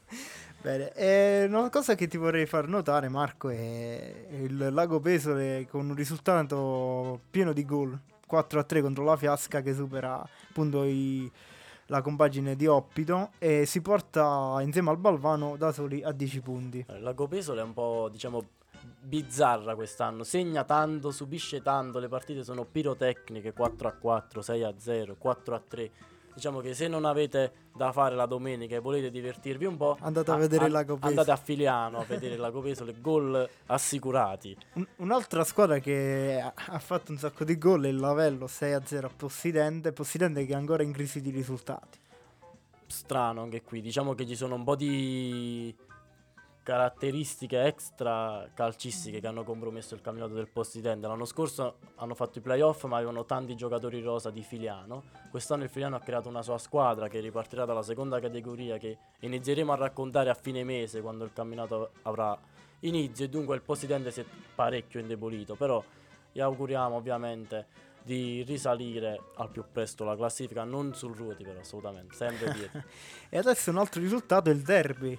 Bene, 0.63 0.93
e 0.93 1.45
una 1.49 1.71
cosa 1.71 1.95
che 1.97 2.07
ti 2.07 2.17
vorrei 2.17 2.47
far 2.47 2.69
notare, 2.69 3.09
Marco, 3.09 3.49
è 3.49 4.27
il 4.31 4.69
Lago 4.73 5.01
Pesole 5.01 5.67
con 5.69 5.89
un 5.89 5.95
risultato 5.97 7.21
pieno 7.31 7.53
di 7.53 7.65
gol 7.65 7.99
4 8.27 8.61
a 8.61 8.63
3 8.63 8.81
contro 8.81 9.03
la 9.05 9.17
Fiasca 9.17 9.61
che 9.61 9.75
supera 9.75 10.25
appunto 10.49 10.85
i- 10.85 11.29
la 11.87 12.01
compagine 12.01 12.55
di 12.55 12.67
Oppido 12.67 13.31
e 13.39 13.67
si 13.67 13.83
porta 13.83 14.57
insieme 14.61 14.91
al 14.91 14.99
Balvano 14.99 15.57
da 15.57 15.73
soli 15.73 16.03
a 16.03 16.13
10 16.13 16.41
punti. 16.41 16.85
Eh, 16.89 17.01
La 17.01 17.13
Pesole 17.13 17.61
è 17.61 17.65
un 17.65 17.73
po', 17.73 18.09
diciamo, 18.11 18.45
bizzarra 19.01 19.75
quest'anno. 19.75 20.25
Segna 20.25 20.65
tanto, 20.65 21.11
subisce 21.11 21.63
tanto. 21.63 21.99
Le 21.99 22.09
partite 22.09 22.45
sono 22.45 22.65
pirotecniche: 22.65 23.53
4 23.53 23.89
a 23.89 23.93
4, 23.93 24.43
6 24.43 24.63
a 24.63 24.75
0, 24.77 25.17
4 25.19 25.55
a 25.55 25.63
3. 25.67 25.91
Diciamo 26.35 26.61
che 26.61 26.73
se 26.73 26.89
non 26.89 27.05
avete 27.05 27.53
da 27.75 27.93
fare 27.93 28.15
la 28.15 28.25
domenica 28.25 28.75
e 28.75 28.79
volete 28.79 29.11
divertirvi 29.11 29.67
un 29.67 29.77
po', 29.77 29.99
Andate 30.01 30.31
a 30.31 30.37
vedere 30.37 30.67
il 30.67 30.73
Lago 30.73 30.95
Pesole. 30.95 31.11
Andate 31.11 31.31
a 31.31 31.37
Filiano 31.37 31.99
a 31.99 32.05
vedere 32.05 32.35
il 32.35 32.41
Lago 32.41 32.63
Pesole, 32.63 32.95
gol 33.01 33.49
assicurati. 33.67 34.57
Un- 34.75 34.87
un'altra 34.97 35.45
squadra 35.45 35.79
che 35.79 36.41
ha, 36.43 36.55
ha 36.55 36.79
fatto 36.79 37.13
un 37.13 37.19
sacco 37.19 37.45
di 37.45 37.59
gol 37.59 37.85
è 37.85 37.89
il 37.89 37.97
Lavello 37.97 38.47
6 38.47 38.73
a 38.73 38.81
0 38.83 39.07
a 39.09 39.11
Possidente, 39.15 39.93
Possidente 39.93 40.47
che 40.47 40.53
è 40.53 40.57
ancora 40.57 40.83
in 40.83 40.93
crisi 40.93 41.21
di 41.21 41.31
risultati. 41.31 41.99
Strano 42.87 43.43
anche 43.43 43.63
qui. 43.63 43.83
Diciamo 43.83 44.15
che 44.15 44.27
ci 44.27 44.35
sono 44.35 44.55
un 44.55 44.65
po' 44.65 44.77
di 44.77 45.75
caratteristiche 46.63 47.65
extra 47.65 48.49
calcistiche 48.55 49.21
che 49.21 49.27
hanno 49.27 49.43
compromesso 49.43 49.95
il 49.95 50.01
campionato 50.01 50.35
del 50.35 50.49
Possidente. 50.49 51.07
L'anno 51.07 51.25
scorso 51.25 51.79
hanno 51.97 52.15
fatto 52.15 52.39
i 52.39 52.41
playoff 52.41 52.85
ma 52.85 52.97
avevano 52.97 53.25
tanti 53.25 53.57
giocatori 53.57 54.01
rosa 54.01 54.31
di 54.31 54.43
Filiano. 54.43 55.05
Quest'anno 55.31 55.65
il 55.65 55.71
Filiano 55.71 55.97
ha 55.97 56.01
creato 56.01 56.29
una 56.29 56.43
sua 56.43 56.59
squadra 56.59 57.09
che 57.09 57.21
ripartirà 57.21 57.65
dalla 57.65 57.83
seconda 57.83 58.21
categoria 58.21 58.79
che 58.79 58.97
inizieremo 59.21 59.73
a 59.73 59.77
raccontare 59.77 60.31
a 60.31 60.35
fine 60.35 60.63
mese 60.63 61.01
quando 61.01 61.25
il 61.25 61.33
campionato 61.33 61.93
avrà 62.03 62.39
inizio 62.81 63.25
e 63.25 63.29
dunque 63.29 63.57
il 63.57 63.63
Possidente 63.63 64.11
si 64.11 64.21
è 64.21 64.25
parecchio 64.55 65.01
indebolito. 65.01 65.57
Però 65.57 65.83
gli 66.31 66.41
auguriamo 66.41 66.95
ovviamente 66.95 67.91
di 68.05 68.43
risalire 68.43 69.21
al 69.37 69.51
più 69.51 69.65
presto 69.71 70.05
la 70.05 70.17
classifica, 70.17 70.65
non 70.65 70.95
sul 70.95 71.15
ruoti 71.15 71.45
però 71.45 71.61
assolutamente, 71.61 72.15
sempre 72.15 72.53
dietro. 72.53 72.83
E 73.29 73.39
adesso 73.39 73.71
un 73.71 73.79
altro 73.79 74.01
risultato 74.01 74.51
è 74.51 74.53
il 74.53 74.63
derby. 74.63 75.19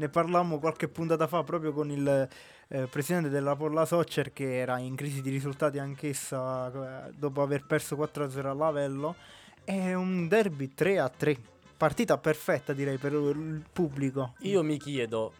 Ne 0.00 0.08
parlammo 0.08 0.58
qualche 0.58 0.88
puntata 0.88 1.26
fa 1.26 1.42
proprio 1.42 1.74
con 1.74 1.90
il 1.90 2.26
eh, 2.68 2.86
presidente 2.86 3.28
della 3.28 3.54
Polla 3.54 3.84
Soccer 3.84 4.32
che 4.32 4.56
era 4.56 4.78
in 4.78 4.94
crisi 4.94 5.20
di 5.20 5.28
risultati 5.28 5.78
anch'essa 5.78 7.08
eh, 7.08 7.12
dopo 7.12 7.42
aver 7.42 7.66
perso 7.66 7.96
4-0 7.96 8.46
a 8.46 8.54
Lavello. 8.54 9.14
È 9.62 9.92
un 9.92 10.26
derby 10.26 10.72
3-3. 10.74 11.36
Partita 11.76 12.16
perfetta 12.16 12.72
direi 12.72 12.96
per 12.96 13.12
il 13.12 13.62
pubblico. 13.70 14.36
Io 14.38 14.62
mi 14.62 14.78
chiedo, 14.78 15.34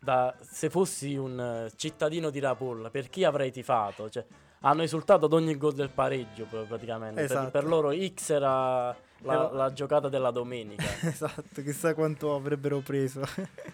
da, 0.00 0.34
se 0.40 0.68
fossi 0.68 1.14
un 1.14 1.38
eh, 1.38 1.70
cittadino 1.76 2.30
di 2.30 2.40
Rapolla, 2.40 2.90
per 2.90 3.08
chi 3.08 3.22
avrei 3.22 3.52
tifato? 3.52 4.10
Cioè, 4.10 4.24
hanno 4.62 4.82
esultato 4.82 5.26
ad 5.26 5.32
ogni 5.32 5.56
gol 5.56 5.74
del 5.74 5.90
pareggio 5.90 6.44
pr- 6.46 6.66
praticamente. 6.66 7.20
Per- 7.20 7.30
Esatto. 7.30 7.50
Per, 7.50 7.64
loro 7.66 7.92
X 7.92 8.30
era 8.30 8.96
la, 9.22 9.50
la 9.52 9.72
giocata 9.72 10.08
della 10.08 10.30
domenica. 10.30 10.84
esatto, 11.06 11.62
chissà 11.62 11.94
quanto 11.94 12.34
avrebbero 12.34 12.80
preso. 12.80 13.22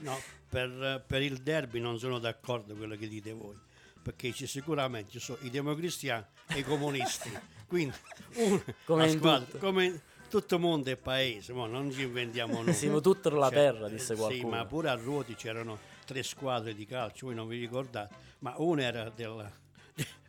No, 0.00 0.18
per, 0.48 1.02
per 1.06 1.22
il 1.22 1.38
derby 1.38 1.80
non 1.80 1.98
sono 1.98 2.18
d'accordo 2.18 2.68
con 2.68 2.78
quello 2.78 2.96
che 2.96 3.08
dite 3.08 3.32
voi, 3.32 3.56
perché 4.02 4.32
ci 4.32 4.46
sicuramente 4.46 5.10
ci 5.12 5.18
sono 5.20 5.38
i 5.42 5.50
democristiani 5.50 6.24
e 6.48 6.58
i 6.58 6.62
comunisti. 6.64 7.30
Quindi, 7.66 7.96
un- 8.36 8.62
Come 8.84 9.08
squadra- 9.10 9.44
tutto. 9.44 9.58
come 9.58 10.00
tutto 10.28 10.58
mondo 10.58 10.90
è 10.90 10.96
paese, 10.96 11.52
mo 11.52 11.66
non 11.66 11.90
ci 11.90 12.02
inventiamo 12.02 12.62
noi. 12.62 12.72
Siamo 12.74 13.00
tutta 13.00 13.30
la 13.30 13.48
Cioè, 13.48 13.54
terra, 13.54 13.88
disse 13.88 14.12
eh, 14.12 14.16
Sì, 14.16 14.22
qualcuno. 14.22 14.56
ma 14.56 14.64
pure 14.64 14.88
a 14.88 14.94
Ruoti 14.94 15.34
c'erano 15.34 15.78
tre 16.04 16.22
squadre 16.22 16.74
di 16.74 16.86
calcio, 16.86 17.26
voi 17.26 17.34
non 17.34 17.48
vi 17.48 17.58
ricordate, 17.58 18.14
ma 18.40 18.54
una 18.58 18.82
era 18.82 19.10
del... 19.10 19.50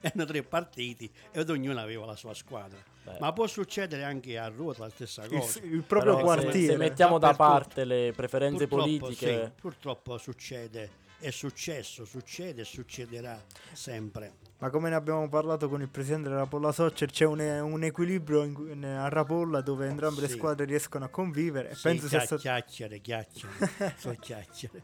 erano 0.02 0.26
tre 0.26 0.42
partiti 0.44 1.12
e 1.32 1.40
ad 1.40 1.50
ognuno 1.50 1.80
aveva 1.80 2.06
la 2.06 2.16
sua 2.16 2.34
squadra. 2.34 2.78
Beh. 3.14 3.18
Ma 3.20 3.32
può 3.34 3.48
succedere 3.48 4.04
anche 4.04 4.38
a 4.38 4.48
Ruota 4.50 4.84
la 4.84 4.90
stessa 4.90 5.24
Il, 5.24 5.30
cosa. 5.30 5.60
il 5.64 5.82
proprio 5.84 6.16
Però 6.16 6.28
se- 6.30 6.36
quartiere. 6.42 6.72
Se, 6.74 6.78
mettiamo 6.78 7.18
da 7.18 7.34
parte 7.34 7.86
le 7.86 8.12
preferenze 8.16 8.68
Purtroppo, 8.68 8.98
politiche, 9.00 9.44
sì, 9.46 9.52
purtroppo 9.62 10.18
succede, 10.18 10.90
è 11.20 11.30
successo, 11.32 12.06
succede 12.06 12.62
e 12.62 12.66
succederà 12.66 13.42
sempre. 13.74 14.34
Ma 14.60 14.70
come 14.70 14.90
ne 14.90 14.96
abbiamo 14.96 15.28
parlato 15.30 15.70
con 15.70 15.82
il 15.82 15.88
presidente 15.88 16.30
della 16.30 16.42
Rapolla 16.42 16.72
Soccer, 16.72 17.10
c'è 17.12 17.26
un, 17.26 17.40
un 17.40 17.84
equilibrio 17.84 18.44
in, 18.44 18.56
in- 18.72 18.86
a 18.86 19.08
Rapolla 19.08 19.62
dove 19.62 19.88
entrambe 19.88 20.22
le 20.22 20.28
Sì. 20.28 20.34
squadre 20.36 20.66
riescono 20.66 21.06
a 21.06 21.10
convivere. 21.10 21.70
E 21.72 21.76
Sì, 21.76 21.82
penso 21.84 22.08
sia 22.08 22.18
chia- 22.18 22.26
stato. 22.26 22.42
chiacchiere, 22.42 23.00
chiacchiere, 23.00 23.96
sono 23.98 24.16
chiacchiere. 24.20 24.84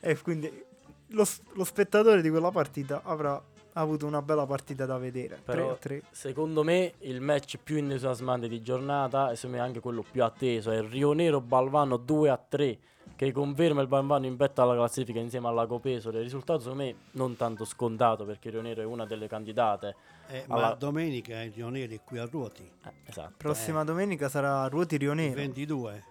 E 0.00 0.16
quindi 0.18 0.64
lo, 1.08 1.26
lo 1.54 1.64
spettatore 1.64 2.20
di 2.22 2.28
quella 2.30 2.50
partita 2.50 3.02
avrà 3.02 3.42
avuto 3.80 4.06
una 4.06 4.22
bella 4.22 4.46
partita 4.46 4.86
da 4.86 4.98
vedere. 4.98 5.40
Però- 5.44 5.76
3-3. 5.80 6.02
secondo 6.10 6.62
me 6.62 6.94
il 7.00 7.20
match 7.20 7.56
più 7.62 7.76
entusiasmante 7.76 8.48
di 8.48 8.62
giornata 8.62 9.30
e 9.30 9.36
secondo 9.36 9.56
me 9.58 9.62
anche 9.62 9.80
quello 9.80 10.04
più 10.08 10.22
atteso 10.24 10.70
è 10.70 10.76
il 10.76 10.84
Rio 10.84 11.12
Nero 11.12 11.40
Balvano 11.40 11.96
2 11.96 12.30
a 12.30 12.36
3 12.36 12.78
che 13.16 13.32
conferma 13.32 13.80
il 13.80 13.88
Balvano 13.88 14.26
in 14.26 14.36
vetta 14.36 14.62
alla 14.62 14.74
classifica 14.74 15.18
insieme 15.18 15.48
alla 15.48 15.66
Copesole. 15.66 16.18
Il 16.18 16.24
risultato 16.24 16.60
secondo 16.60 16.82
me 16.84 16.94
non 17.12 17.36
tanto 17.36 17.64
scontato 17.64 18.24
perché 18.24 18.48
il 18.48 18.54
Rio 18.54 18.62
Nero 18.62 18.82
è 18.82 18.84
una 18.84 19.06
delle 19.06 19.26
candidate. 19.26 19.96
Eh, 20.28 20.44
Ma 20.46 20.56
Alla- 20.56 20.74
domenica 20.74 21.40
il 21.42 21.52
Rioneri 21.52 21.96
è 21.96 22.00
qui 22.04 22.18
a 22.18 22.26
Ruoti, 22.30 22.62
Eh, 22.84 22.92
esatto. 23.06 23.32
Prossima 23.38 23.82
domenica 23.82 24.28
sarà 24.28 24.66
Ruoti 24.68 24.96
Rionero. 24.98 25.34
22. 25.34 26.04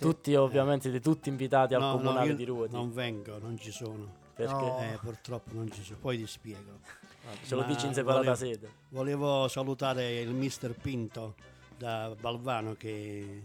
Tutti 0.00 0.34
ovviamente 0.36 0.88
siete 0.90 1.00
tutti 1.00 1.28
invitati 1.28 1.74
al 1.74 1.80
No, 1.80 1.86
no, 1.88 1.96
comunale 1.96 2.28
io 2.28 2.34
di 2.36 2.44
Ruoti. 2.44 2.72
Non 2.74 2.92
vengo, 2.92 3.36
non 3.38 3.58
ci 3.58 3.70
sono. 3.72 4.14
Perché 4.34 4.52
No. 4.52 4.78
Eh, 4.80 4.98
purtroppo 5.02 5.50
non 5.54 5.70
ci 5.70 5.82
sono, 5.82 5.98
poi 6.00 6.16
ti 6.16 6.26
spiego. 6.26 6.78
ce 7.44 7.54
lo 7.54 7.62
dici 7.62 7.86
in 7.86 7.94
separata 7.94 8.34
volevo- 8.34 8.36
sede. 8.36 8.72
Volevo 8.90 9.48
salutare 9.48 10.20
il 10.20 10.32
mister 10.32 10.72
Pinto 10.72 11.34
da 11.76 12.14
Balvano 12.18 12.74
che 12.74 13.42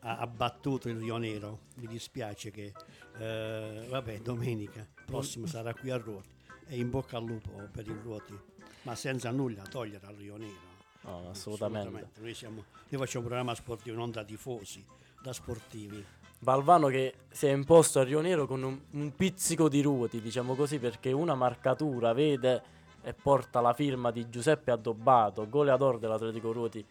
ha 0.00 0.18
abbattuto 0.18 0.88
il 0.88 0.98
Rio 0.98 1.16
Nero. 1.16 1.60
Mi 1.76 1.86
dispiace 1.86 2.50
che, 2.50 2.72
eh, 3.18 3.86
vabbè, 3.88 4.20
domenica 4.20 4.86
prossima 5.04 5.46
sarà 5.46 5.72
qui 5.74 5.90
a 5.90 5.96
Ruoti. 5.96 6.32
E 6.66 6.78
in 6.78 6.90
bocca 6.90 7.18
al 7.18 7.24
lupo 7.24 7.50
per 7.70 7.86
i 7.86 7.96
Ruoti, 8.02 8.38
ma 8.82 8.94
senza 8.94 9.30
nulla 9.30 9.62
togliere 9.62 10.06
al 10.06 10.14
Rio 10.14 10.36
Nero. 10.36 10.72
No, 11.02 11.28
assolutamente. 11.30 12.08
Noi, 12.20 12.34
siamo, 12.34 12.64
noi 12.88 13.00
facciamo 13.00 13.24
un 13.24 13.28
programma 13.28 13.54
sportivo 13.54 13.96
non 13.96 14.10
da 14.10 14.24
tifosi, 14.24 14.84
da 15.22 15.32
sportivi. 15.32 16.02
Balvano 16.38 16.88
che 16.88 17.14
si 17.30 17.46
è 17.46 17.52
imposto 17.52 18.00
a 18.00 18.04
Rio 18.04 18.20
Nero 18.20 18.46
con 18.46 18.62
un, 18.62 18.78
un 18.90 19.14
pizzico 19.14 19.68
di 19.68 19.82
ruoti, 19.82 20.20
diciamo 20.20 20.54
così, 20.54 20.78
perché 20.78 21.12
una 21.12 21.34
marcatura 21.34 22.12
vede 22.12 22.62
e 23.04 23.12
porta 23.12 23.60
la 23.60 23.74
firma 23.74 24.10
di 24.10 24.28
Giuseppe 24.30 24.70
Addobbato, 24.70 25.48
goleador 25.48 25.98
dell'Atletico 25.98 26.52
Ruoti. 26.52 26.84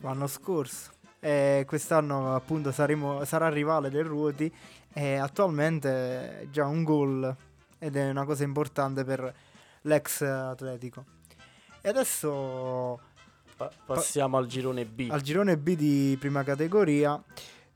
l'anno 0.00 0.26
scorso. 0.26 0.90
E 1.20 1.64
quest'anno 1.66 2.34
appunto 2.34 2.72
saremo, 2.72 3.24
sarà 3.26 3.50
rivale 3.50 3.90
del 3.90 4.04
Ruoti 4.04 4.50
e 4.92 5.16
attualmente 5.16 6.40
è 6.40 6.48
già 6.50 6.66
un 6.66 6.82
gol 6.82 7.36
ed 7.78 7.94
è 7.94 8.08
una 8.08 8.24
cosa 8.24 8.42
importante 8.44 9.04
per 9.04 9.32
l'ex 9.82 10.22
Atletico. 10.22 11.04
E 11.82 11.88
adesso 11.88 12.98
Pa- 13.54 13.70
passiamo 13.84 14.38
al 14.38 14.46
girone 14.46 14.86
B. 14.86 15.08
al 15.10 15.20
girone 15.20 15.58
B 15.58 15.76
di 15.76 16.16
prima 16.18 16.42
categoria 16.42 17.22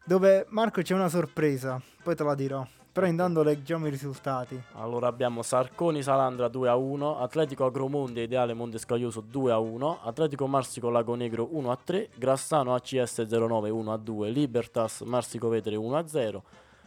dove 0.04 0.46
Marco 0.48 0.80
c'è 0.80 0.94
una 0.94 1.08
sorpresa, 1.10 1.80
poi 2.02 2.14
te 2.16 2.24
la 2.24 2.34
dirò. 2.34 2.66
Però 2.94 3.08
intanto 3.08 3.42
leggiamo 3.42 3.88
i 3.88 3.90
risultati. 3.90 4.56
Allora 4.74 5.08
abbiamo 5.08 5.42
Sarconi 5.42 6.00
Salandra 6.00 6.46
2 6.46 6.68
a 6.68 6.76
1, 6.76 7.18
Atletico 7.18 7.64
Agromonte 7.64 8.20
Ideale 8.20 8.54
Montescaglioso 8.54 9.20
2 9.20 9.50
a 9.50 9.58
1, 9.58 10.02
Atletico 10.04 10.46
Marsico 10.46 10.90
Lago 10.90 11.16
Negro 11.16 11.48
1 11.50 11.72
a 11.72 11.76
3, 11.82 12.10
Grassano 12.14 12.72
ACS 12.72 13.26
09 13.26 13.68
1 13.68 13.92
a 13.92 13.96
2, 13.96 14.30
Libertas 14.30 15.00
Marsico 15.00 15.48
Vetere 15.48 15.74
1 15.74 15.96
a 15.96 16.06
0, 16.06 16.42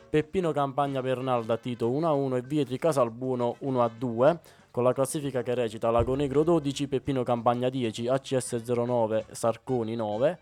Peppino 0.10 0.54
Campagna 0.54 1.02
Pernalda 1.02 1.58
Tito 1.58 1.90
1 1.90 2.08
a 2.08 2.14
1 2.14 2.38
e 2.38 2.42
Vietri 2.42 2.78
Casalbuono 2.78 3.58
1 3.60 3.84
a 3.84 3.90
2. 3.90 4.40
Con 4.72 4.84
la 4.86 4.94
classifica 4.94 5.44
che 5.44 5.56
recita 5.56 5.92
Lago 5.92 6.16
Negro 6.16 6.44
12, 6.44 6.88
Peppino 6.88 7.24
Campagna 7.24 7.68
10, 7.68 8.08
ACS 8.08 8.62
09, 8.64 9.26
Sarconi 9.32 9.96
9, 9.96 10.40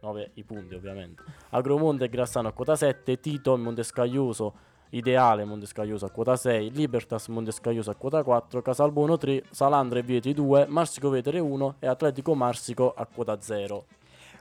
9 0.00 0.30
i 0.34 0.42
punti 0.42 0.74
ovviamente. 0.74 1.22
Agromonte 1.50 2.06
e 2.06 2.08
Grassano 2.08 2.48
a 2.48 2.52
quota 2.52 2.74
7, 2.74 3.20
Tito 3.20 3.54
e 3.54 3.58
Montescaglioso 3.58 4.68
Ideale 4.90 5.44
Montescaglioso 5.44 6.06
a 6.06 6.10
quota 6.10 6.36
6, 6.36 6.70
Libertas 6.72 7.28
Montescaglioso 7.28 7.90
a 7.90 7.94
quota 7.94 8.22
4, 8.22 8.60
Casalbuono 8.60 9.16
3, 9.16 9.44
Salandra 9.50 10.00
e 10.00 10.02
Vietri 10.02 10.34
2, 10.34 10.66
Marsico 10.68 11.10
Vetere 11.10 11.38
1 11.38 11.76
e 11.78 11.86
Atletico 11.86 12.34
Marsico 12.34 12.92
a 12.92 13.06
quota 13.06 13.40
0. 13.40 13.84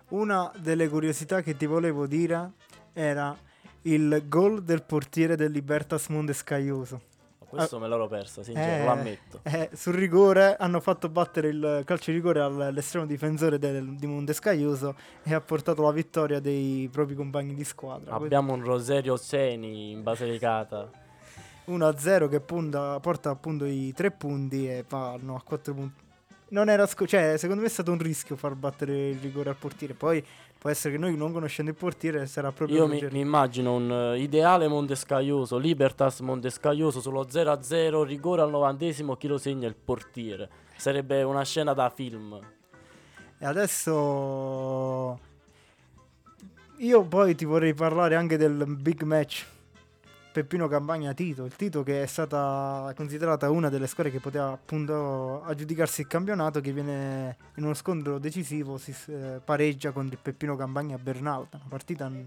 Una 0.09 0.51
delle 0.57 0.89
curiosità 0.89 1.41
che 1.41 1.55
ti 1.55 1.67
volevo 1.67 2.07
dire 2.07 2.53
era 2.93 3.37
il 3.83 4.23
gol 4.27 4.63
del 4.63 4.83
portiere 4.83 5.35
del 5.35 5.51
Libertas 5.51 6.07
Mondescaglioso. 6.07 7.01
Questo 7.49 7.79
me 7.79 7.87
l'ero 7.87 8.07
persa, 8.07 8.43
sincero, 8.43 8.81
Eh, 8.81 8.85
lo 8.85 8.91
ammetto. 8.91 9.39
eh, 9.43 9.69
sul 9.73 9.93
rigore 9.95 10.55
hanno 10.57 10.79
fatto 10.79 11.09
battere 11.09 11.47
il 11.49 11.81
calcio 11.85 12.11
di 12.11 12.17
rigore 12.17 12.39
al- 12.41 12.61
all'estremo 12.61 13.05
difensore 13.05 13.57
del- 13.57 13.95
di 13.95 14.05
Mondescaglioso 14.07 14.95
e 15.23 15.33
ha 15.33 15.41
portato 15.41 15.81
la 15.81 15.91
vittoria 15.91 16.39
dei 16.39 16.87
propri 16.91 17.15
compagni 17.15 17.55
di 17.55 17.63
squadra. 17.63 18.13
Abbiamo 18.13 18.53
un 18.53 18.63
Roserio 18.63 19.17
Seni 19.17 19.91
in 19.91 20.03
Basilicata. 20.03 20.89
1-0 21.65 22.27
che 22.27 22.39
punta- 22.39 22.99
porta 22.99 23.29
appunto 23.29 23.65
i 23.65 23.93
tre 23.93 24.11
punti 24.11 24.67
e 24.67 24.85
vanno 24.87 25.35
a 25.35 25.41
4 25.43 25.73
punti. 25.73 26.01
Non 26.51 26.67
era 26.67 26.87
sco- 26.87 27.05
cioè, 27.05 27.35
secondo 27.37 27.61
me 27.61 27.67
è 27.67 27.71
stato 27.71 27.91
un 27.91 27.99
rischio 27.99 28.35
far 28.35 28.55
battere 28.55 29.09
il 29.09 29.19
rigore 29.19 29.49
al 29.49 29.55
portiere. 29.55 29.93
Poi 29.93 30.23
può 30.59 30.69
essere 30.69 30.95
che 30.95 30.99
noi, 30.99 31.15
non 31.15 31.31
conoscendo 31.31 31.71
il 31.71 31.77
portiere, 31.77 32.27
sarà 32.27 32.51
proprio 32.51 32.79
Io 32.79 32.87
mi, 32.87 33.07
mi 33.11 33.21
immagino 33.21 33.75
un 33.75 33.91
eh, 33.91 34.19
ideale 34.19 34.67
Montescaglioso, 34.67 35.57
Libertas 35.57 36.19
Montescaglioso 36.19 36.99
sullo 36.99 37.25
0-0, 37.25 38.03
rigore 38.03 38.41
al 38.41 38.49
novantesimo, 38.49 39.15
chi 39.15 39.27
lo 39.27 39.37
segna 39.37 39.67
il 39.67 39.75
portiere. 39.75 40.49
Sarebbe 40.75 41.23
una 41.23 41.43
scena 41.43 41.73
da 41.73 41.89
film. 41.89 42.39
E 43.39 43.45
adesso 43.45 45.19
io 46.77 47.03
poi 47.03 47.35
ti 47.35 47.45
vorrei 47.45 47.73
parlare 47.73 48.15
anche 48.15 48.37
del 48.37 48.65
big 48.77 49.03
match 49.03 49.45
Peppino 50.39 50.69
Campagna 50.69 51.13
Tito, 51.13 51.43
il 51.43 51.53
Tito 51.57 51.83
che 51.83 52.01
è 52.01 52.05
stata 52.05 52.93
considerata 52.95 53.49
una 53.49 53.67
delle 53.67 53.87
squadre 53.87 54.09
che 54.09 54.21
poteva 54.21 54.51
appunto 54.51 55.43
aggiudicarsi 55.43 55.99
il 55.99 56.07
campionato 56.07 56.61
che 56.61 56.71
viene 56.71 57.35
in 57.55 57.65
uno 57.65 57.73
scontro 57.73 58.19
decisivo 58.19 58.77
si 58.77 58.95
eh, 59.07 59.41
pareggia 59.43 59.91
contro 59.91 60.13
il 60.15 60.21
Peppino 60.21 60.55
Campagna 60.55 60.97
Bernalda, 60.97 61.57
una 61.57 61.65
partita 61.67 62.07
n- 62.07 62.25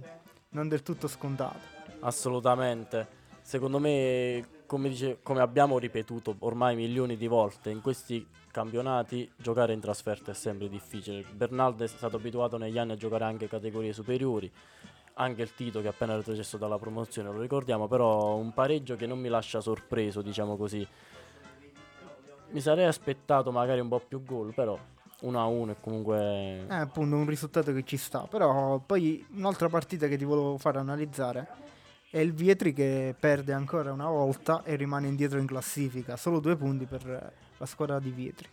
non 0.51 0.69
del 0.69 0.83
tutto 0.83 1.09
scontata. 1.09 1.59
Assolutamente. 2.01 3.21
Secondo 3.41 3.79
me, 3.79 4.47
come, 4.67 4.91
dice- 4.91 5.21
come 5.23 5.41
abbiamo 5.41 5.79
ripetuto 5.79 6.37
ormai 6.41 6.77
milioni 6.77 7.17
di 7.17 7.27
volte, 7.29 7.71
in 7.71 7.81
questi 7.81 8.27
campionati 8.51 9.33
giocare 9.37 9.73
in 9.73 9.81
trasferta 9.81 10.33
è 10.33 10.35
sempre 10.35 10.69
difficile. 10.69 11.25
Bernaldo 11.33 11.83
è 11.85 11.89
stato 11.89 12.17
abituato 12.17 12.59
negli 12.59 12.77
anni 12.77 12.93
a 12.93 12.97
giocare 12.97 13.25
anche 13.25 13.49
categorie 13.49 13.95
superiori. 13.95 14.53
Anche 15.15 15.43
il 15.43 15.55
Tito 15.55 15.81
che 15.81 15.87
è 15.87 15.91
appena 15.91 16.17
retrocesso 16.17 16.57
dalla 16.57 16.79
promozione, 16.79 17.31
lo 17.31 17.41
ricordiamo, 17.41 17.87
però 17.87 18.37
un 18.37 18.53
pareggio 18.53 18.97
che 18.97 19.07
non 19.07 19.19
mi 19.19 19.29
lascia 19.29 19.61
sorpreso, 19.61 20.23
diciamo 20.23 20.57
così. 20.57 20.87
Mi 22.49 22.61
sarei 22.61 22.87
aspettato 22.87 23.51
magari 23.53 23.81
un 23.81 23.89
po' 23.89 24.01
più 24.01 24.25
gol, 24.25 24.55
però 24.55 24.79
1-1 25.23 25.71
è 25.71 25.77
comunque... 25.81 26.67
È 26.67 26.75
appunto 26.75 27.17
un 27.17 27.27
risultato 27.27 27.73
che 27.73 27.85
ci 27.85 27.97
sta, 27.97 28.21
però 28.21 28.79
poi 28.79 29.25
un'altra 29.35 29.69
partita 29.69 30.09
che 30.09 30.17
ti 30.17 30.25
volevo 30.25 30.59
fare 30.59 30.79
analizzare 30.79 31.71
è 32.13 32.19
il 32.19 32.35
Vietri 32.35 32.75
che 32.75 33.15
perde 33.19 33.55
ancora 33.55 33.91
una 33.91 34.09
volta 34.09 34.63
e 34.65 34.77
rimane 34.77 35.09
indietro 35.09 35.39
in 35.39 35.47
classifica, 35.47 36.17
solo 36.19 36.41
due 36.41 36.57
punti 36.57 36.85
per 36.85 37.09
eh, 37.09 37.33
la 37.57 37.65
squadra 37.65 37.99
di 37.99 38.11
Vietri. 38.11 38.47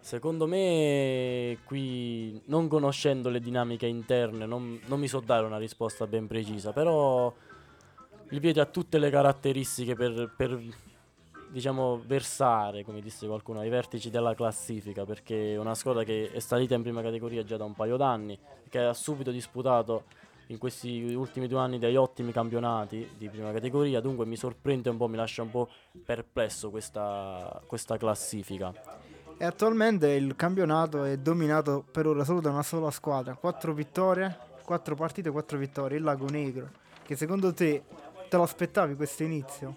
Secondo 0.00 0.46
me 0.46 1.58
qui, 1.64 2.40
non 2.46 2.68
conoscendo 2.68 3.28
le 3.28 3.38
dinamiche 3.38 3.86
interne, 3.86 4.46
non, 4.46 4.80
non 4.86 4.98
mi 4.98 5.06
so 5.06 5.20
dare 5.20 5.44
una 5.44 5.58
risposta 5.58 6.06
ben 6.06 6.26
precisa, 6.26 6.72
però 6.72 7.32
il 8.30 8.40
Vietri 8.40 8.60
ha 8.60 8.66
tutte 8.66 8.98
le 8.98 9.10
caratteristiche 9.10 9.94
per, 9.94 10.32
per, 10.34 10.58
diciamo, 11.50 12.00
versare, 12.06 12.82
come 12.82 13.00
disse 13.00 13.26
qualcuno, 13.26 13.60
ai 13.60 13.68
vertici 13.68 14.08
della 14.08 14.34
classifica, 14.34 15.04
perché 15.04 15.52
è 15.52 15.58
una 15.58 15.74
squadra 15.74 16.02
che 16.02 16.30
è 16.32 16.38
salita 16.40 16.74
in 16.74 16.82
prima 16.82 17.02
categoria 17.02 17.44
già 17.44 17.58
da 17.58 17.64
un 17.64 17.74
paio 17.74 17.96
d'anni, 17.96 18.38
che 18.68 18.78
ha 18.78 18.94
subito 18.94 19.30
disputato 19.30 20.04
in 20.46 20.58
questi 20.58 21.12
ultimi 21.14 21.46
due 21.46 21.60
anni 21.60 21.78
degli 21.78 21.94
ottimi 21.96 22.32
campionati 22.32 23.08
di 23.16 23.28
prima 23.28 23.52
categoria, 23.52 24.00
dunque 24.00 24.26
mi 24.26 24.36
sorprende 24.36 24.88
un 24.88 24.96
po', 24.96 25.06
mi 25.06 25.16
lascia 25.16 25.42
un 25.42 25.50
po' 25.50 25.68
perplesso 26.04 26.70
questa, 26.70 27.62
questa 27.66 27.96
classifica. 27.96 28.72
E 29.42 29.46
attualmente 29.46 30.06
il 30.10 30.36
campionato 30.36 31.02
è 31.02 31.16
dominato 31.16 31.82
per 31.90 32.06
ora 32.06 32.24
solo 32.24 32.42
da 32.42 32.50
una 32.50 32.62
sola 32.62 32.90
squadra, 32.90 33.36
quattro 33.36 33.72
vittorie, 33.72 34.36
quattro 34.62 34.94
partite, 34.94 35.30
quattro 35.30 35.56
vittorie, 35.56 35.96
il 35.96 36.04
Lago 36.04 36.28
Negro, 36.28 36.68
che 37.02 37.16
secondo 37.16 37.54
te 37.54 37.84
te 38.28 38.36
lo 38.36 38.42
aspettavi 38.42 38.96
questo 38.96 39.22
inizio? 39.22 39.74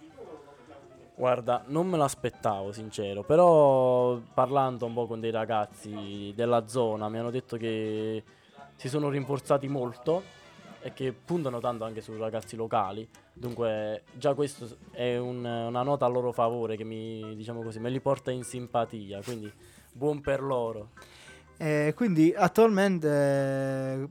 Guarda, 1.16 1.64
non 1.68 1.88
me 1.88 1.96
l'aspettavo, 1.96 2.74
sincero, 2.74 3.24
però 3.24 4.20
parlando 4.34 4.86
un 4.86 4.94
po' 4.96 5.08
con 5.08 5.22
dei 5.22 5.32
ragazzi 5.32 6.34
della 6.36 6.68
zona 6.68 7.08
mi 7.08 7.20
hanno 7.20 7.32
detto 7.32 7.56
che 7.56 8.22
si 8.76 8.90
sono 8.90 9.08
rinforzati 9.08 9.70
molto 9.70 10.24
e 10.84 10.92
che 10.94 11.14
puntano 11.14 11.60
tanto 11.62 11.86
anche 11.86 12.02
sui 12.02 12.18
ragazzi 12.18 12.56
locali. 12.58 13.08
Dunque, 13.34 14.04
già 14.14 14.34
questo 14.34 14.68
è 14.92 15.18
un- 15.18 15.46
una 15.46 15.82
nota 15.82 16.06
a 16.06 16.10
loro 16.10 16.32
favore 16.34 16.76
che 16.76 16.84
mi, 16.84 17.36
diciamo 17.36 17.62
così, 17.64 17.80
me 17.80 17.90
li 17.90 18.02
porta 18.02 18.32
in 18.32 18.44
simpatia, 18.44 19.22
quindi 19.24 19.52
buon 19.94 20.20
per 20.22 20.42
loro. 20.42 20.90
E 21.58 21.94
quindi 21.96 22.34
attualmente 22.36 24.10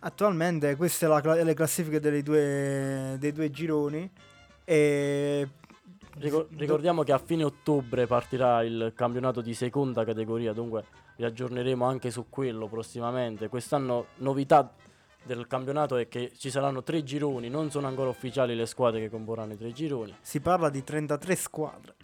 attualmente 0.00 0.76
queste 0.76 1.06
sono 1.06 1.20
cla- 1.20 1.42
le 1.42 1.54
classifiche 1.54 2.00
delle 2.00 2.22
due, 2.22 3.16
dei 3.18 3.32
due 3.32 3.50
gironi 3.50 4.10
e 4.64 5.46
ricordiamo 6.18 7.02
che 7.02 7.12
a 7.12 7.18
fine 7.18 7.44
ottobre 7.44 8.06
partirà 8.06 8.62
il 8.62 8.92
campionato 8.94 9.40
di 9.40 9.54
seconda 9.54 10.04
categoria, 10.04 10.52
dunque 10.52 10.84
vi 11.16 11.24
aggiorneremo 11.24 11.84
anche 11.84 12.10
su 12.10 12.26
quello 12.28 12.66
prossimamente. 12.66 13.48
Quest'anno 13.48 14.06
novità 14.16 14.74
del 15.22 15.46
campionato 15.46 15.96
è 15.96 16.08
che 16.08 16.32
ci 16.36 16.50
saranno 16.50 16.82
tre 16.82 17.02
gironi, 17.02 17.48
non 17.48 17.70
sono 17.70 17.86
ancora 17.86 18.08
ufficiali 18.08 18.54
le 18.54 18.66
squadre 18.66 19.00
che 19.00 19.10
comporranno 19.10 19.52
i 19.52 19.58
tre 19.58 19.72
gironi, 19.72 20.14
si 20.20 20.40
parla 20.40 20.70
di 20.70 20.82
33 20.82 21.34
squadre. 21.36 21.94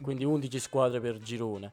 quindi 0.00 0.24
11 0.24 0.58
squadre 0.58 1.00
per 1.00 1.18
girone. 1.18 1.72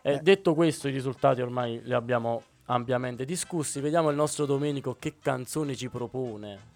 Eh. 0.00 0.18
detto 0.20 0.54
questo, 0.54 0.88
i 0.88 0.92
risultati 0.92 1.40
ormai 1.40 1.80
li 1.84 1.92
abbiamo 1.92 2.42
ampiamente 2.66 3.24
discussi. 3.24 3.80
Vediamo 3.80 4.10
il 4.10 4.16
nostro 4.16 4.46
Domenico 4.46 4.96
che 4.98 5.18
canzone 5.20 5.74
ci 5.76 5.88
propone. 5.88 6.70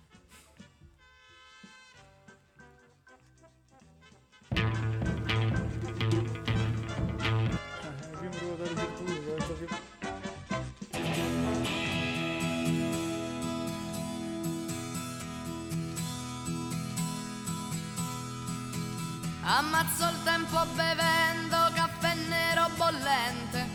Ammazzo 19.58 20.04
il 20.10 20.22
tempo 20.22 20.66
bevendo 20.74 21.56
caffè 21.72 22.14
nero 22.28 22.68
bollente. 22.76 23.66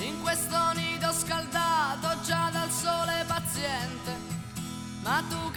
In 0.00 0.20
questo 0.20 0.72
nido 0.74 1.10
scaldato 1.10 2.20
già 2.20 2.50
dal 2.52 2.70
sole 2.70 3.24
paziente. 3.26 4.12
Ma 5.02 5.24
tu 5.30 5.49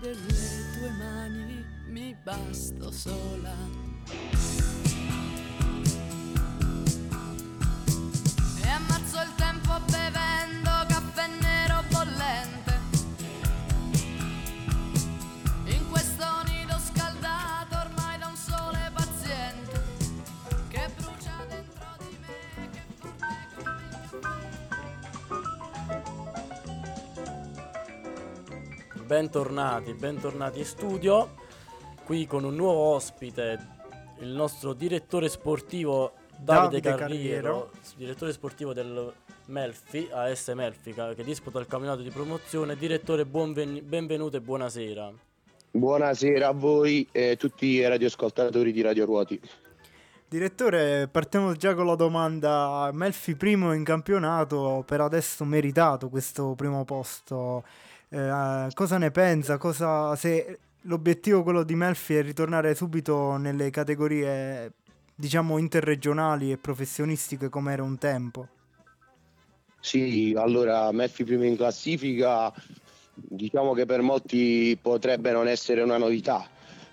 delle 0.00 0.64
tue 0.72 0.90
mani, 0.98 1.64
mi 1.88 2.16
basto 2.24 2.90
sola. 2.90 3.54
Bentornati, 29.10 29.92
bentornati 29.92 30.60
in 30.60 30.64
studio. 30.64 31.34
Qui 32.04 32.28
con 32.28 32.44
un 32.44 32.54
nuovo 32.54 32.94
ospite, 32.94 33.58
il 34.20 34.28
nostro 34.28 34.72
direttore 34.72 35.28
sportivo 35.28 36.12
Davide, 36.38 36.80
Davide 36.80 36.94
Carriero, 36.94 37.42
Carriero. 37.42 37.70
direttore 37.96 38.32
sportivo 38.32 38.72
del 38.72 39.12
Melfi, 39.46 40.08
AS 40.12 40.46
Melfi, 40.54 40.94
che 40.94 41.24
disputa 41.24 41.58
il 41.58 41.66
campionato 41.66 42.02
di 42.02 42.10
promozione. 42.10 42.76
Direttore, 42.76 43.26
buonven- 43.26 43.80
benvenuto 43.84 44.36
e 44.36 44.40
buonasera. 44.42 45.12
Buonasera 45.72 46.46
a 46.46 46.52
voi 46.52 47.08
e 47.10 47.36
tutti 47.36 47.66
i 47.66 47.84
radioascoltatori 47.88 48.70
di 48.70 48.80
Radio 48.80 49.06
Ruoti. 49.06 49.40
Direttore, 50.28 51.08
partiamo 51.08 51.56
già 51.56 51.74
con 51.74 51.86
la 51.86 51.96
domanda. 51.96 52.88
Melfi 52.92 53.34
primo 53.34 53.72
in 53.72 53.82
campionato, 53.82 54.84
per 54.86 55.00
adesso 55.00 55.44
meritato 55.44 56.08
questo 56.08 56.54
primo 56.54 56.84
posto. 56.84 57.64
Eh, 58.12 58.68
cosa 58.74 58.98
ne 58.98 59.10
pensa? 59.12 59.56
Cosa, 59.56 60.16
se 60.16 60.58
l'obiettivo 60.82 61.44
quello 61.44 61.62
di 61.62 61.76
Melfi 61.76 62.16
è 62.16 62.22
ritornare 62.22 62.74
subito 62.74 63.36
nelle 63.36 63.70
categorie, 63.70 64.72
diciamo, 65.14 65.58
interregionali 65.58 66.50
e 66.50 66.58
professionistiche 66.58 67.48
come 67.48 67.72
era 67.72 67.84
un 67.84 67.98
tempo? 67.98 68.48
Sì, 69.78 70.34
allora 70.36 70.90
Melfi 70.90 71.22
primo 71.22 71.44
in 71.44 71.56
classifica, 71.56 72.52
diciamo 73.14 73.74
che 73.74 73.86
per 73.86 74.02
molti 74.02 74.76
potrebbe 74.80 75.30
non 75.30 75.46
essere 75.46 75.82
una 75.82 75.96
novità, 75.96 76.46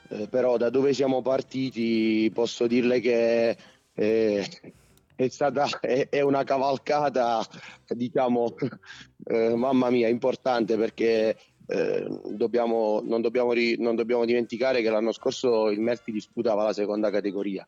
eh, 0.09 0.27
però 0.27 0.55
da 0.57 0.69
dove 0.69 0.93
siamo 0.93 1.23
partiti 1.23 2.31
posso 2.31 2.67
dirle 2.67 2.99
che 2.99 3.57
eh, 3.93 4.49
è 5.15 5.27
stata 5.29 5.67
è, 5.81 6.07
è 6.09 6.21
una 6.21 6.43
cavalcata, 6.43 7.43
diciamo, 7.87 8.53
eh, 9.27 9.55
mamma 9.55 9.89
mia, 9.89 10.07
importante 10.07 10.77
perché 10.77 11.35
eh, 11.67 12.07
dobbiamo, 12.29 13.01
non, 13.03 13.21
dobbiamo 13.21 13.51
ri- 13.51 13.77
non 13.77 13.95
dobbiamo 13.95 14.25
dimenticare 14.25 14.81
che 14.81 14.89
l'anno 14.89 15.11
scorso 15.11 15.69
il 15.69 15.81
Melfi 15.81 16.11
disputava 16.11 16.63
la 16.63 16.73
seconda 16.73 17.09
categoria. 17.09 17.65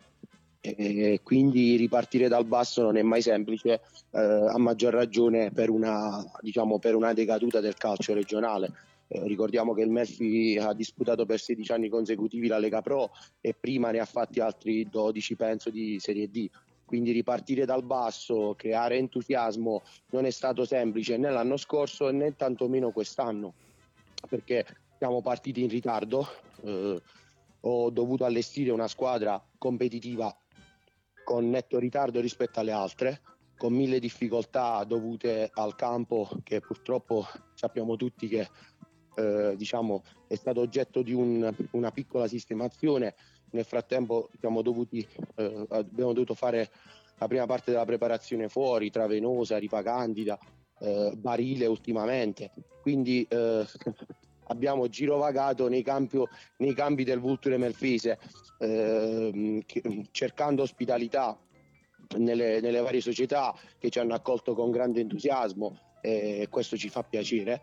E 0.61 1.21
quindi 1.23 1.77
ripartire 1.77 2.27
dal 2.27 2.45
basso 2.45 2.81
non 2.81 2.97
è 2.97 3.01
mai 3.01 3.21
semplice, 3.21 3.81
eh, 4.11 4.19
a 4.19 4.57
maggior 4.57 4.93
ragione 4.93 5.51
per 5.51 5.69
una, 5.69 6.21
diciamo, 6.41 6.79
per 6.79 6.95
una 6.95 7.13
decaduta 7.13 7.61
del 7.61 7.75
calcio 7.75 8.13
regionale. 8.13 8.71
Eh, 9.07 9.23
ricordiamo 9.25 9.73
che 9.73 9.81
il 9.81 9.89
Melfi 9.89 10.57
ha 10.61 10.73
disputato 10.73 11.25
per 11.25 11.39
16 11.39 11.71
anni 11.71 11.89
consecutivi 11.89 12.47
la 12.47 12.59
Lega 12.59 12.81
Pro 12.81 13.11
e 13.41 13.55
prima 13.57 13.89
ne 13.91 13.99
ha 13.99 14.05
fatti 14.05 14.39
altri 14.39 14.87
12 14.89 15.35
penso 15.35 15.69
di 15.69 15.97
Serie 15.99 16.29
D. 16.29 16.49
Quindi 16.89 17.11
ripartire 17.11 17.65
dal 17.65 17.83
basso, 17.83 18.55
creare 18.57 18.97
entusiasmo 18.97 19.83
non 20.09 20.25
è 20.25 20.31
stato 20.31 20.65
semplice 20.65 21.17
né 21.17 21.29
l'anno 21.29 21.55
scorso 21.55 22.09
né 22.09 22.35
tantomeno 22.35 22.89
quest'anno, 22.89 23.53
perché 24.27 24.65
siamo 24.97 25.21
partiti 25.21 25.61
in 25.61 25.69
ritardo. 25.69 26.27
eh, 26.63 26.99
ho 27.61 27.89
dovuto 27.91 28.25
allestire 28.25 28.71
una 28.71 28.87
squadra 28.87 29.39
competitiva 29.59 30.35
con 31.23 31.47
netto 31.51 31.77
ritardo 31.77 32.19
rispetto 32.21 32.59
alle 32.59 32.71
altre, 32.71 33.21
con 33.55 33.71
mille 33.71 33.99
difficoltà 33.99 34.83
dovute 34.83 35.51
al 35.53 35.75
campo 35.75 36.27
che 36.41 36.59
purtroppo 36.59 37.27
sappiamo 37.53 37.97
tutti 37.97 38.27
che 38.27 38.49
eh, 39.13 39.53
diciamo, 39.55 40.01
è 40.27 40.33
stato 40.33 40.61
oggetto 40.61 41.03
di 41.03 41.13
un- 41.13 41.53
una 41.71 41.91
piccola 41.91 42.27
sistemazione. 42.27 43.13
Nel 43.51 43.65
frattempo 43.65 44.29
dovuti, 44.61 45.05
eh, 45.35 45.65
abbiamo 45.69 46.13
dovuto 46.13 46.35
fare 46.35 46.69
la 47.17 47.27
prima 47.27 47.45
parte 47.45 47.71
della 47.71 47.85
preparazione 47.85 48.47
fuori, 48.47 48.89
tra 48.89 49.07
Venosa, 49.07 49.57
Ripa 49.57 49.81
Candida, 49.81 50.37
eh, 50.79 51.11
Barile 51.15 51.65
ultimamente. 51.65 52.51
Quindi 52.81 53.25
eh, 53.29 53.65
abbiamo 54.47 54.87
girovagato 54.87 55.67
nei, 55.67 55.83
campio- 55.83 56.29
nei 56.57 56.73
campi 56.73 57.03
del 57.03 57.19
Vulture 57.19 57.57
Melfise 57.57 58.19
ehm, 58.59 59.61
che- 59.65 60.07
cercando 60.11 60.63
ospitalità 60.63 61.37
nelle, 62.17 62.59
nelle 62.59 62.79
varie 62.79 63.01
società 63.01 63.53
che 63.77 63.89
ci 63.89 63.99
hanno 63.99 64.13
accolto 64.13 64.53
con 64.53 64.71
grande 64.71 65.01
entusiasmo 65.01 65.77
e 66.01 66.47
questo 66.49 66.77
ci 66.77 66.89
fa 66.89 67.03
piacere. 67.03 67.61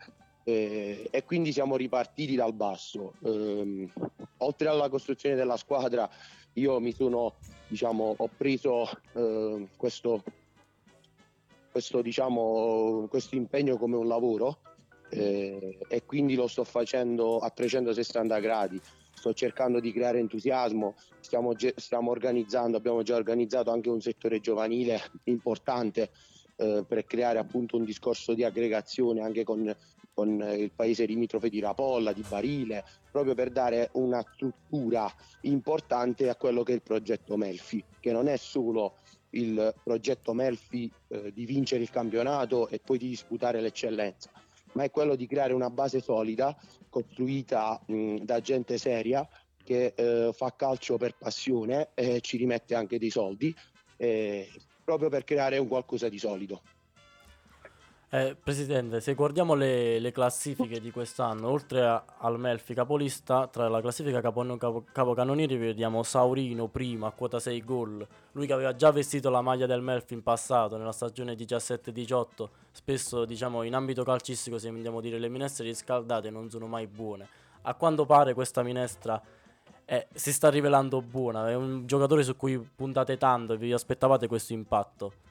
Eh, 0.48 1.08
e 1.10 1.24
quindi 1.24 1.52
siamo 1.52 1.76
ripartiti 1.76 2.36
dal 2.36 2.54
basso. 2.54 3.14
Ehm, 3.24 3.90
oltre 4.38 4.68
alla 4.68 4.88
costruzione 4.88 5.34
della 5.34 5.56
squadra, 5.56 6.08
io 6.52 6.78
mi 6.78 6.92
sono, 6.92 7.34
diciamo, 7.66 8.14
ho 8.16 8.30
preso 8.36 8.88
eh, 9.14 9.66
questo, 9.76 10.22
questo, 11.72 12.00
diciamo, 12.00 13.06
questo 13.08 13.34
impegno 13.34 13.76
come 13.76 13.96
un 13.96 14.06
lavoro 14.06 14.60
eh, 15.10 15.78
e 15.88 16.04
quindi 16.04 16.36
lo 16.36 16.46
sto 16.46 16.62
facendo 16.62 17.38
a 17.38 17.50
360 17.50 18.38
gradi. 18.38 18.80
Sto 19.12 19.32
cercando 19.32 19.80
di 19.80 19.92
creare 19.92 20.20
entusiasmo, 20.20 20.94
stiamo, 21.18 21.54
stiamo 21.74 22.10
organizzando, 22.12 22.76
abbiamo 22.76 23.02
già 23.02 23.16
organizzato 23.16 23.72
anche 23.72 23.88
un 23.88 24.00
settore 24.00 24.38
giovanile 24.38 25.00
importante 25.24 26.10
eh, 26.56 26.84
per 26.86 27.04
creare 27.04 27.38
appunto 27.38 27.76
un 27.76 27.84
discorso 27.84 28.32
di 28.32 28.44
aggregazione 28.44 29.22
anche 29.22 29.44
con, 29.44 29.74
con 30.16 30.40
il 30.56 30.72
paese 30.74 31.04
limitrofe 31.04 31.50
di 31.50 31.60
Rapolla, 31.60 32.14
di 32.14 32.24
Barile, 32.26 32.82
proprio 33.10 33.34
per 33.34 33.50
dare 33.50 33.90
una 33.92 34.24
struttura 34.32 35.12
importante 35.42 36.30
a 36.30 36.36
quello 36.36 36.62
che 36.62 36.72
è 36.72 36.74
il 36.76 36.80
progetto 36.80 37.36
Melfi, 37.36 37.84
che 38.00 38.12
non 38.12 38.26
è 38.26 38.38
solo 38.38 38.94
il 39.30 39.74
progetto 39.84 40.32
Melfi 40.32 40.90
eh, 41.08 41.32
di 41.34 41.44
vincere 41.44 41.82
il 41.82 41.90
campionato 41.90 42.68
e 42.68 42.80
poi 42.82 42.96
di 42.96 43.08
disputare 43.08 43.60
l'eccellenza, 43.60 44.30
ma 44.72 44.84
è 44.84 44.90
quello 44.90 45.16
di 45.16 45.26
creare 45.26 45.52
una 45.52 45.68
base 45.68 46.00
solida 46.00 46.56
costruita 46.88 47.78
mh, 47.84 48.20
da 48.22 48.40
gente 48.40 48.78
seria 48.78 49.28
che 49.62 49.92
eh, 49.94 50.30
fa 50.32 50.54
calcio 50.56 50.96
per 50.96 51.14
passione 51.18 51.90
e 51.92 52.22
ci 52.22 52.38
rimette 52.38 52.74
anche 52.74 52.98
dei 52.98 53.10
soldi 53.10 53.54
eh, 53.98 54.48
proprio 54.82 55.10
per 55.10 55.24
creare 55.24 55.58
un 55.58 55.68
qualcosa 55.68 56.08
di 56.08 56.18
solido. 56.18 56.62
Eh, 58.08 58.36
Presidente, 58.40 59.00
se 59.00 59.14
guardiamo 59.14 59.54
le, 59.54 59.98
le 59.98 60.12
classifiche 60.12 60.80
di 60.80 60.92
quest'anno, 60.92 61.48
oltre 61.48 61.84
a- 61.84 62.04
al 62.18 62.38
Melfi 62.38 62.72
capolista, 62.72 63.48
tra 63.48 63.68
la 63.68 63.80
classifica 63.80 64.20
capo, 64.20 64.44
capo, 64.56 64.84
capocannonieri 64.92 65.56
vediamo 65.56 66.04
Saurino 66.04 66.68
primo 66.68 67.06
a 67.06 67.10
quota 67.10 67.40
6 67.40 67.64
gol, 67.64 68.06
lui 68.30 68.46
che 68.46 68.52
aveva 68.52 68.76
già 68.76 68.92
vestito 68.92 69.28
la 69.28 69.40
maglia 69.40 69.66
del 69.66 69.82
Melfi 69.82 70.14
in 70.14 70.22
passato, 70.22 70.76
nella 70.76 70.92
stagione 70.92 71.34
17-18, 71.34 72.48
spesso 72.70 73.24
diciamo 73.24 73.64
in 73.64 73.74
ambito 73.74 74.04
calcistico 74.04 74.56
se 74.56 74.68
andiamo 74.68 75.00
dire 75.00 75.18
le 75.18 75.28
minestre 75.28 75.64
riscaldate 75.64 76.30
non 76.30 76.48
sono 76.48 76.68
mai 76.68 76.86
buone. 76.86 77.26
A 77.62 77.74
quanto 77.74 78.06
pare 78.06 78.34
questa 78.34 78.62
minestra 78.62 79.20
eh, 79.84 80.06
si 80.14 80.32
sta 80.32 80.48
rivelando 80.48 81.02
buona, 81.02 81.50
è 81.50 81.56
un 81.56 81.86
giocatore 81.86 82.22
su 82.22 82.36
cui 82.36 82.56
puntate 82.56 83.16
tanto 83.16 83.54
e 83.54 83.56
vi 83.56 83.72
aspettavate 83.72 84.28
questo 84.28 84.52
impatto. 84.52 85.25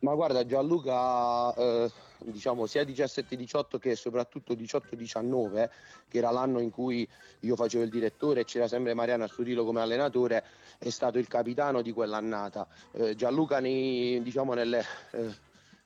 Ma 0.00 0.14
guarda 0.14 0.46
Gianluca, 0.46 1.52
eh, 1.54 1.90
diciamo 2.18 2.66
sia 2.66 2.82
17-18 2.82 3.78
che 3.78 3.96
soprattutto 3.96 4.54
18-19, 4.54 5.68
che 6.08 6.18
era 6.18 6.30
l'anno 6.30 6.60
in 6.60 6.70
cui 6.70 7.08
io 7.40 7.56
facevo 7.56 7.82
il 7.82 7.90
direttore 7.90 8.40
e 8.40 8.44
c'era 8.44 8.68
sempre 8.68 8.94
Mariano 8.94 9.24
Asturilo 9.24 9.64
come 9.64 9.80
allenatore, 9.80 10.44
è 10.78 10.88
stato 10.90 11.18
il 11.18 11.26
capitano 11.26 11.82
di 11.82 11.90
quell'annata. 11.90 12.68
Eh, 12.92 13.16
Gianluca 13.16 13.58
nei, 13.58 14.22
diciamo, 14.22 14.54
nelle, 14.54 14.84
eh, 15.10 15.34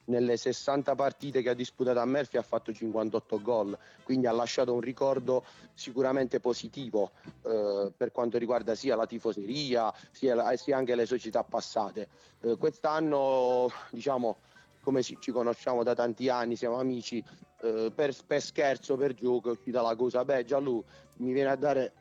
nelle 0.07 0.37
60 0.37 0.95
partite 0.95 1.43
che 1.43 1.51
ha 1.51 1.55
disputato 1.55 2.01
a 2.01 2.05
Melfi 2.05 2.37
ha 2.37 2.43
fatto 2.43 2.73
58 2.73 3.41
gol, 3.41 3.79
quindi 4.03 4.27
ha 4.27 4.33
lasciato 4.33 4.73
un 4.73 4.81
ricordo 4.81 5.45
sicuramente 5.75 6.41
positivo 6.41 7.13
eh, 7.45 7.93
per 7.97 8.11
quanto 8.11 8.39
riguarda 8.39 8.75
sia 8.75 8.97
la 8.97 9.07
tifoseria 9.07 9.93
sia, 10.11 10.35
la- 10.35 10.57
sia 10.57 10.77
anche 10.77 10.95
le 10.95 11.07
società 11.07 11.45
passate. 11.45 12.09
Eh, 12.41 12.57
quest'anno, 12.57 13.71
diciamo, 13.91 14.37
come 14.83 15.03
ci, 15.03 15.17
ci 15.21 15.31
conosciamo 15.31 15.83
da 15.83 15.95
tanti 15.95 16.29
anni, 16.29 16.57
siamo 16.57 16.79
amici, 16.79 17.23
eh, 17.63 17.93
per, 17.95 18.15
per 18.27 18.43
scherzo, 18.43 18.97
per 18.97 19.15
gioco 19.15 19.51
è 19.51 19.53
uscita 19.53 19.81
la 19.83 19.95
cosa, 19.95 20.25
beh 20.25 20.45
Gianlu 20.45 20.85
mi 21.19 21.33
viene 21.33 21.51
a 21.51 21.57
dare, 21.57 21.93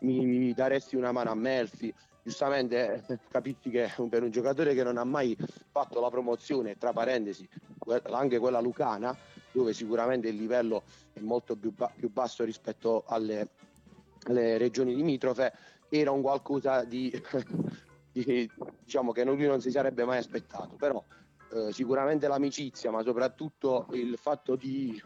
mi, 0.00 0.24
mi 0.24 0.52
daresti 0.54 0.96
una 0.96 1.12
mano 1.12 1.30
a 1.30 1.34
Melfi, 1.34 1.92
giustamente 2.22 3.04
eh, 3.06 3.18
capisci 3.28 3.70
che 3.70 3.90
per 4.08 4.22
un 4.22 4.30
giocatore 4.30 4.74
che 4.74 4.82
non 4.82 4.96
ha 4.96 5.04
mai 5.04 5.36
fatto 5.70 6.00
la 6.00 6.10
promozione, 6.10 6.76
tra 6.76 6.92
parentesi, 6.92 7.48
anche 8.10 8.38
quella 8.38 8.60
lucana, 8.60 9.16
dove 9.52 9.72
sicuramente 9.72 10.28
il 10.28 10.36
livello 10.36 10.84
è 11.12 11.20
molto 11.20 11.56
più, 11.56 11.72
ba- 11.72 11.92
più 11.94 12.10
basso 12.10 12.44
rispetto 12.44 13.04
alle, 13.06 13.48
alle 14.26 14.58
regioni 14.58 14.94
limitrofe, 14.94 15.52
era 15.88 16.10
un 16.10 16.22
qualcosa 16.22 16.84
di, 16.84 17.10
di- 18.12 18.50
diciamo 18.84 19.12
che 19.12 19.24
lui 19.24 19.46
non 19.46 19.60
si 19.60 19.70
sarebbe 19.70 20.04
mai 20.04 20.18
aspettato, 20.18 20.76
però 20.76 21.04
eh, 21.52 21.72
sicuramente 21.72 22.28
l'amicizia, 22.28 22.90
ma 22.90 23.02
soprattutto 23.02 23.88
il 23.92 24.16
fatto 24.16 24.54
di 24.56 25.00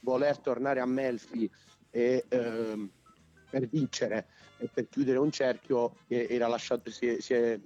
voler 0.00 0.38
tornare 0.38 0.80
a 0.80 0.86
Melfi 0.86 1.50
e 1.90 2.24
ehm, 2.28 2.90
per 3.48 3.68
vincere 3.68 4.28
e 4.58 4.68
per 4.72 4.88
chiudere 4.88 5.18
un 5.18 5.30
cerchio 5.30 5.96
che 6.06 6.26
era 6.28 6.46
lasciato, 6.46 6.90
si 6.90 7.16
si 7.20 7.34
è- 7.34 7.60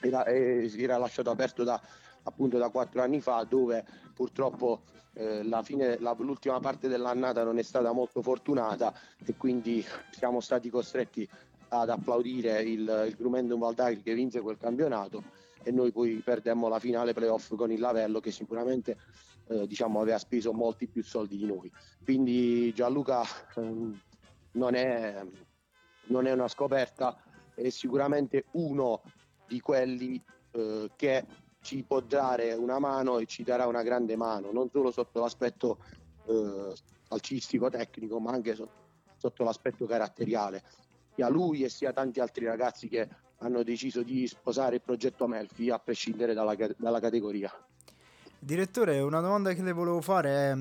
era, 0.00 0.24
eh, 0.24 0.68
si 0.68 0.82
era 0.82 0.96
lasciato 0.98 1.30
aperto 1.30 1.62
da, 1.64 1.80
appunto 2.24 2.58
da 2.58 2.70
quattro 2.70 3.02
anni 3.02 3.20
fa 3.20 3.44
dove 3.44 3.84
purtroppo 4.14 4.82
eh, 5.14 5.42
la 5.42 5.62
fine, 5.62 5.98
la- 6.00 6.16
l'ultima 6.18 6.58
parte 6.58 6.88
dell'annata 6.88 7.44
non 7.44 7.58
è 7.58 7.62
stata 7.62 7.92
molto 7.92 8.22
fortunata 8.22 8.94
e 9.24 9.34
quindi 9.36 9.84
siamo 10.10 10.40
stati 10.40 10.70
costretti 10.70 11.28
ad 11.68 11.90
applaudire 11.90 12.62
il, 12.62 13.04
il 13.08 13.14
Grumendum 13.16 13.60
Valdagri 13.60 14.02
che 14.02 14.14
vinse 14.14 14.40
quel 14.40 14.56
campionato 14.58 15.22
e 15.62 15.70
noi 15.70 15.92
poi 15.92 16.20
perdemmo 16.24 16.68
la 16.68 16.78
finale 16.78 17.12
playoff 17.12 17.54
con 17.54 17.70
il 17.70 17.78
Lavello 17.80 18.20
che 18.20 18.30
sicuramente 18.30 18.98
eh, 19.48 19.66
diciamo, 19.66 20.00
aveva 20.00 20.18
speso 20.18 20.52
molti 20.52 20.86
più 20.86 21.02
soldi 21.02 21.36
di 21.36 21.46
noi. 21.46 21.70
Quindi 22.02 22.72
Gianluca 22.72 23.22
ehm, 23.56 24.00
non, 24.52 24.74
è, 24.74 25.24
non 26.06 26.26
è 26.26 26.32
una 26.32 26.48
scoperta, 26.48 27.16
è 27.54 27.68
sicuramente 27.68 28.44
uno 28.52 29.02
di 29.46 29.60
quelli 29.60 30.22
eh, 30.52 30.90
che 30.96 31.26
ci 31.60 31.82
può 31.82 32.00
dare 32.00 32.52
una 32.54 32.78
mano 32.78 33.18
e 33.18 33.26
ci 33.26 33.42
darà 33.42 33.66
una 33.66 33.82
grande 33.82 34.16
mano, 34.16 34.50
non 34.52 34.68
solo 34.70 34.90
sotto 34.90 35.20
l'aspetto 35.20 35.78
eh, 36.26 36.74
calcistico 37.08 37.68
tecnico, 37.70 38.18
ma 38.18 38.32
anche 38.32 38.54
so- 38.54 38.70
sotto 39.16 39.44
l'aspetto 39.44 39.86
caratteriale, 39.86 40.62
sia 41.14 41.28
lui 41.28 41.62
e 41.62 41.68
sia 41.68 41.92
tanti 41.92 42.20
altri 42.20 42.44
ragazzi 42.46 42.88
che 42.88 43.08
hanno 43.38 43.62
deciso 43.62 44.02
di 44.02 44.26
sposare 44.26 44.76
il 44.76 44.82
progetto 44.82 45.26
Melfi 45.26 45.70
a 45.70 45.78
prescindere 45.78 46.34
dalla, 46.34 46.56
dalla 46.76 47.00
categoria. 47.00 47.52
Direttore, 48.38 49.00
una 49.00 49.20
domanda 49.20 49.52
che 49.52 49.62
le 49.62 49.72
volevo 49.72 50.00
fare 50.00 50.30
è 50.30 50.56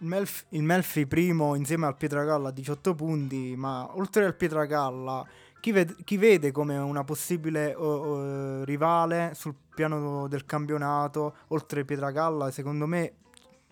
il, 0.00 0.06
Melf- 0.06 0.46
il 0.50 0.62
Melfi 0.62 1.06
primo 1.06 1.54
insieme 1.54 1.86
al 1.86 1.96
Pietragalla 1.96 2.48
a 2.48 2.52
18 2.52 2.94
punti, 2.94 3.54
ma 3.56 3.88
oltre 3.96 4.24
al 4.24 4.34
Pietragalla, 4.34 5.26
chi, 5.60 5.72
ved- 5.72 6.04
chi 6.04 6.16
vede 6.16 6.52
come 6.52 6.76
una 6.78 7.04
possibile 7.04 7.74
o- 7.74 7.82
o, 7.84 8.64
rivale 8.64 9.32
sul 9.34 9.54
piano 9.74 10.28
del 10.28 10.44
campionato, 10.44 11.34
oltre 11.48 11.84
Pietragalla, 11.84 12.50
secondo 12.50 12.86
me 12.86 13.14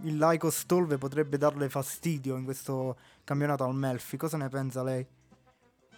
il 0.02 0.18
Laico 0.18 0.50
Stolve 0.50 0.98
potrebbe 0.98 1.38
darle 1.38 1.68
fastidio 1.68 2.36
in 2.36 2.44
questo 2.44 2.96
campionato 3.24 3.64
al 3.64 3.74
Melfi. 3.74 4.16
Cosa 4.16 4.36
ne 4.36 4.48
pensa 4.48 4.82
lei? 4.82 5.06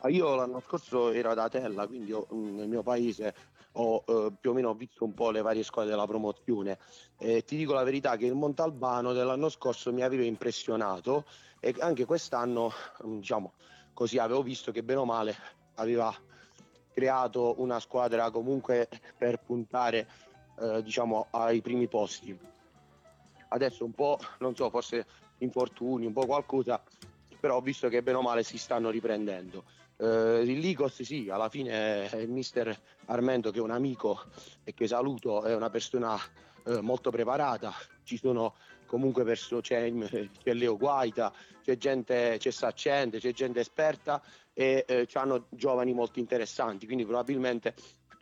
Ah, 0.00 0.08
Io 0.10 0.34
l'anno 0.36 0.60
scorso 0.64 1.10
ero 1.10 1.30
ad 1.30 1.38
Atella, 1.38 1.86
quindi 1.86 2.12
ho- 2.12 2.28
mm, 2.32 2.54
nel 2.56 2.68
mio 2.68 2.82
paese 2.82 3.34
ho 3.72 4.04
eh, 4.06 4.32
più 4.40 4.50
o 4.50 4.54
meno 4.54 4.74
visto 4.74 5.04
un 5.04 5.14
po' 5.14 5.30
le 5.30 5.42
varie 5.42 5.62
squadre 5.62 5.90
della 5.92 6.06
promozione. 6.06 6.78
E 7.18 7.44
ti 7.44 7.56
dico 7.56 7.72
la 7.72 7.84
verità 7.84 8.16
che 8.16 8.26
il 8.26 8.34
Montalbano 8.34 9.12
dell'anno 9.12 9.48
scorso 9.48 9.92
mi 9.92 10.02
aveva 10.02 10.24
impressionato 10.24 11.24
e 11.60 11.74
anche 11.78 12.04
quest'anno, 12.04 12.72
mm, 13.04 13.18
diciamo 13.18 13.52
così, 13.92 14.18
avevo 14.18 14.42
visto 14.42 14.70
che 14.70 14.82
bene 14.82 15.00
o 15.00 15.04
male 15.04 15.36
aveva 15.74 16.14
creato 16.92 17.54
una 17.58 17.80
squadra 17.80 18.30
comunque 18.30 18.88
per 19.16 19.40
puntare 19.40 20.08
eh, 20.60 20.82
diciamo 20.82 21.26
ai 21.30 21.60
primi 21.60 21.88
posti. 21.88 22.36
Adesso 23.50 23.84
un 23.84 23.92
po', 23.92 24.18
non 24.40 24.54
so, 24.54 24.68
forse 24.70 25.06
infortuni, 25.38 26.06
un 26.06 26.12
po' 26.12 26.26
qualcosa, 26.26 26.82
però 27.40 27.56
ho 27.56 27.60
visto 27.60 27.88
che 27.88 28.02
bene 28.02 28.18
o 28.18 28.22
male 28.22 28.42
si 28.42 28.58
stanno 28.58 28.90
riprendendo. 28.90 29.64
Eh, 30.00 30.42
il 30.44 30.58
Ligos 30.60 31.02
sì, 31.02 31.28
alla 31.28 31.48
fine 31.48 32.08
il 32.14 32.30
mister 32.30 32.76
Armento 33.06 33.50
che 33.50 33.58
è 33.58 33.62
un 33.62 33.72
amico 33.72 34.22
e 34.62 34.72
che 34.72 34.86
saluto, 34.86 35.42
è 35.42 35.54
una 35.54 35.70
persona 35.70 36.16
eh, 36.66 36.80
molto 36.80 37.10
preparata, 37.10 37.74
ci 38.04 38.16
sono 38.16 38.54
comunque 38.86 39.24
perso- 39.24 39.60
c'è, 39.60 39.92
c'è 40.42 40.54
Leo 40.54 40.76
Guaita, 40.76 41.32
c'è 41.62 41.76
gente, 41.76 42.36
c'è 42.38 42.50
Saccente, 42.50 43.18
c'è 43.18 43.32
gente 43.32 43.60
esperta 43.60 44.22
e 44.52 44.84
eh, 44.86 45.08
hanno 45.14 45.46
giovani 45.50 45.92
molto 45.92 46.20
interessanti, 46.20 46.86
quindi 46.86 47.04
probabilmente 47.04 47.74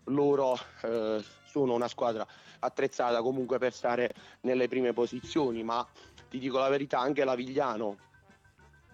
loro 0.04 0.58
eh, 0.82 1.22
sono 1.44 1.74
una 1.74 1.88
squadra 1.88 2.26
attrezzata 2.60 3.20
comunque 3.20 3.58
per 3.58 3.72
stare 3.72 4.14
nelle 4.42 4.66
prime 4.66 4.92
posizioni, 4.92 5.62
ma 5.62 5.86
ti 6.28 6.38
dico 6.38 6.58
la 6.58 6.68
verità, 6.68 7.00
anche 7.00 7.24
la 7.24 7.34
Vigliano, 7.34 7.98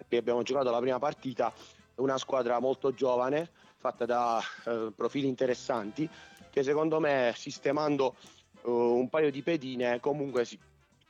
che 0.07 0.17
abbiamo 0.17 0.43
giocato 0.43 0.69
la 0.69 0.79
prima 0.79 0.99
partita, 0.99 1.53
una 1.95 2.17
squadra 2.17 2.59
molto 2.59 2.93
giovane, 2.93 3.49
fatta 3.77 4.05
da 4.05 4.41
eh, 4.65 4.91
profili 4.95 5.27
interessanti, 5.27 6.09
che 6.49 6.63
secondo 6.63 6.99
me 6.99 7.33
sistemando 7.35 8.15
eh, 8.63 8.69
un 8.69 9.09
paio 9.09 9.31
di 9.31 9.41
pedine 9.41 9.99
comunque 9.99 10.45
si, 10.45 10.57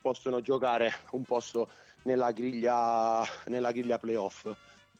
possono 0.00 0.40
giocare 0.40 0.92
un 1.10 1.24
posto 1.24 1.68
nella 2.02 2.32
griglia, 2.32 3.24
nella 3.46 3.72
griglia 3.72 3.98
playoff. 3.98 4.50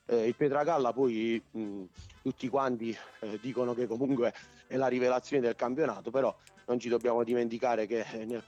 Eh, 0.07 0.27
il 0.27 0.35
Pietragalla 0.35 0.93
poi 0.93 1.43
mh, 1.51 1.83
tutti 2.23 2.49
quanti 2.49 2.97
eh, 3.21 3.39
dicono 3.41 3.75
che 3.75 3.87
comunque 3.87 4.33
è 4.67 4.77
la 4.77 4.87
rivelazione 4.87 5.43
del 5.43 5.57
campionato, 5.57 6.11
però 6.11 6.35
non 6.67 6.79
ci 6.79 6.89
dobbiamo 6.89 7.23
dimenticare 7.25 7.87
che 7.87 8.05
nel, 8.25 8.43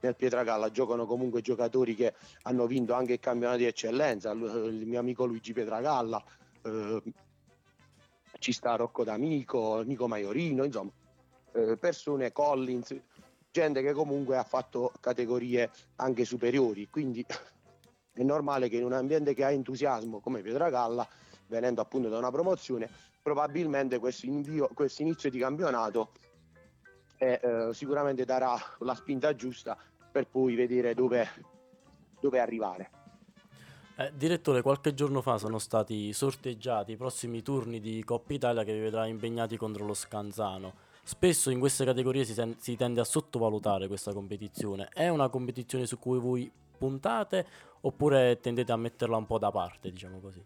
nel 0.00 0.14
Pietragalla 0.14 0.70
giocano 0.70 1.06
comunque 1.06 1.40
giocatori 1.40 1.94
che 1.94 2.14
hanno 2.42 2.66
vinto 2.66 2.92
anche 2.92 3.14
il 3.14 3.20
campionato 3.20 3.58
di 3.58 3.66
eccellenza, 3.66 4.30
il 4.32 4.82
mio 4.86 4.98
amico 4.98 5.24
Luigi 5.24 5.52
Pietragalla, 5.52 6.22
eh, 6.64 7.02
ci 8.38 8.52
sta 8.52 8.76
Rocco 8.76 9.04
D'Amico, 9.04 9.82
Nico 9.82 10.08
Maiorino, 10.08 10.64
insomma, 10.64 10.90
eh, 11.52 11.76
persone, 11.76 12.32
Collins, 12.32 12.94
gente 13.50 13.82
che 13.82 13.92
comunque 13.92 14.36
ha 14.36 14.42
fatto 14.42 14.92
categorie 15.00 15.70
anche 15.96 16.24
superiori, 16.24 16.88
quindi 16.90 17.24
è 18.12 18.22
normale 18.22 18.68
che 18.68 18.76
in 18.76 18.84
un 18.84 18.92
ambiente 18.92 19.34
che 19.34 19.44
ha 19.44 19.50
entusiasmo 19.50 20.20
come 20.20 20.42
Pietragalla, 20.42 21.06
venendo 21.46 21.80
appunto 21.80 22.08
da 22.08 22.18
una 22.18 22.30
promozione, 22.30 22.90
probabilmente 23.22 23.98
questo, 23.98 24.26
inizio 24.26 25.30
di 25.30 25.38
campionato 25.38 26.12
eh, 27.18 27.40
eh, 27.42 27.68
sicuramente 27.72 28.24
darà 28.24 28.56
la 28.80 28.94
spinta 28.94 29.34
giusta 29.34 29.78
per 30.10 30.26
poi 30.28 30.54
vedere 30.54 30.94
dove, 30.94 31.26
dove 32.20 32.40
arrivare. 32.40 33.03
Eh, 33.96 34.10
direttore, 34.16 34.60
qualche 34.60 34.92
giorno 34.92 35.22
fa 35.22 35.38
sono 35.38 35.60
stati 35.60 36.12
sorteggiati 36.12 36.92
i 36.92 36.96
prossimi 36.96 37.42
turni 37.42 37.78
di 37.78 38.02
Coppa 38.02 38.32
Italia 38.32 38.64
che 38.64 38.72
vi 38.72 38.80
vedrà 38.80 39.06
impegnati 39.06 39.56
contro 39.56 39.84
lo 39.84 39.94
Scanzano. 39.94 40.74
Spesso 41.04 41.48
in 41.50 41.60
queste 41.60 41.84
categorie 41.84 42.24
si, 42.24 42.34
ten- 42.34 42.56
si 42.58 42.74
tende 42.74 43.00
a 43.00 43.04
sottovalutare 43.04 43.86
questa 43.86 44.12
competizione. 44.12 44.88
È 44.92 45.06
una 45.08 45.28
competizione 45.28 45.86
su 45.86 46.00
cui 46.00 46.18
voi 46.18 46.50
puntate 46.76 47.46
oppure 47.82 48.40
tendete 48.40 48.72
a 48.72 48.76
metterla 48.76 49.16
un 49.16 49.26
po' 49.26 49.38
da 49.38 49.52
parte, 49.52 49.92
diciamo 49.92 50.18
così? 50.18 50.42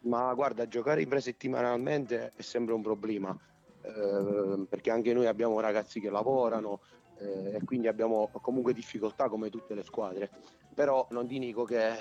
Ma 0.00 0.34
guarda, 0.34 0.66
giocare 0.66 1.02
infrasettimanalmente 1.02 2.32
è 2.34 2.42
sempre 2.42 2.74
un 2.74 2.82
problema, 2.82 3.38
eh, 3.82 4.66
perché 4.68 4.90
anche 4.90 5.12
noi 5.12 5.26
abbiamo 5.26 5.60
ragazzi 5.60 6.00
che 6.00 6.10
lavorano 6.10 6.80
eh, 7.20 7.56
e 7.56 7.64
quindi 7.64 7.86
abbiamo 7.86 8.30
comunque 8.40 8.72
difficoltà 8.72 9.28
come 9.28 9.50
tutte 9.50 9.74
le 9.74 9.84
squadre. 9.84 10.30
Però 10.74 11.06
non 11.10 11.26
nego 11.26 11.64
che 11.64 11.88
eh, 11.88 11.98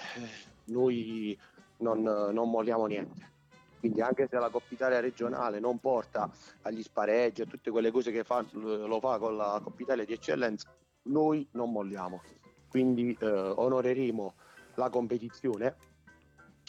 noi 0.66 1.38
non, 1.78 2.02
non 2.02 2.50
molliamo 2.50 2.86
niente. 2.86 3.38
Quindi 3.80 4.02
anche 4.02 4.28
se 4.30 4.38
la 4.38 4.50
Coppa 4.50 4.74
Italia 4.74 5.00
regionale 5.00 5.60
non 5.60 5.80
porta 5.80 6.30
agli 6.64 6.84
spareggi 6.84 7.42
e 7.42 7.48
tutte 7.48 7.72
quelle 7.72 7.92
cose 7.92 8.12
che 8.12 8.24
fa, 8.24 8.46
lo 8.52 9.00
fa 9.00 9.18
con 9.18 9.38
la 9.38 9.62
Coppa 9.64 9.82
Italia 9.82 10.06
di 10.06 10.14
eccellenza, 10.14 10.70
noi 11.04 11.48
non 11.52 11.72
molliamo. 11.72 12.22
Quindi 12.68 13.18
eh, 13.20 13.26
onoreremo 13.26 14.34
la 14.76 14.90
competizione 14.90 15.76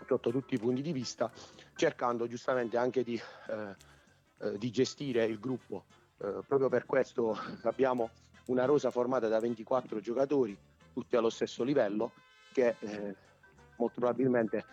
sotto 0.07 0.31
tutti 0.31 0.55
i 0.55 0.59
punti 0.59 0.83
di 0.83 0.93
vista, 0.93 1.31
cercando 1.75 2.27
giustamente 2.29 2.77
anche 2.77 3.03
di, 3.03 3.21
eh, 3.49 3.77
eh, 4.39 4.59
di 4.59 4.71
gestire 4.71 5.25
il 5.25 5.41
gruppo. 5.41 5.85
Eh, 6.19 6.43
proprio 6.47 6.69
per 6.69 6.87
questo 6.87 7.37
abbiamo 7.63 8.11
una 8.51 8.65
rosa 8.65 8.91
formata 8.91 9.29
da 9.29 9.39
24 9.39 10.01
giocatori, 10.01 10.57
tutti 10.93 11.17
allo 11.17 11.31
stesso 11.31 11.63
livello, 11.63 12.13
che 12.53 12.75
eh, 12.81 13.17
molto 13.77 14.01
probabilmente 14.01 14.65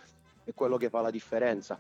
è 0.44 0.54
quello 0.54 0.78
che 0.78 0.90
fa 0.90 1.02
la 1.02 1.12
differenza. 1.12 1.80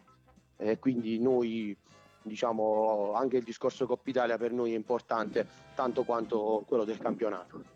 E 0.55 0.79
quindi 0.79 1.19
noi 1.19 1.75
diciamo 2.21 3.13
anche 3.13 3.37
il 3.37 3.43
discorso 3.43 3.85
Coppa 3.85 4.09
Italia 4.09 4.37
per 4.37 4.51
noi 4.51 4.73
è 4.73 4.75
importante 4.75 5.47
tanto 5.75 6.03
quanto 6.03 6.63
quello 6.67 6.83
del 6.83 6.99
campionato. 6.99 7.75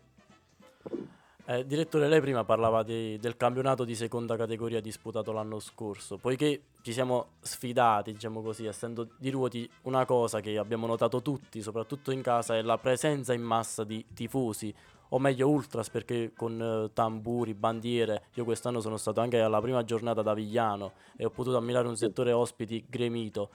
Eh, 1.44 1.66
direttore, 1.66 2.06
lei 2.06 2.20
prima 2.20 2.44
parlava 2.44 2.84
di- 2.84 3.18
del 3.18 3.36
campionato 3.36 3.82
di 3.84 3.96
seconda 3.96 4.36
categoria 4.36 4.80
disputato 4.80 5.32
l'anno 5.32 5.58
scorso. 5.58 6.16
Poiché 6.16 6.62
ci 6.82 6.92
siamo 6.92 7.30
sfidati, 7.40 8.12
diciamo 8.12 8.42
così, 8.42 8.64
essendo 8.64 9.08
di 9.18 9.28
ruoti, 9.30 9.68
una 9.82 10.04
cosa 10.04 10.38
che 10.40 10.56
abbiamo 10.56 10.86
notato 10.86 11.20
tutti, 11.20 11.60
soprattutto 11.60 12.12
in 12.12 12.22
casa, 12.22 12.56
è 12.56 12.62
la 12.62 12.78
presenza 12.78 13.32
in 13.32 13.42
massa 13.42 13.82
di 13.82 14.04
tifosi, 14.14 14.72
o 15.08 15.18
meglio 15.18 15.48
ultras, 15.48 15.90
perché 15.90 16.32
con 16.34 16.60
eh, 16.60 16.92
tamburi, 16.94 17.54
bandiere, 17.54 18.26
io 18.34 18.44
quest'anno 18.44 18.80
sono 18.80 18.96
stato 18.96 19.20
anche 19.20 19.40
alla 19.40 19.60
prima 19.60 19.82
giornata 19.84 20.22
da 20.22 20.34
Vigliano 20.34 20.92
e 21.16 21.24
ho 21.24 21.30
potuto 21.30 21.56
ammirare 21.56 21.88
un 21.88 21.96
settore 21.96 22.30
ospiti 22.30 22.84
gremito. 22.88 23.50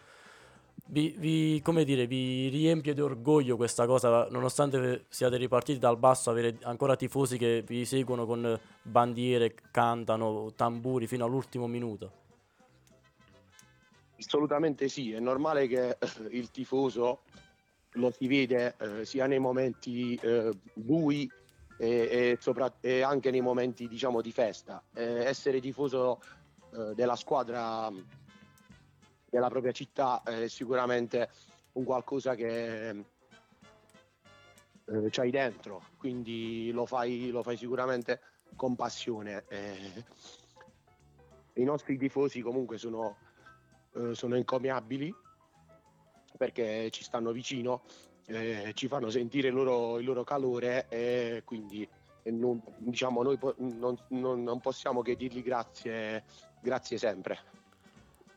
Vi, 0.90 1.14
vi- 1.18 1.62
come 1.62 1.84
dire, 1.84 2.08
vi 2.08 2.48
riempie 2.48 2.94
di 2.94 3.02
orgoglio 3.02 3.58
questa 3.58 3.86
cosa, 3.86 4.28
nonostante 4.30 5.06
siate 5.10 5.36
ripartiti 5.36 5.80
dal 5.80 5.98
basso, 5.98 6.30
avere 6.30 6.58
ancora 6.62 6.96
tifosi 6.96 7.38
che 7.38 7.62
vi 7.68 7.84
seguono 7.84 8.26
con 8.26 8.58
bandiere, 8.84 9.54
cantano, 9.70 10.54
tamburi 10.56 11.06
fino 11.06 11.26
all'ultimo 11.26 11.68
minuto. 11.68 12.12
Assolutamente 14.18 14.88
sì, 14.88 15.12
è 15.12 15.20
normale 15.20 15.68
che 15.68 15.90
eh, 15.90 15.98
il 16.32 16.52
tifoso 16.52 17.24
lo 17.92 18.12
si 18.12 18.28
vede 18.28 18.76
eh, 18.80 19.06
sia 19.06 19.28
nei 19.28 19.40
momenti 19.40 20.16
eh, 20.16 20.52
bui 20.74 21.30
e, 21.76 21.88
e 21.88 22.38
sopra- 22.40 22.78
e 22.80 23.02
anche 23.02 23.30
nei 23.30 23.42
momenti 23.42 23.90
diciamo 23.90 24.22
di 24.22 24.32
festa. 24.32 24.82
Eh, 24.94 25.26
essere 25.26 25.60
tifoso 25.60 26.22
eh, 26.72 26.94
della 26.96 27.16
squadra 27.18 27.92
della 29.30 29.50
propria 29.50 29.72
città 29.72 30.24
è 30.24 30.48
sicuramente 30.48 31.30
un 31.74 31.84
qualcosa 31.84 32.36
che 32.36 32.90
eh, 32.90 32.96
c'hai 35.10 35.32
dentro, 35.32 35.84
quindi 35.98 36.72
lo 36.72 36.86
fai, 36.86 37.30
lo 37.30 37.44
fai 37.44 37.58
sicuramente 37.58 38.22
con 38.56 38.76
passione. 38.76 39.44
Eh, 39.48 40.04
I 41.54 41.64
nostri 41.64 41.98
tifosi 41.98 42.42
comunque 42.42 42.78
sono, 42.78 43.18
eh, 43.94 44.16
sono 44.16 44.36
encomiabili 44.36 45.14
perché 46.38 46.90
ci 46.92 47.04
stanno 47.04 47.32
vicino, 47.32 47.84
eh, 48.28 48.72
ci 48.76 48.88
fanno 48.88 49.10
sentire 49.10 49.50
il 49.50 49.54
loro, 49.54 50.00
il 50.00 50.06
loro 50.06 50.24
calore 50.24 50.88
e 50.90 51.42
quindi 51.44 51.88
non, 52.26 52.62
diciamo, 52.78 53.24
noi 53.24 53.38
po- 53.38 53.56
non, 53.58 53.98
non- 54.10 54.44
non 54.44 54.60
possiamo 54.60 55.02
che 55.02 55.16
dirgli 55.16 55.42
grazie, 55.42 56.24
grazie 56.62 56.98
sempre. 56.98 57.40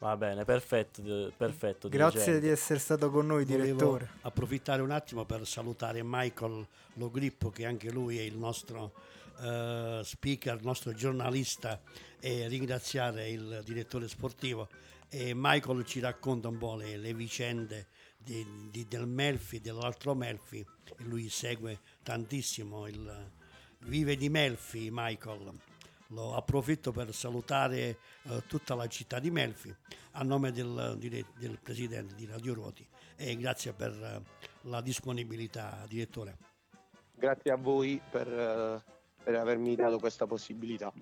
Va 0.00 0.16
bene, 0.16 0.46
perfetto, 0.46 1.02
di- 1.02 1.30
perfetto. 1.36 1.90
Grazie 1.90 2.20
dirigente. 2.20 2.46
di 2.46 2.52
essere 2.52 2.78
stato 2.78 3.10
con 3.10 3.26
noi, 3.26 3.44
Volevo 3.44 3.62
direttore. 3.64 4.10
approfittare 4.22 4.80
un 4.80 4.92
attimo 4.92 5.26
per 5.26 5.46
salutare 5.46 6.00
Michael 6.02 6.66
Logrippo, 6.94 7.50
che 7.50 7.66
anche 7.66 7.90
lui 7.90 8.16
è 8.18 8.22
il 8.22 8.36
nostro 8.38 8.94
eh, 9.42 10.00
speaker, 10.02 10.56
il 10.56 10.64
nostro 10.64 10.94
giornalista, 10.94 11.78
e 12.18 12.48
ringraziare 12.48 13.28
il 13.28 13.60
direttore 13.62 14.08
sportivo. 14.08 14.68
E 15.10 15.32
Michael 15.34 15.84
ci 15.84 16.00
racconta 16.00 16.48
un 16.48 16.56
po' 16.56 16.76
le, 16.76 16.96
le 16.96 17.12
vicende 17.12 17.88
di- 18.16 18.68
di- 18.70 18.86
del 18.88 19.06
Melfi, 19.06 19.60
dell'altro 19.60 20.14
Melfi, 20.14 20.60
e 20.60 20.94
lui 21.04 21.28
segue 21.28 21.78
tantissimo 22.02 22.86
il 22.86 23.30
vive 23.80 24.16
di 24.16 24.30
Melfi, 24.30 24.88
Michael. 24.90 25.52
Lo 26.12 26.34
approfitto 26.34 26.90
per 26.92 27.14
salutare 27.14 27.98
eh, 28.24 28.42
tutta 28.46 28.74
la 28.74 28.86
città 28.88 29.18
di 29.18 29.30
Melfi 29.30 29.74
a 30.12 30.22
nome 30.22 30.50
del, 30.50 30.96
del 30.98 31.58
presidente 31.62 32.14
di 32.14 32.26
Radio 32.26 32.54
Ruoti 32.54 32.86
e 33.16 33.36
grazie 33.36 33.72
per 33.72 33.92
eh, 33.92 34.22
la 34.62 34.80
disponibilità, 34.80 35.84
direttore. 35.88 36.36
Grazie 37.14 37.52
a 37.52 37.56
voi 37.56 38.00
per, 38.10 38.26
eh, 38.26 38.82
per 39.22 39.34
avermi 39.34 39.76
dato 39.76 39.98
questa 39.98 40.26
possibilità. 40.26 40.92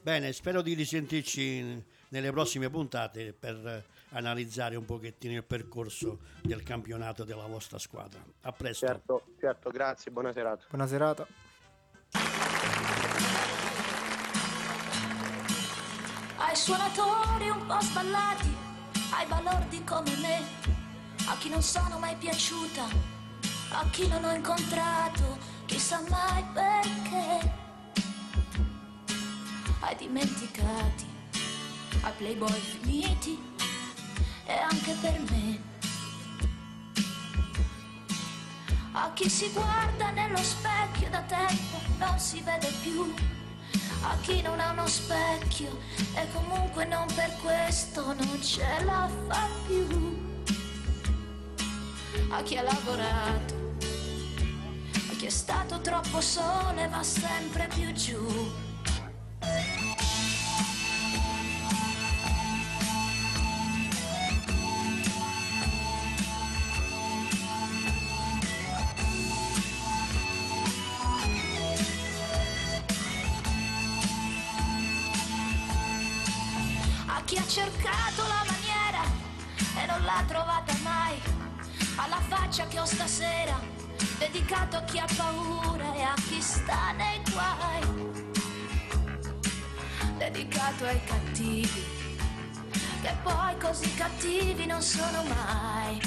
Bene, 0.00 0.32
spero 0.34 0.60
di 0.60 0.74
risentirci 0.74 1.82
nelle 2.08 2.30
prossime 2.30 2.68
puntate 2.68 3.32
per 3.32 3.66
eh, 3.66 3.84
analizzare 4.10 4.76
un 4.76 4.84
pochettino 4.84 5.34
il 5.34 5.44
percorso 5.44 6.20
del 6.42 6.62
campionato 6.62 7.24
della 7.24 7.46
vostra 7.46 7.78
squadra. 7.78 8.22
A 8.42 8.52
presto. 8.52 8.86
Certo, 8.86 9.22
certo, 9.40 9.70
grazie, 9.70 10.12
buona 10.12 10.32
serata. 10.32 10.66
Buona 10.68 10.86
serata. 10.86 11.26
Ai 16.54 16.60
suonatori 16.60 17.48
un 17.48 17.66
po' 17.66 17.80
sballati, 17.80 18.56
ai 19.10 19.26
balordi 19.26 19.82
come 19.82 20.14
me, 20.18 20.40
a 21.26 21.36
chi 21.36 21.48
non 21.48 21.60
sono 21.60 21.98
mai 21.98 22.14
piaciuta, 22.14 22.84
a 23.70 23.84
chi 23.90 24.06
non 24.06 24.22
ho 24.22 24.32
incontrato, 24.32 25.36
chissà 25.66 26.00
mai 26.08 26.44
perché, 26.52 27.52
ai 29.80 29.96
dimenticati, 29.96 31.06
ai 32.02 32.12
playboy 32.18 32.60
finiti 32.60 33.36
e 34.46 34.52
anche 34.56 34.92
per 35.00 35.20
me. 35.30 35.62
A 38.92 39.10
chi 39.12 39.28
si 39.28 39.50
guarda 39.50 40.10
nello 40.10 40.36
specchio 40.36 41.10
da 41.10 41.20
tempo 41.22 41.80
non 41.98 42.16
si 42.16 42.40
vede 42.42 42.68
più. 42.80 43.33
A 44.06 44.16
chi 44.20 44.42
non 44.42 44.60
ha 44.60 44.70
uno 44.72 44.86
specchio 44.86 45.78
e 46.14 46.26
comunque 46.32 46.84
non 46.84 47.06
per 47.14 47.34
questo 47.42 48.12
non 48.12 48.42
ce 48.42 48.66
la 48.84 49.08
fa 49.28 49.48
più. 49.66 50.22
A 52.28 52.42
chi 52.42 52.56
ha 52.56 52.62
lavorato, 52.62 53.54
a 55.10 55.14
chi 55.16 55.26
è 55.26 55.30
stato 55.30 55.80
troppo 55.80 56.20
sole 56.20 56.86
va 56.88 57.02
sempre 57.02 57.66
più 57.74 57.92
giù. 57.92 58.62
Ho 82.84 82.86
stasera, 82.86 83.58
dedicato 84.18 84.76
a 84.76 84.82
chi 84.82 84.98
ha 84.98 85.06
paura 85.16 85.94
e 85.94 86.02
a 86.02 86.14
chi 86.28 86.38
sta 86.38 86.92
nei 86.92 87.18
guai, 87.30 87.80
dedicato 90.18 90.84
ai 90.84 91.02
cattivi, 91.04 91.82
che 93.00 93.16
poi 93.22 93.56
così 93.58 93.94
cattivi 93.94 94.66
non 94.66 94.82
sono 94.82 95.22
mai. 95.22 95.98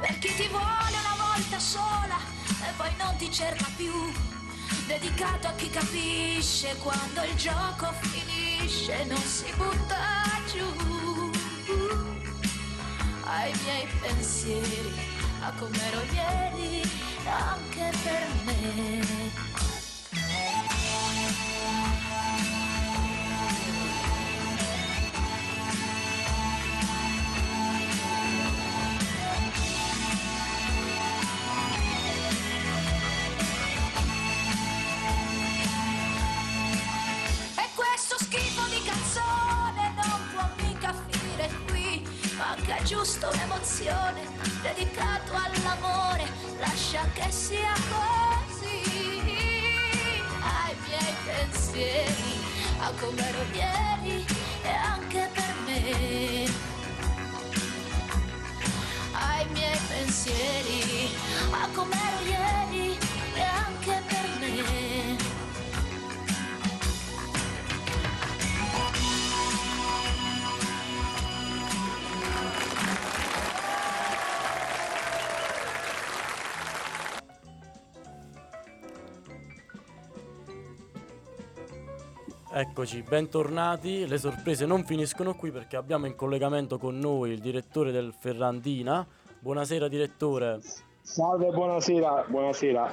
Per 0.00 0.18
chi 0.20 0.34
ti 0.34 0.48
vuole 0.48 0.96
una 1.04 1.16
volta 1.28 1.58
sola 1.58 2.16
e 2.62 2.72
poi 2.78 2.94
non 2.96 3.14
ti 3.18 3.30
cerca 3.30 3.66
più, 3.76 3.92
dedicato 4.86 5.48
a 5.48 5.52
chi 5.52 5.68
capisce 5.68 6.74
quando 6.76 7.24
il 7.24 7.34
gioco 7.34 7.92
finisce, 8.00 9.04
non 9.04 9.20
si 9.20 9.52
butta 9.54 10.40
giù. 10.50 11.05
Ai 13.28 13.52
miei 13.64 13.88
pensieri, 14.00 14.94
a 15.40 15.52
com'ero 15.58 16.00
ieri, 16.12 16.82
anche 17.24 17.90
per 18.04 18.26
me. 18.44 19.45
Manca 42.76 42.82
giusto 42.84 43.28
un'emozione 43.32 44.20
dedicato 44.60 45.32
all'amore. 45.32 46.28
Lascia 46.58 47.02
che 47.14 47.30
sia 47.30 47.72
così. 47.88 48.82
Ai 50.40 50.76
miei 50.86 51.14
pensieri, 51.24 52.38
a 52.78 52.90
com'ero 52.98 53.44
ieri 53.52 54.26
e 54.62 54.68
anche 54.68 55.28
per 55.32 55.54
me. 55.64 56.50
Ai 59.12 59.46
miei 59.52 59.80
pensieri, 59.88 61.10
a 61.50 61.68
com'ero 61.72 62.20
ieri 62.24 62.95
Eccoci, 82.58 83.02
bentornati. 83.02 84.06
Le 84.06 84.16
sorprese 84.16 84.64
non 84.64 84.82
finiscono 84.86 85.34
qui 85.34 85.50
perché 85.50 85.76
abbiamo 85.76 86.06
in 86.06 86.14
collegamento 86.14 86.78
con 86.78 86.98
noi 86.98 87.32
il 87.32 87.38
direttore 87.38 87.92
del 87.92 88.14
Ferrandina. 88.18 89.06
Buonasera 89.40 89.88
direttore. 89.88 90.60
Salve, 91.02 91.50
buonasera, 91.50 92.24
buonasera. 92.26 92.92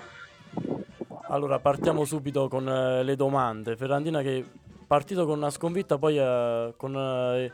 Allora, 1.30 1.60
partiamo 1.60 2.04
subito 2.04 2.50
con 2.50 2.68
eh, 2.68 3.04
le 3.04 3.16
domande. 3.16 3.78
Ferrandina 3.78 4.22
che 4.22 4.40
è 4.40 4.44
partito 4.86 5.26
con 5.26 5.38
una 5.38 5.50
sconfitta, 5.50 5.98
poi 5.98 6.18
eh, 6.18 6.74
con 6.76 6.98
eh, 6.98 7.52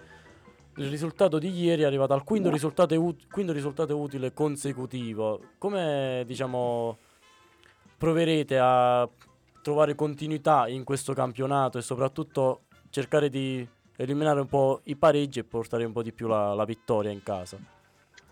il 0.77 0.89
risultato 0.89 1.37
di 1.37 1.51
ieri 1.51 1.83
è 1.83 1.85
arrivato 1.85 2.13
al 2.13 2.23
quinto 2.23 2.49
risultato, 2.49 2.99
ut- 2.99 3.27
quinto 3.29 3.53
risultato 3.53 3.95
utile 3.95 4.33
consecutivo. 4.33 5.41
Come 5.59 6.23
diciamo 6.25 6.97
proverete 7.99 8.57
a 8.57 9.07
trovare 9.61 9.95
continuità 9.95 10.67
in 10.67 10.83
questo 10.83 11.13
campionato 11.13 11.77
e 11.77 11.81
soprattutto 11.81 12.61
cercare 12.89 13.29
di 13.29 13.67
eliminare 13.97 14.39
un 14.39 14.47
po' 14.47 14.81
i 14.85 14.95
pareggi 14.95 15.39
e 15.39 15.43
portare 15.43 15.83
un 15.85 15.91
po' 15.91 16.03
di 16.03 16.13
più 16.13 16.27
la, 16.27 16.53
la 16.53 16.65
vittoria 16.65 17.11
in 17.11 17.21
casa? 17.23 17.57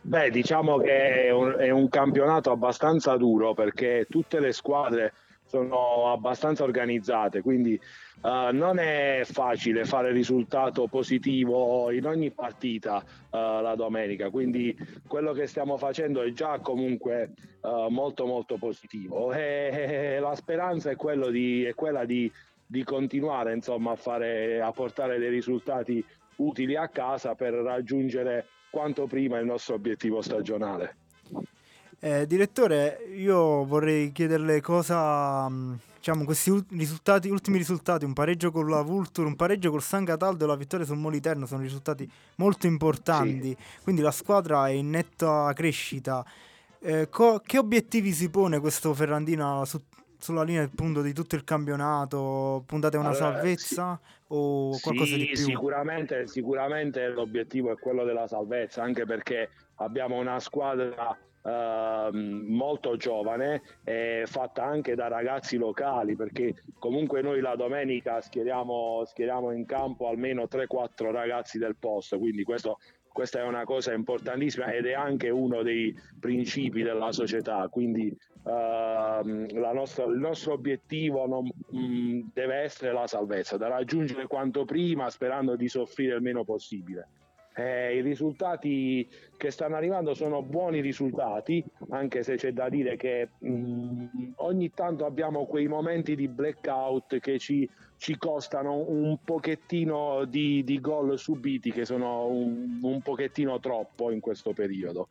Beh, 0.01 0.29
diciamo 0.29 0.77
che 0.77 1.25
è 1.25 1.31
un, 1.31 1.55
è 1.57 1.69
un 1.69 1.89
campionato 1.89 2.51
abbastanza 2.51 3.17
duro 3.17 3.53
perché 3.53 4.05
tutte 4.09 4.39
le 4.39 4.53
squadre 4.53 5.13
sono 5.47 6.11
abbastanza 6.11 6.63
organizzate, 6.63 7.41
quindi 7.41 7.73
eh, 7.73 8.49
non 8.51 8.77
è 8.77 9.21
facile 9.23 9.85
fare 9.85 10.11
risultato 10.11 10.87
positivo 10.87 11.89
in 11.91 12.05
ogni 12.05 12.31
partita 12.31 13.01
eh, 13.01 13.61
la 13.61 13.75
domenica, 13.75 14.29
quindi 14.29 14.77
quello 15.07 15.31
che 15.33 15.47
stiamo 15.47 15.77
facendo 15.77 16.21
è 16.21 16.31
già 16.31 16.59
comunque 16.59 17.31
eh, 17.61 17.87
molto 17.89 18.25
molto 18.25 18.57
positivo 18.57 19.31
e 19.33 20.17
la 20.19 20.35
speranza 20.35 20.89
è, 20.91 20.95
di, 21.31 21.63
è 21.63 21.73
quella 21.73 22.05
di, 22.05 22.31
di 22.65 22.83
continuare 22.83 23.53
insomma, 23.53 23.91
a, 23.91 23.95
fare, 23.95 24.61
a 24.61 24.71
portare 24.71 25.17
dei 25.17 25.29
risultati 25.29 26.03
utili 26.37 26.75
a 26.75 26.87
casa 26.89 27.35
per 27.35 27.53
raggiungere 27.53 28.47
quanto 28.69 29.07
prima 29.07 29.39
il 29.39 29.45
nostro 29.45 29.75
obiettivo 29.75 30.21
stagionale. 30.21 30.95
Eh, 31.99 32.27
direttore, 32.27 32.99
io 33.15 33.65
vorrei 33.65 34.11
chiederle 34.11 34.61
cosa, 34.61 35.49
mh, 35.49 35.79
diciamo, 35.97 36.25
questi 36.25 36.51
ul- 36.51 36.65
risultati, 36.69 37.27
ultimi 37.29 37.57
risultati, 37.57 38.05
un 38.05 38.13
pareggio 38.13 38.51
con 38.51 38.69
la 38.69 38.81
Vulture, 38.81 39.27
un 39.27 39.35
pareggio 39.35 39.71
col 39.71 39.81
San 39.81 40.05
Cataldo 40.05 40.43
e 40.43 40.47
la 40.47 40.55
vittoria 40.55 40.85
sul 40.85 40.97
Moliterno 40.97 41.47
sono 41.47 41.63
risultati 41.63 42.07
molto 42.35 42.67
importanti, 42.67 43.57
quindi 43.81 44.01
la 44.03 44.11
squadra 44.11 44.67
è 44.67 44.71
in 44.71 44.91
netta 44.91 45.51
crescita. 45.55 46.23
Eh, 46.79 47.09
co- 47.09 47.41
che 47.43 47.57
obiettivi 47.57 48.11
si 48.13 48.29
pone 48.29 48.59
questo 48.59 48.93
Ferrandina 48.93 49.65
su- 49.65 49.81
sulla 50.19 50.43
linea 50.43 50.63
appunto 50.63 51.01
di 51.01 51.13
tutto 51.13 51.33
il 51.35 51.43
campionato? 51.43 52.61
Puntate 52.67 52.97
a 52.97 52.99
una 52.99 53.09
Allora, 53.09 53.33
salvezza 53.33 53.99
o 54.27 54.77
qualcosa 54.79 55.13
Sì, 55.15 55.17
di 55.17 55.25
più? 55.25 55.35
Sicuramente, 55.37 56.27
sicuramente 56.27 57.07
l'obiettivo 57.07 57.71
è 57.71 57.79
quello 57.79 58.03
della 58.03 58.27
salvezza, 58.27 58.83
anche 58.83 59.05
perché 59.05 59.49
abbiamo 59.77 60.19
una 60.19 60.39
squadra 60.39 61.17
ehm, 61.47 62.45
molto 62.49 62.97
giovane 62.97 63.61
e 63.83 64.23
fatta 64.25 64.63
anche 64.63 64.95
da 64.95 65.07
ragazzi 65.07 65.57
locali, 65.57 66.15
perché 66.15 66.55
comunque 66.77 67.21
noi 67.21 67.39
la 67.39 67.55
domenica 67.55 68.19
schieriamo, 68.21 69.03
schieriamo 69.05 69.51
in 69.51 69.65
campo 69.65 70.09
almeno 70.09 70.47
3-4 70.47 71.11
ragazzi 71.11 71.57
del 71.57 71.77
posto, 71.77 72.19
quindi 72.19 72.43
questo 72.43 72.77
questa 73.17 73.39
è 73.39 73.43
una 73.43 73.63
cosa 73.63 73.93
importantissima 73.93 74.71
ed 74.71 74.85
è 74.85 74.93
anche 74.93 75.31
uno 75.31 75.63
dei 75.63 75.91
principi 76.19 76.83
della 76.83 77.11
società, 77.11 77.67
quindi 77.67 78.15
ehm, 78.45 79.47
nostra- 79.73 80.05
il 80.05 80.19
nostro 80.19 80.53
obiettivo 80.53 81.25
non- 81.25 81.49
mh, 81.71 82.29
deve 82.31 82.57
essere 82.57 82.93
la 82.93 83.07
salvezza, 83.07 83.57
da 83.57 83.69
raggiungere 83.69 84.27
quanto 84.27 84.65
prima 84.65 85.09
sperando 85.09 85.55
di 85.55 85.67
soffrire 85.67 86.13
il 86.13 86.21
meno 86.21 86.43
possibile. 86.43 87.07
Eh, 87.59 87.97
I 87.97 88.01
risultati 88.01 89.09
che 89.35 89.49
stanno 89.49 89.77
arrivando 89.77 90.13
sono 90.13 90.43
buoni 90.43 90.79
risultati, 90.79 91.63
anche 91.89 92.21
se 92.21 92.35
c'è 92.35 92.51
da 92.51 92.69
dire 92.69 92.97
che 92.97 93.29
mh, 93.35 94.33
ogni 94.35 94.69
tanto 94.69 95.05
abbiamo 95.05 95.47
quei 95.47 95.67
momenti 95.67 96.15
di 96.15 96.27
blackout 96.27 97.17
che 97.17 97.39
ci, 97.39 97.67
ci 97.97 98.15
costano 98.15 98.85
un 98.87 99.17
pochettino 99.25 100.25
di, 100.25 100.63
di 100.63 100.79
gol 100.79 101.17
subiti, 101.17 101.71
che 101.71 101.83
sono 101.83 102.27
un, 102.27 102.77
un 102.79 103.01
pochettino 103.01 103.59
troppo 103.59 104.11
in 104.11 104.19
questo 104.19 104.53
periodo. 104.53 105.07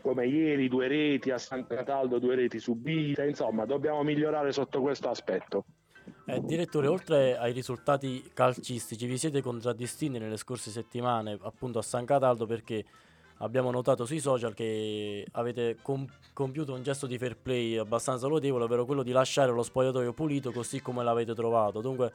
Come 0.00 0.26
ieri, 0.26 0.66
due 0.66 0.88
reti 0.88 1.30
a 1.30 1.38
San 1.38 1.64
Cataldo, 1.64 2.18
due 2.18 2.34
reti 2.34 2.58
subite, 2.58 3.24
insomma, 3.24 3.66
dobbiamo 3.66 4.02
migliorare 4.02 4.50
sotto 4.50 4.80
questo 4.80 5.10
aspetto. 5.10 5.64
Eh, 6.24 6.40
direttore, 6.40 6.86
oltre 6.86 7.36
ai 7.36 7.52
risultati 7.52 8.30
calcistici, 8.32 9.06
vi 9.06 9.18
siete 9.18 9.42
contraddistinti 9.42 10.20
nelle 10.20 10.36
scorse 10.36 10.70
settimane 10.70 11.36
appunto 11.42 11.80
a 11.80 11.82
San 11.82 12.04
Cataldo 12.04 12.46
perché 12.46 12.84
abbiamo 13.38 13.72
notato 13.72 14.06
sui 14.06 14.20
social 14.20 14.54
che 14.54 15.26
avete 15.32 15.78
com- 15.82 16.06
compiuto 16.32 16.74
un 16.74 16.82
gesto 16.84 17.08
di 17.08 17.18
fair 17.18 17.36
play 17.36 17.76
abbastanza 17.76 18.28
lodevole, 18.28 18.64
ovvero 18.64 18.84
quello 18.84 19.02
di 19.02 19.10
lasciare 19.10 19.50
lo 19.50 19.64
spogliatoio 19.64 20.12
pulito 20.12 20.52
così 20.52 20.80
come 20.80 21.02
l'avete 21.02 21.34
trovato. 21.34 21.80
Dunque 21.80 22.12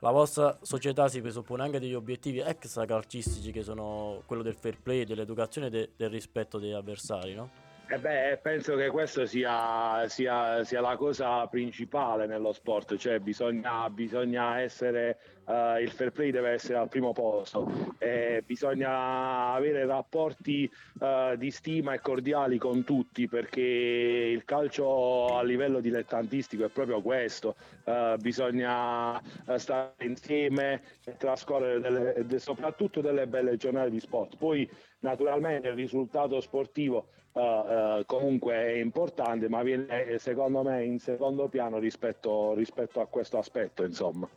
la 0.00 0.10
vostra 0.10 0.58
società 0.62 1.08
si 1.08 1.20
presuppone 1.20 1.62
anche 1.62 1.80
degli 1.80 1.94
obiettivi 1.94 2.38
extra 2.38 2.86
calcistici 2.86 3.52
che 3.52 3.62
sono 3.62 4.22
quello 4.24 4.42
del 4.42 4.54
fair 4.54 4.78
play, 4.80 5.04
dell'educazione 5.04 5.66
e 5.66 5.70
de- 5.70 5.90
del 5.96 6.08
rispetto 6.08 6.58
degli 6.58 6.72
avversari, 6.72 7.34
no? 7.34 7.69
Eh 7.92 7.98
beh, 7.98 8.38
penso 8.40 8.76
che 8.76 8.88
questo 8.88 9.26
sia, 9.26 10.06
sia- 10.06 10.62
sia 10.62 10.80
la 10.80 10.94
cosa 10.96 11.44
principale 11.48 12.26
nello 12.28 12.52
sport, 12.52 12.94
cioè 12.94 13.18
bisogna, 13.18 13.90
bisogna 13.90 14.60
essere, 14.60 15.18
eh, 15.44 15.82
il 15.82 15.90
fair 15.90 16.12
play 16.12 16.30
deve 16.30 16.50
essere 16.50 16.78
al 16.78 16.88
primo 16.88 17.10
posto, 17.10 17.68
e 17.98 18.44
bisogna 18.46 19.52
avere 19.54 19.84
rapporti 19.86 20.70
eh, 21.00 21.34
di 21.36 21.50
stima 21.50 21.92
e 21.92 22.00
cordiali 22.00 22.58
con 22.58 22.84
tutti 22.84 23.26
perché 23.26 23.60
il 23.60 24.44
calcio 24.44 25.36
a 25.36 25.42
livello 25.42 25.80
dilettantistico 25.80 26.64
è 26.64 26.68
proprio 26.68 27.02
questo, 27.02 27.56
eh, 27.84 28.14
bisogna 28.20 29.20
eh, 29.20 29.58
stare 29.58 29.94
insieme 30.02 30.80
e 31.04 31.16
trascorrere 31.16 31.80
delle- 31.80 32.24
de- 32.24 32.38
soprattutto 32.38 33.00
delle 33.00 33.26
belle 33.26 33.56
giornate 33.56 33.90
di 33.90 33.98
sport. 33.98 34.36
Poi 34.36 34.70
naturalmente 35.00 35.66
il 35.68 35.74
risultato 35.74 36.40
sportivo 36.40 37.08
eh, 37.32 38.02
comunque 38.06 38.54
è 38.54 38.78
importante, 38.80 39.48
ma 39.48 39.62
viene 39.62 40.04
eh, 40.06 40.18
secondo 40.18 40.62
me 40.62 40.84
in 40.84 40.98
secondo 40.98 41.48
piano 41.48 41.78
rispetto, 41.78 42.54
rispetto 42.54 43.00
a 43.00 43.06
questo 43.06 43.38
aspetto, 43.38 43.84
insomma. 43.84 44.28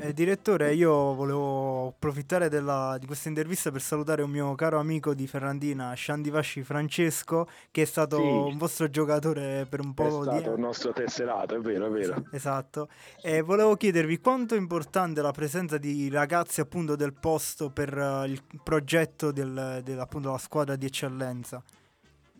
Eh, 0.00 0.12
direttore, 0.12 0.74
io 0.74 1.12
volevo 1.14 1.88
approfittare 1.88 2.48
della- 2.48 2.96
di 3.00 3.06
questa 3.06 3.28
intervista 3.28 3.72
per 3.72 3.80
salutare 3.80 4.22
un 4.22 4.30
mio 4.30 4.54
caro 4.54 4.78
amico 4.78 5.12
di 5.12 5.26
Ferrandina, 5.26 5.92
Sciandi 5.94 6.30
Vasci 6.30 6.62
Francesco, 6.62 7.48
che 7.72 7.82
è 7.82 7.84
stato 7.84 8.18
Sì. 8.18 8.22
un 8.22 8.56
vostro 8.58 8.88
giocatore 8.88 9.66
per 9.68 9.80
un 9.80 9.90
È 9.90 9.94
po' 9.94 10.24
di 10.24 10.36
stato 10.38 10.52
il 10.52 10.60
nostro 10.60 10.92
tesserato, 10.92 11.56
è 11.56 11.58
vero, 11.58 11.86
è 11.86 11.90
vero. 11.90 12.22
Esatto. 12.30 12.88
E 13.20 13.40
volevo 13.40 13.74
chiedervi 13.74 14.20
quanto 14.20 14.54
è 14.54 14.58
importante 14.58 15.20
la 15.20 15.32
presenza 15.32 15.78
di 15.78 16.08
ragazzi 16.10 16.60
appunto 16.60 16.94
del 16.94 17.14
posto 17.14 17.70
per 17.70 17.96
eh, 17.98 18.26
il 18.28 18.40
progetto 18.62 19.32
del, 19.32 19.80
del- 19.82 19.98
appunto 19.98 20.28
della 20.28 20.38
squadra 20.38 20.76
di 20.76 20.86
eccellenza. 20.86 21.60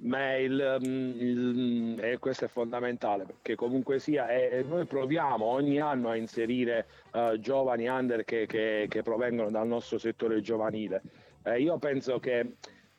Ma 0.01 0.37
il, 0.37 0.79
mm, 0.87 1.21
il- 1.21 1.99
e 2.01 2.19
questo 2.19 2.45
è 2.45 2.49
fondamentale 2.49 3.25
perché 3.25 3.57
comunque 3.57 3.99
sia, 3.99 4.29
eh, 4.29 4.63
noi 4.63 4.85
proviamo 4.87 5.45
ogni 5.45 5.81
anno 5.81 6.09
a 6.11 6.15
inserire 6.17 6.87
eh, 7.13 7.39
giovani 7.41 7.89
under 7.89 8.25
che, 8.25 8.47
che- 8.47 8.87
che 8.89 9.03
provengono 9.03 9.51
dal 9.51 9.67
nostro 9.67 9.99
settore 9.99 10.41
giovanile. 10.41 11.03
Eh, 11.43 11.61
io 11.61 11.79
penso 11.79 12.21
che 12.21 12.39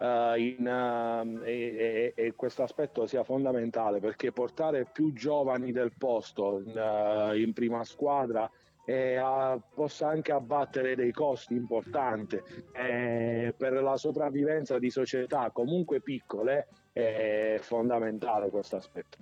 eh, 0.01 0.55
in, 0.57 0.67
ehm, 0.67 1.41
e- 1.45 2.13
e- 2.15 2.23
e 2.25 2.33
questo 2.35 2.63
aspetto 2.63 3.05
sia 3.05 3.23
fondamentale 3.23 3.99
perché 3.99 4.31
portare 4.33 4.85
più 4.91 5.13
giovani 5.13 5.71
del 5.71 5.91
posto 5.97 6.61
in, 6.65 6.77
eh, 6.77 7.39
in 7.41 7.53
prima 7.53 7.83
squadra 7.85 8.49
a- 8.91 9.59
possa 9.75 10.07
anche 10.07 10.31
abbattere 10.31 10.95
dei 10.95 11.11
costi 11.11 11.53
importanti 11.53 12.41
eh, 12.73 13.53
per 13.55 13.73
la 13.83 13.95
sopravvivenza 13.97 14.79
di 14.79 14.89
società 14.89 15.51
comunque 15.53 16.01
piccole 16.01 16.67
è 16.91 17.59
fondamentale 17.61 18.49
questo 18.49 18.75
aspetto. 18.75 19.17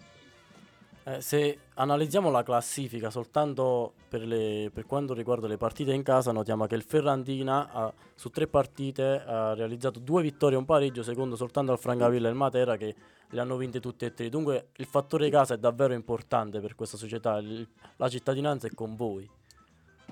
Eh, 1.03 1.21
se 1.21 1.59
analizziamo 1.75 2.29
la 2.29 2.43
classifica 2.43 3.09
soltanto 3.09 3.93
per, 4.09 4.25
le- 4.25 4.69
per 4.73 4.85
quanto 4.85 5.13
riguarda 5.13 5.47
le 5.47 5.55
partite 5.55 5.93
in 5.93 6.03
casa, 6.03 6.33
notiamo 6.33 6.65
che 6.65 6.75
il 6.75 6.83
Ferrandina 6.83 7.71
ha- 7.71 7.93
su 8.13 8.29
tre 8.29 8.47
partite 8.47 9.23
ha 9.25 9.53
realizzato 9.53 9.99
due 9.99 10.21
vittorie 10.21 10.57
e 10.57 10.59
un 10.59 10.65
pareggio, 10.65 11.03
secondo 11.03 11.37
soltanto 11.37 11.71
al 11.71 11.79
Francavilla 11.79 12.27
e 12.27 12.31
il 12.31 12.35
Matera 12.35 12.75
che 12.75 12.93
le 13.29 13.39
hanno 13.39 13.55
vinte 13.55 13.79
tutte 13.79 14.07
e 14.07 14.13
tre. 14.13 14.27
Dunque 14.27 14.67
il 14.75 14.85
fattore 14.85 15.29
casa 15.29 15.53
è 15.53 15.57
davvero 15.57 15.93
importante 15.93 16.59
per 16.59 16.75
questa 16.75 16.97
società, 16.97 17.37
il- 17.37 17.65
la 17.95 18.09
cittadinanza 18.09 18.67
è 18.67 18.71
con 18.73 18.97
voi. 18.97 19.29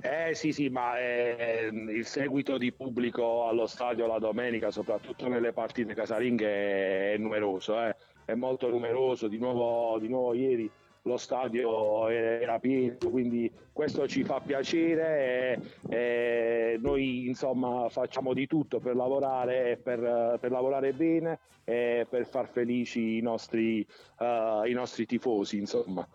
Eh 0.02 0.36
sì 0.36 0.52
sì, 0.52 0.70
ma 0.70 1.00
eh, 1.00 1.70
il 1.72 2.06
seguito 2.06 2.58
di 2.58 2.72
pubblico 2.72 3.48
allo 3.48 3.66
stadio 3.66 4.06
la 4.08 4.20
domenica, 4.20 4.70
soprattutto 4.70 5.28
nelle 5.28 5.54
partite 5.54 5.94
casalinghe, 5.94 7.14
è 7.14 7.18
numeroso, 7.18 7.82
eh. 7.82 7.96
è 8.26 8.34
molto 8.36 8.70
numeroso, 8.70 9.28
di 9.28 9.38
nuovo, 9.38 9.98
di 10.00 10.08
nuovo 10.08 10.34
ieri 10.34 10.70
lo 11.06 11.18
stadio 11.18 12.08
era 12.10 12.60
pieno, 12.60 12.98
quindi 13.12 13.52
questo 13.72 14.08
ci 14.08 14.24
fa 14.24 14.40
piacere 14.40 15.60
e, 15.88 15.96
e 15.96 16.80
noi 16.82 17.28
insomma 17.28 17.90
facciamo 17.90 18.34
di 18.34 18.48
tutto 18.48 18.80
per 18.80 18.96
lavorare, 18.96 19.78
per, 19.78 20.38
per 20.40 20.52
lavorare 20.52 20.94
bene 20.94 21.40
e 21.64 22.08
per 22.10 22.26
far 22.26 22.48
felici 22.50 23.18
i 23.18 23.22
nostri, 23.22 23.86
eh, 24.20 24.62
i 24.66 24.74
nostri 24.74 25.06
tifosi 25.06 25.58
insomma. 25.58 26.08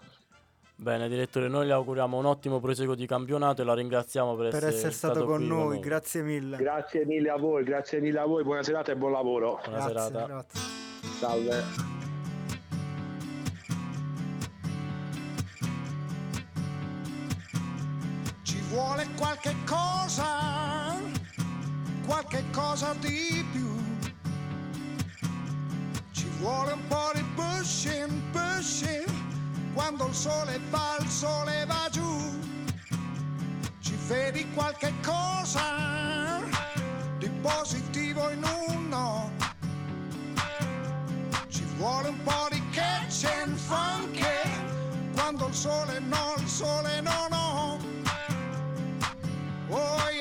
Bene 0.80 1.10
direttore, 1.10 1.48
noi 1.48 1.66
le 1.66 1.74
auguriamo 1.74 2.16
un 2.16 2.24
ottimo 2.24 2.58
proseguo 2.58 2.94
di 2.94 3.06
campionato 3.06 3.60
e 3.60 3.66
la 3.66 3.74
ringraziamo 3.74 4.34
per, 4.34 4.48
Per 4.48 4.64
essere 4.64 4.92
stato 4.92 5.26
con 5.26 5.36
qui 5.36 5.46
noi, 5.46 5.78
grazie 5.78 6.22
mille. 6.22 6.56
Grazie 6.56 7.04
mille 7.04 7.28
a 7.28 7.36
voi, 7.36 7.64
grazie 7.64 8.00
mille 8.00 8.18
a 8.18 8.24
voi, 8.24 8.42
buona 8.44 8.62
serata 8.62 8.90
e 8.90 8.96
buon 8.96 9.12
lavoro. 9.12 9.60
Buona 9.62 9.90
Grazie, 9.90 10.10
serata. 10.10 10.26
grazie. 10.26 10.60
Salve. 11.18 11.64
Ci 18.40 18.60
vuole 18.70 19.06
qualche 19.18 19.54
cosa, 19.66 20.96
qualche 22.06 22.42
cosa 22.54 22.94
di 22.94 23.44
più. 23.52 23.68
Ci 26.10 26.26
vuole 26.38 26.72
un 26.72 26.86
po' 26.88 27.10
di 27.12 27.24
pushing, 27.34 28.10
pushing. 28.32 29.29
Quando 29.72 30.06
il 30.06 30.14
sole 30.14 30.60
va, 30.70 30.96
il 31.00 31.08
sole 31.08 31.64
va 31.66 31.88
giù. 31.90 32.38
Ci 33.80 33.94
vedi 34.06 34.50
qualche 34.52 34.92
cosa 35.02 36.40
di 37.18 37.28
positivo 37.40 38.30
in 38.30 38.42
uno. 38.66 39.30
Ci 41.48 41.64
vuole 41.76 42.08
un 42.08 42.22
po' 42.22 42.48
di 42.50 42.62
catch 42.70 43.24
and 43.42 43.56
funky. 43.56 44.24
Quando 45.14 45.46
il 45.46 45.54
sole 45.54 46.00
no, 46.00 46.34
il 46.36 46.48
sole 46.48 47.00
no, 47.00 47.26
no. 47.30 47.78
Oh 49.68 50.19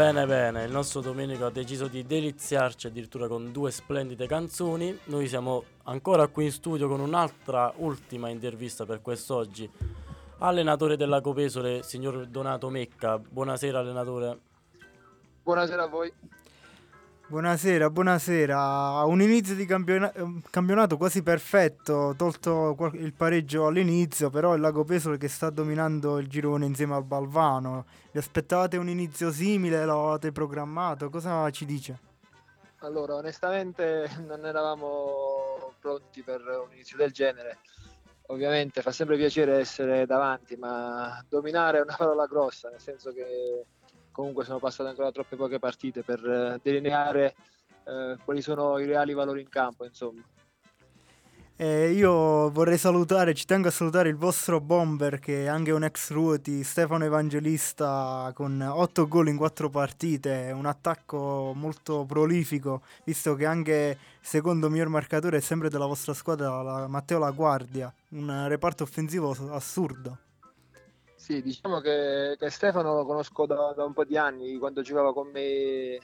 Bene, 0.00 0.24
bene, 0.24 0.64
il 0.64 0.72
nostro 0.72 1.02
Domenico 1.02 1.44
ha 1.44 1.50
deciso 1.50 1.86
di 1.86 2.06
deliziarci 2.06 2.86
addirittura 2.86 3.28
con 3.28 3.52
due 3.52 3.70
splendide 3.70 4.26
canzoni. 4.26 4.98
Noi 5.04 5.28
siamo 5.28 5.62
ancora 5.82 6.26
qui 6.28 6.46
in 6.46 6.52
studio 6.52 6.88
con 6.88 7.00
un'altra 7.00 7.70
ultima 7.76 8.30
intervista 8.30 8.86
per 8.86 9.02
quest'oggi. 9.02 9.70
Allenatore 10.38 10.96
della 10.96 11.20
Copesole, 11.20 11.82
signor 11.82 12.24
Donato 12.24 12.70
Mecca. 12.70 13.18
Buonasera 13.18 13.80
allenatore. 13.80 14.38
Buonasera 15.42 15.82
a 15.82 15.88
voi. 15.88 16.10
Buonasera, 17.30 17.90
buonasera. 17.90 19.04
Un 19.04 19.22
inizio 19.22 19.54
di 19.54 19.64
campiona- 19.64 20.12
eh, 20.12 20.42
campionato 20.50 20.96
quasi 20.96 21.22
perfetto, 21.22 22.12
tolto 22.16 22.76
il 22.94 23.12
pareggio 23.12 23.66
all'inizio, 23.66 24.30
però 24.30 24.56
il 24.56 24.60
Lago 24.60 24.82
Pesole 24.82 25.16
che 25.16 25.28
sta 25.28 25.48
dominando 25.48 26.18
il 26.18 26.26
girone 26.26 26.66
insieme 26.66 26.96
al 26.96 27.04
Balvano. 27.04 27.86
Vi 28.10 28.18
aspettavate 28.18 28.78
un 28.78 28.88
inizio 28.88 29.30
simile? 29.30 29.84
Lo 29.84 30.08
avete 30.10 30.32
programmato? 30.32 31.08
Cosa 31.08 31.48
ci 31.50 31.66
dice? 31.66 32.00
Allora, 32.78 33.14
onestamente 33.14 34.10
non 34.26 34.44
eravamo 34.44 35.74
pronti 35.78 36.22
per 36.22 36.40
un 36.40 36.72
inizio 36.72 36.96
del 36.96 37.12
genere. 37.12 37.58
Ovviamente 38.26 38.82
fa 38.82 38.90
sempre 38.90 39.16
piacere 39.16 39.56
essere 39.60 40.04
davanti, 40.04 40.56
ma 40.56 41.24
dominare 41.28 41.78
è 41.78 41.82
una 41.82 41.94
parola 41.96 42.26
grossa, 42.26 42.70
nel 42.70 42.80
senso 42.80 43.12
che 43.12 43.66
comunque 44.20 44.44
sono 44.44 44.58
passate 44.58 44.90
ancora 44.90 45.10
troppe 45.10 45.36
poche 45.36 45.58
partite 45.58 46.02
per 46.02 46.22
eh, 46.24 46.60
delineare 46.62 47.34
eh, 47.84 48.16
quali 48.22 48.42
sono 48.42 48.78
i 48.78 48.84
reali 48.84 49.14
valori 49.14 49.40
in 49.40 49.48
campo, 49.48 49.84
insomma. 49.84 50.22
Eh, 51.56 51.90
io 51.90 52.50
vorrei 52.50 52.78
salutare, 52.78 53.34
ci 53.34 53.44
tengo 53.44 53.68
a 53.68 53.70
salutare 53.70 54.08
il 54.08 54.16
vostro 54.16 54.60
bomber 54.60 55.18
che 55.18 55.44
è 55.44 55.46
anche 55.46 55.72
un 55.72 55.84
ex 55.84 56.10
Ruoti, 56.10 56.64
Stefano 56.64 57.04
Evangelista 57.04 58.30
con 58.34 58.62
8 58.62 59.06
gol 59.06 59.28
in 59.28 59.36
4 59.36 59.68
partite, 59.68 60.52
un 60.54 60.64
attacco 60.64 61.52
molto 61.54 62.06
prolifico, 62.06 62.80
visto 63.04 63.34
che 63.34 63.44
anche 63.44 63.98
secondo 64.22 64.70
miglior 64.70 64.88
marcatore 64.88 65.36
è 65.36 65.40
sempre 65.40 65.68
della 65.68 65.84
vostra 65.84 66.14
squadra 66.14 66.62
la- 66.62 66.88
Matteo 66.88 67.18
La 67.18 67.30
Guardia, 67.30 67.92
un 68.10 68.48
reparto 68.48 68.82
offensivo 68.82 69.36
assurdo. 69.50 70.16
Sì, 71.30 71.42
diciamo 71.42 71.78
che, 71.78 72.34
che 72.36 72.50
Stefano 72.50 72.92
lo 72.92 73.04
conosco 73.06 73.46
da, 73.46 73.72
da 73.72 73.84
un 73.84 73.92
po' 73.92 74.02
di 74.02 74.16
anni, 74.16 74.58
quando 74.58 74.82
giocava 74.82 75.12
con 75.12 75.28
me 75.28 75.96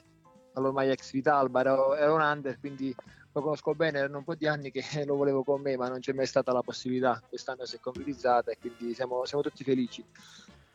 all'ormai 0.53 0.89
ex 0.89 1.11
Vitalba, 1.11 1.59
ero, 1.59 1.95
ero 1.95 2.15
un 2.15 2.21
under, 2.21 2.57
quindi 2.57 2.95
lo 3.33 3.41
conosco 3.41 3.75
bene, 3.75 3.99
erano 3.99 4.19
un 4.19 4.23
po' 4.23 4.35
di 4.35 4.47
anni 4.47 4.71
che 4.71 4.81
lo 5.03 5.17
volevo 5.17 5.43
con 5.43 5.59
me, 5.59 5.75
ma 5.75 5.89
non 5.89 5.99
c'è 5.99 6.13
mai 6.13 6.27
stata 6.27 6.53
la 6.53 6.61
possibilità. 6.61 7.21
Quest'anno 7.27 7.65
si 7.65 7.75
è 7.75 7.79
concretizzata 7.81 8.51
e 8.51 8.57
quindi 8.57 8.93
siamo, 8.93 9.25
siamo 9.25 9.43
tutti 9.43 9.65
felici. 9.65 10.01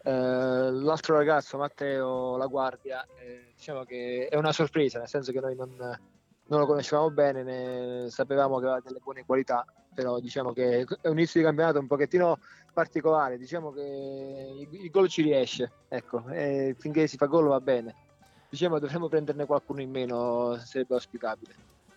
Eh, 0.02 0.10
l'altro 0.10 1.16
ragazzo, 1.16 1.56
Matteo 1.56 2.36
La 2.36 2.46
Guardia, 2.46 3.06
eh, 3.22 3.54
diciamo 3.56 3.84
che 3.84 4.28
è 4.28 4.36
una 4.36 4.52
sorpresa, 4.52 4.98
nel 4.98 5.08
senso 5.08 5.32
che 5.32 5.40
noi 5.40 5.54
non, 5.54 5.74
non 5.78 6.60
lo 6.60 6.66
conoscevamo 6.66 7.10
bene, 7.10 7.42
ne 7.42 8.10
sapevamo 8.10 8.58
che 8.58 8.66
aveva 8.66 8.80
delle 8.80 9.00
buone 9.02 9.24
qualità, 9.24 9.64
però 9.94 10.18
diciamo 10.20 10.52
che 10.52 10.84
è 11.00 11.08
un 11.08 11.16
inizio 11.16 11.40
di 11.40 11.46
campionato 11.46 11.78
un 11.78 11.86
pochettino 11.86 12.38
particolare, 12.72 13.38
diciamo 13.38 13.72
che 13.72 14.66
il, 14.70 14.90
gol 14.90 15.08
ci 15.08 15.22
riesce, 15.22 15.70
ecco, 15.88 16.28
e 16.28 16.74
finché 16.78 17.06
si 17.06 17.16
fa 17.16 17.26
gol 17.26 17.48
va 17.48 17.60
bene. 17.60 17.94
Diciamo 18.48 18.78
dovremmo 18.78 19.08
prenderne 19.08 19.46
qualcuno 19.46 19.80
in 19.80 19.90
meno, 19.90 20.56
sarebbe 20.64 20.94
auspicabile. 20.94 21.54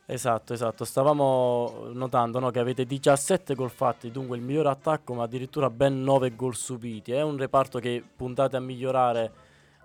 Esatto, 0.07 0.53
esatto. 0.53 0.85
Stavamo 0.85 1.89
notando 1.91 2.39
no, 2.39 2.51
che 2.51 2.59
avete 2.59 2.85
17 2.85 3.55
gol 3.55 3.71
fatti, 3.71 4.11
dunque 4.11 4.37
il 4.37 4.43
miglior 4.43 4.67
attacco, 4.67 5.13
ma 5.15 5.23
addirittura 5.23 5.69
ben 5.69 6.03
9 6.03 6.35
gol 6.35 6.55
subiti. 6.55 7.11
È 7.11 7.21
un 7.21 7.37
reparto 7.37 7.79
che 7.79 8.03
puntate 8.15 8.55
a 8.55 8.59
migliorare 8.59 9.31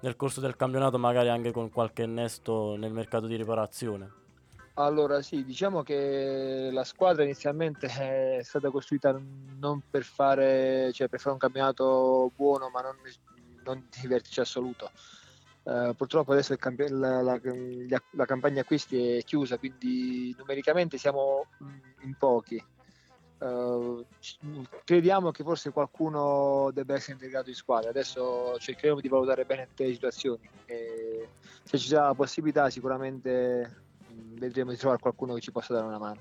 nel 0.01 0.17
corso 0.17 0.41
del 0.41 0.57
campionato, 0.57 0.99
magari 0.99 1.29
anche 1.29 1.53
con 1.53 1.71
qualche 1.71 2.03
innesto 2.03 2.77
nel 2.77 2.93
mercato 2.93 3.27
di 3.27 3.37
riparazione. 3.37 4.20
Allora 4.85 5.21
sì, 5.23 5.45
diciamo 5.45 5.83
che 5.83 6.71
la 6.73 6.85
squadra 6.85 7.23
inizialmente 7.23 7.87
è 7.87 8.43
stata 8.43 8.71
costruita 8.71 9.19
non 9.59 9.83
per 9.89 10.03
fare, 10.05 10.91
cioè 10.93 11.09
per 11.09 11.21
fare 11.21 11.33
un 11.33 11.39
campionato 11.39 12.33
buono, 12.35 12.69
ma 12.71 12.81
non, 12.81 12.97
non 13.65 13.87
di 14.01 14.07
vertice 14.07 14.41
assoluto. 14.43 14.91
Eh, 15.65 15.93
purtroppo 15.97 16.33
adesso 16.33 16.53
il 16.53 16.59
campi- 16.59 16.89
la, 16.89 17.21
la- 17.21 17.41
la- 17.43 18.03
la 18.13 18.25
campagna 18.25 18.63
acquisti 18.63 19.17
è 19.19 19.23
chiusa, 19.23 19.59
quindi 19.59 20.35
numericamente 20.39 20.97
siamo 20.99 21.47
mm, 21.63 21.79
in 22.03 22.15
pochi. 22.17 22.57
Eh, 23.39 24.07
c- 24.19 24.39
crediamo 24.85 25.31
che 25.31 25.43
forse 25.45 25.71
qualcuno 25.71 26.71
debba 26.73 26.95
essere 26.95 27.13
integrato 27.15 27.51
in 27.51 27.55
squadra. 27.55 27.91
Adesso 27.91 28.59
cercheremo 28.59 29.01
di 29.01 29.09
valutare 29.09 29.45
bene 29.45 29.67
tutte 29.69 29.85
le 29.85 29.93
situazioni. 29.93 30.49
E 30.65 31.29
se 31.63 31.77
ci 31.79 31.89
sarà 31.89 32.07
la 32.07 32.15
possibilità, 32.15 32.71
sicuramente 32.71 33.89
vedremo 34.23 34.71
di 34.71 34.77
trovare 34.77 35.01
qualcuno 35.01 35.35
che 35.35 35.41
ci 35.41 35.53
possa 35.53 35.73
dare 35.75 35.87
una 35.87 35.99
mano. 35.99 36.21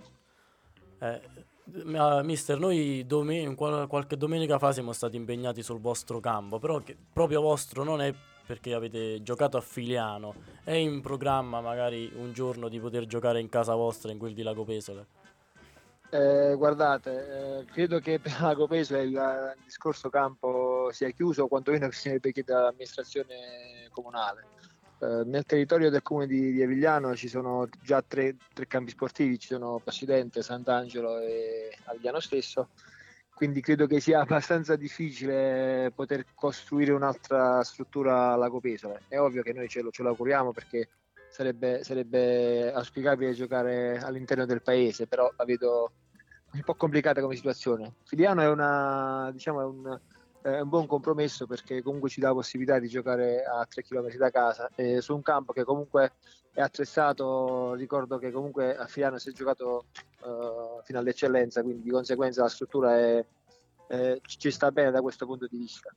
Eh, 1.00 2.24
mister, 2.24 2.60
noi 2.60 3.06
domen- 3.06 3.56
qual- 3.56 3.88
qualche 3.88 4.18
domenica 4.18 4.58
fa 4.58 4.72
siamo 4.72 4.92
stati 4.92 5.16
impegnati 5.16 5.62
sul 5.62 5.80
vostro 5.80 6.20
campo, 6.20 6.60
però 6.60 6.80
che 6.80 6.98
proprio 7.14 7.42
vostro 7.42 7.84
non 7.84 8.02
è 8.02 8.14
perché 8.46 8.74
avete 8.74 9.22
giocato 9.22 9.58
a 9.58 9.62
Filiano. 9.62 10.34
È 10.64 10.72
in 10.72 11.02
programma 11.02 11.62
magari 11.62 12.12
un 12.16 12.34
giorno 12.34 12.68
di 12.68 12.80
poter 12.80 13.06
giocare 13.06 13.40
in 13.40 13.48
casa 13.48 13.76
vostra, 13.76 14.12
in 14.12 14.18
quel 14.18 14.34
di 14.34 14.42
Lago 14.42 14.64
Pesole? 14.64 15.06
Eh, 16.10 16.56
guardate, 16.58 17.60
eh, 17.60 17.66
credo 17.66 18.00
che 18.00 18.20
per 18.20 18.42
Lago 18.42 18.66
Pesole 18.66 19.04
il, 19.04 19.10
il 19.12 19.64
discorso 19.64 20.10
campo 20.10 20.90
sia 20.92 21.12
chiuso, 21.12 21.48
quantomeno 21.48 21.88
che 21.90 21.96
sia 21.96 22.14
ripetuto 22.14 22.54
dall'amministrazione 22.54 23.88
comunale. 23.92 24.46
Eh, 25.02 25.24
nel 25.26 25.46
territorio 25.46 25.90
del 25.90 26.02
comune 26.02 26.28
di, 26.28 26.52
di 26.52 26.62
Avigliano 26.62 27.16
ci 27.16 27.30
sono 27.30 27.68
già 27.82 28.02
tre, 28.06 28.36
tre 28.54 28.68
campi 28.68 28.92
sportivi, 28.92 29.40
ci 29.40 29.48
sono 29.48 29.80
Possidente, 29.82 30.42
Sant'Angelo 30.42 31.20
e 31.20 31.72
Avigliano 31.86 32.20
stesso, 32.20 32.70
quindi 33.34 33.62
credo 33.62 33.88
che 33.88 34.02
sia 34.02 34.20
abbastanza 34.22 34.76
difficile 34.76 35.92
poter 35.96 36.26
costruire 36.36 36.92
un'altra 36.92 37.64
struttura 37.64 38.34
a 38.34 38.36
Lago 38.36 38.60
Pesole. 38.60 39.04
È 39.08 39.18
ovvio 39.18 39.42
che 39.42 39.54
noi 39.54 39.70
ce 39.70 39.82
lo, 39.82 39.90
ce 39.90 40.04
lo 40.04 40.10
auguriamo 40.10 40.52
perché 40.52 40.90
sarebbe, 41.30 41.84
sarebbe 41.84 42.74
auspicabile 42.74 43.32
giocare 43.34 44.00
all'interno 44.00 44.46
del 44.46 44.62
paese, 44.62 45.08
però 45.08 45.32
la 45.38 45.46
vedo 45.46 45.92
un 46.52 46.62
po' 46.62 46.76
complicata 46.76 47.22
come 47.22 47.36
situazione. 47.36 47.94
Filiano 48.04 48.42
è, 48.42 48.50
una, 48.50 49.30
diciamo, 49.32 49.62
è, 49.62 49.66
un, 49.66 50.00
è 50.41 50.60
un 50.60 50.70
buon 50.70 50.88
compromesso 50.88 51.45
perché 51.45 51.82
comunque 51.82 52.10
ci 52.10 52.20
dà 52.20 52.30
la 52.30 52.34
possibilità 52.36 52.80
di 52.80 52.88
giocare 52.88 53.44
a 53.44 53.66
3 53.66 53.84
km 53.84 54.16
da 54.16 54.30
casa 54.30 54.70
e 54.76 55.02
su 55.02 55.14
un 55.14 55.22
campo 55.22 55.53
che 55.53 55.64
comunque 55.64 56.14
è 56.53 56.61
attrezzato, 56.61 57.74
ricordo 57.74 58.18
che 58.18 58.32
comunque 58.32 58.76
a 58.76 58.88
Filiano 58.88 59.18
si 59.18 59.30
è 59.30 59.32
giocato 59.32 59.86
eh, 60.24 60.82
fino 60.84 60.99
all'eccellenza, 60.99 61.61
quindi 61.61 61.84
di 61.84 61.91
conseguenza 61.91 62.41
la 62.41 62.49
struttura 62.49 62.98
è- 62.98 63.26
è- 63.88 64.20
ci 64.22 64.52
sta 64.52 64.72
bene 64.72 64.91
da 64.91 65.02
questo 65.02 65.26
punto 65.26 65.48
di 65.48 65.57
vista. 65.57 65.94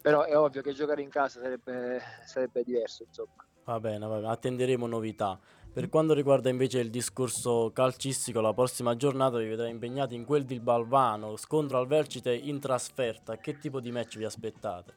Però 0.00 0.22
è 0.22 0.36
ovvio 0.38 0.62
che 0.62 0.72
giocare 0.72 1.02
in 1.02 1.08
casa 1.08 1.40
sarebbe, 1.40 2.00
sarebbe 2.24 2.62
diverso, 2.62 3.02
insomma. 3.04 3.44
Va 3.64 3.80
bene, 3.80 4.06
va 4.06 4.16
bene, 4.16 4.28
attenderemo 4.28 4.86
novità. 4.86 5.38
Per 5.76 5.90
quanto 5.90 6.14
riguarda 6.14 6.48
invece 6.48 6.78
il 6.78 6.88
discorso 6.88 7.70
calcistico, 7.70 8.40
la 8.40 8.54
prossima 8.54 8.96
giornata 8.96 9.36
vi 9.36 9.46
vedrà 9.46 9.66
impegnati 9.66 10.14
in 10.14 10.24
quel 10.24 10.46
di 10.46 10.58
Balvano, 10.58 11.36
scontro 11.36 11.76
al 11.76 11.86
Vercite 11.86 12.32
in 12.32 12.60
trasferta. 12.60 13.36
Che 13.36 13.58
tipo 13.58 13.78
di 13.78 13.92
match 13.92 14.16
vi 14.16 14.24
aspettate? 14.24 14.94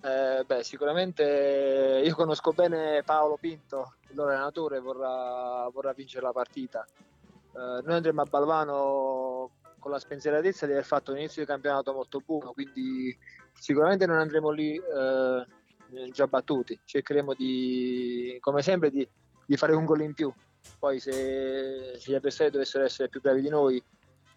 Eh, 0.00 0.44
beh, 0.46 0.64
sicuramente 0.64 2.00
io 2.02 2.14
conosco 2.14 2.52
bene 2.52 3.02
Paolo 3.04 3.36
Pinto, 3.38 3.96
il 4.08 4.16
loro 4.16 4.30
allenatore, 4.30 4.80
vorrà, 4.80 5.68
vorrà 5.70 5.92
vincere 5.92 6.24
la 6.24 6.32
partita. 6.32 6.82
Eh, 6.82 7.82
noi 7.84 7.96
andremo 7.96 8.22
a 8.22 8.26
Balvano 8.30 9.50
con 9.78 9.90
la 9.90 9.98
spensieratezza 9.98 10.64
di 10.64 10.72
aver 10.72 10.86
fatto 10.86 11.10
un 11.12 11.18
inizio 11.18 11.42
di 11.42 11.48
campionato 11.48 11.92
molto 11.92 12.22
buono, 12.24 12.52
quindi 12.52 13.14
sicuramente 13.52 14.06
non 14.06 14.16
andremo 14.16 14.48
lì 14.48 14.74
eh, 14.74 16.10
già 16.12 16.26
battuti. 16.26 16.80
Cercheremo 16.82 17.34
di, 17.34 18.38
come 18.40 18.62
sempre, 18.62 18.90
di, 18.90 19.06
di 19.46 19.56
fare 19.56 19.74
un 19.74 19.84
gol 19.84 20.02
in 20.02 20.14
più. 20.14 20.32
Poi 20.78 20.98
se, 20.98 21.94
se 21.98 22.10
gli 22.10 22.14
avversari 22.14 22.50
dovessero 22.50 22.84
essere 22.84 23.08
più 23.08 23.20
bravi 23.20 23.40
di 23.40 23.48
noi, 23.48 23.82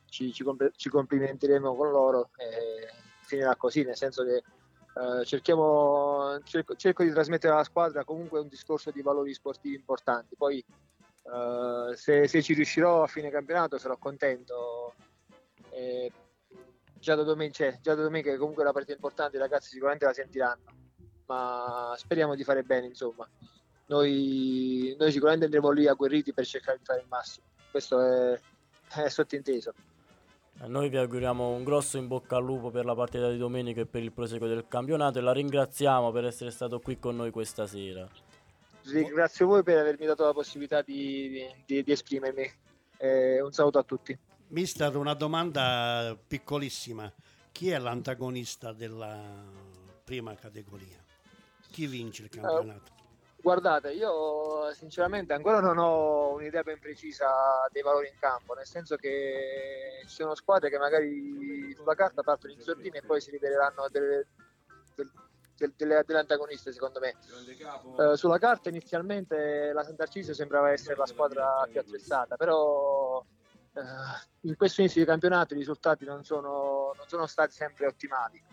ci, 0.06 0.32
ci 0.32 0.46
ci 0.76 0.90
complimenteremo 0.90 1.76
con 1.76 1.92
loro 1.92 2.30
e 2.38 2.94
finirà 3.24 3.56
così, 3.56 3.84
nel 3.84 3.96
senso 3.96 4.24
che 4.24 4.38
eh, 4.38 5.26
cerchiamo, 5.26 6.40
cerco, 6.44 6.76
cerco 6.76 7.04
di 7.04 7.12
trasmettere 7.12 7.54
alla 7.54 7.64
squadra 7.64 8.04
comunque 8.04 8.40
un 8.40 8.48
discorso 8.48 8.92
di 8.92 9.02
valori 9.02 9.34
sportivi 9.34 9.76
importanti. 9.76 10.36
Poi 10.36 10.58
eh, 10.60 11.96
se, 11.96 12.28
se 12.28 12.42
ci 12.42 12.54
riuscirò 12.54 13.04
a 13.04 13.08
fine 13.08 13.30
campionato 13.30 13.78
sarò 13.78 13.98
contento. 13.98 14.94
E 15.72 16.12
già 17.00 17.16
da 17.16 17.24
domenica, 17.24 17.72
già 17.82 17.96
da 17.96 18.04
domenica 18.04 18.36
comunque 18.38 18.62
è 18.62 18.66
una 18.66 18.74
partita 18.74 18.94
importante, 18.94 19.38
i 19.38 19.40
ragazzi 19.40 19.70
sicuramente 19.70 20.06
la 20.06 20.14
sentiranno, 20.14 20.64
ma 21.28 21.94
speriamo 21.96 22.36
di 22.36 22.44
fare 22.44 22.64
bene, 22.64 22.88
insomma. 22.88 23.28
Noi, 23.90 24.96
noi 25.00 25.12
sicuramente 25.12 25.46
andremo 25.46 25.72
lì 25.72 25.88
agguerriti 25.88 26.32
per 26.32 26.46
cercare 26.46 26.78
di 26.78 26.84
fare 26.86 27.02
il 27.02 27.08
massimo, 27.08 27.48
questo 27.72 28.00
è, 28.00 28.40
è 28.94 29.10
sottinteso. 29.10 29.74
Noi 30.68 30.90
vi 30.90 30.98
auguriamo 30.98 31.50
un 31.50 31.64
grosso 31.64 31.98
in 31.98 32.08
bocca 32.08 32.36
al 32.36 32.44
lupo 32.44 32.70
per 32.70 32.86
la 32.86 32.94
partita 32.94 33.32
di 33.32 33.38
domenica 33.38 33.82
e 33.82 33.86
per 33.86 34.04
il 34.04 34.12
proseguo 34.12 34.48
del 34.48 34.68
campionato 34.68 35.18
e 35.18 35.22
la 35.22 35.32
ringraziamo 35.32 36.12
per 36.12 36.26
essere 36.26 36.52
stato 36.52 36.80
qui 36.80 37.00
con 37.00 37.16
noi 37.16 37.32
questa 37.32 37.66
sera. 37.66 38.08
Ringrazio 38.84 39.48
voi 39.48 39.64
per 39.64 39.78
avermi 39.78 40.06
dato 40.06 40.24
la 40.26 40.34
possibilità 40.34 40.82
di, 40.82 41.48
di- 41.66 41.82
di 41.82 41.92
esprimermi. 41.92 42.52
Eh, 42.98 43.42
un 43.42 43.52
saluto 43.54 43.80
a 43.80 43.84
tutti. 43.84 44.18
Mister, 44.50 44.96
una 44.98 45.14
domanda 45.14 46.16
piccolissima. 46.28 47.12
Chi 47.52 47.70
è 47.70 47.80
l'antagonista 47.80 48.72
della 48.74 49.18
prima 50.04 50.36
categoria? 50.36 50.98
Chi 51.72 51.88
vince 51.88 52.24
il 52.24 52.30
campionato? 52.30 52.99
Guardate, 53.42 53.92
io 53.94 54.72
sinceramente 54.74 55.32
ancora 55.34 55.62
non 55.62 55.78
ho 55.78 56.34
un'idea 56.34 56.62
ben 56.62 56.78
precisa 56.80 57.28
dei 57.72 57.82
valori 57.82 58.08
in 58.08 58.20
campo, 58.20 58.54
nel 58.54 58.66
senso 58.66 58.98
che 58.98 60.02
ci 60.02 60.16
sono 60.16 60.36
squadre 60.36 60.70
che 60.70 60.78
magari 60.78 61.74
sulla 61.74 61.96
carta 61.96 62.22
partono 62.22 62.52
in 62.54 62.60
sordina 62.60 62.98
e 62.98 63.04
poi 63.04 63.22
si 63.22 63.32
riveleranno 63.32 63.88
delle, 63.90 64.28
del- 64.94 65.12
del- 65.56 66.04
delle, 66.06 66.20
antagoniste 66.20 66.74
secondo 66.74 67.00
me. 67.00 67.16
Eh, 67.98 68.18
sulla 68.18 68.38
carta 68.38 68.68
inizialmente 68.70 69.72
la 69.74 69.84
Sant'Arcisio 69.84 70.34
sembrava 70.34 70.72
essere 70.72 70.98
la 70.98 71.06
squadra 71.06 71.66
più 71.72 71.80
attrezzata, 71.80 72.36
però 72.36 73.24
eh, 73.74 73.82
in 74.42 74.56
questo 74.58 74.82
inizio 74.82 75.02
di 75.02 75.08
campionato 75.08 75.54
i 75.54 75.58
risultati 75.58 76.04
non 76.04 76.26
sono, 76.26 76.94
non 76.96 77.08
sono 77.08 77.26
stati 77.26 77.54
sempre 77.54 77.88
ottimali. 77.88 78.44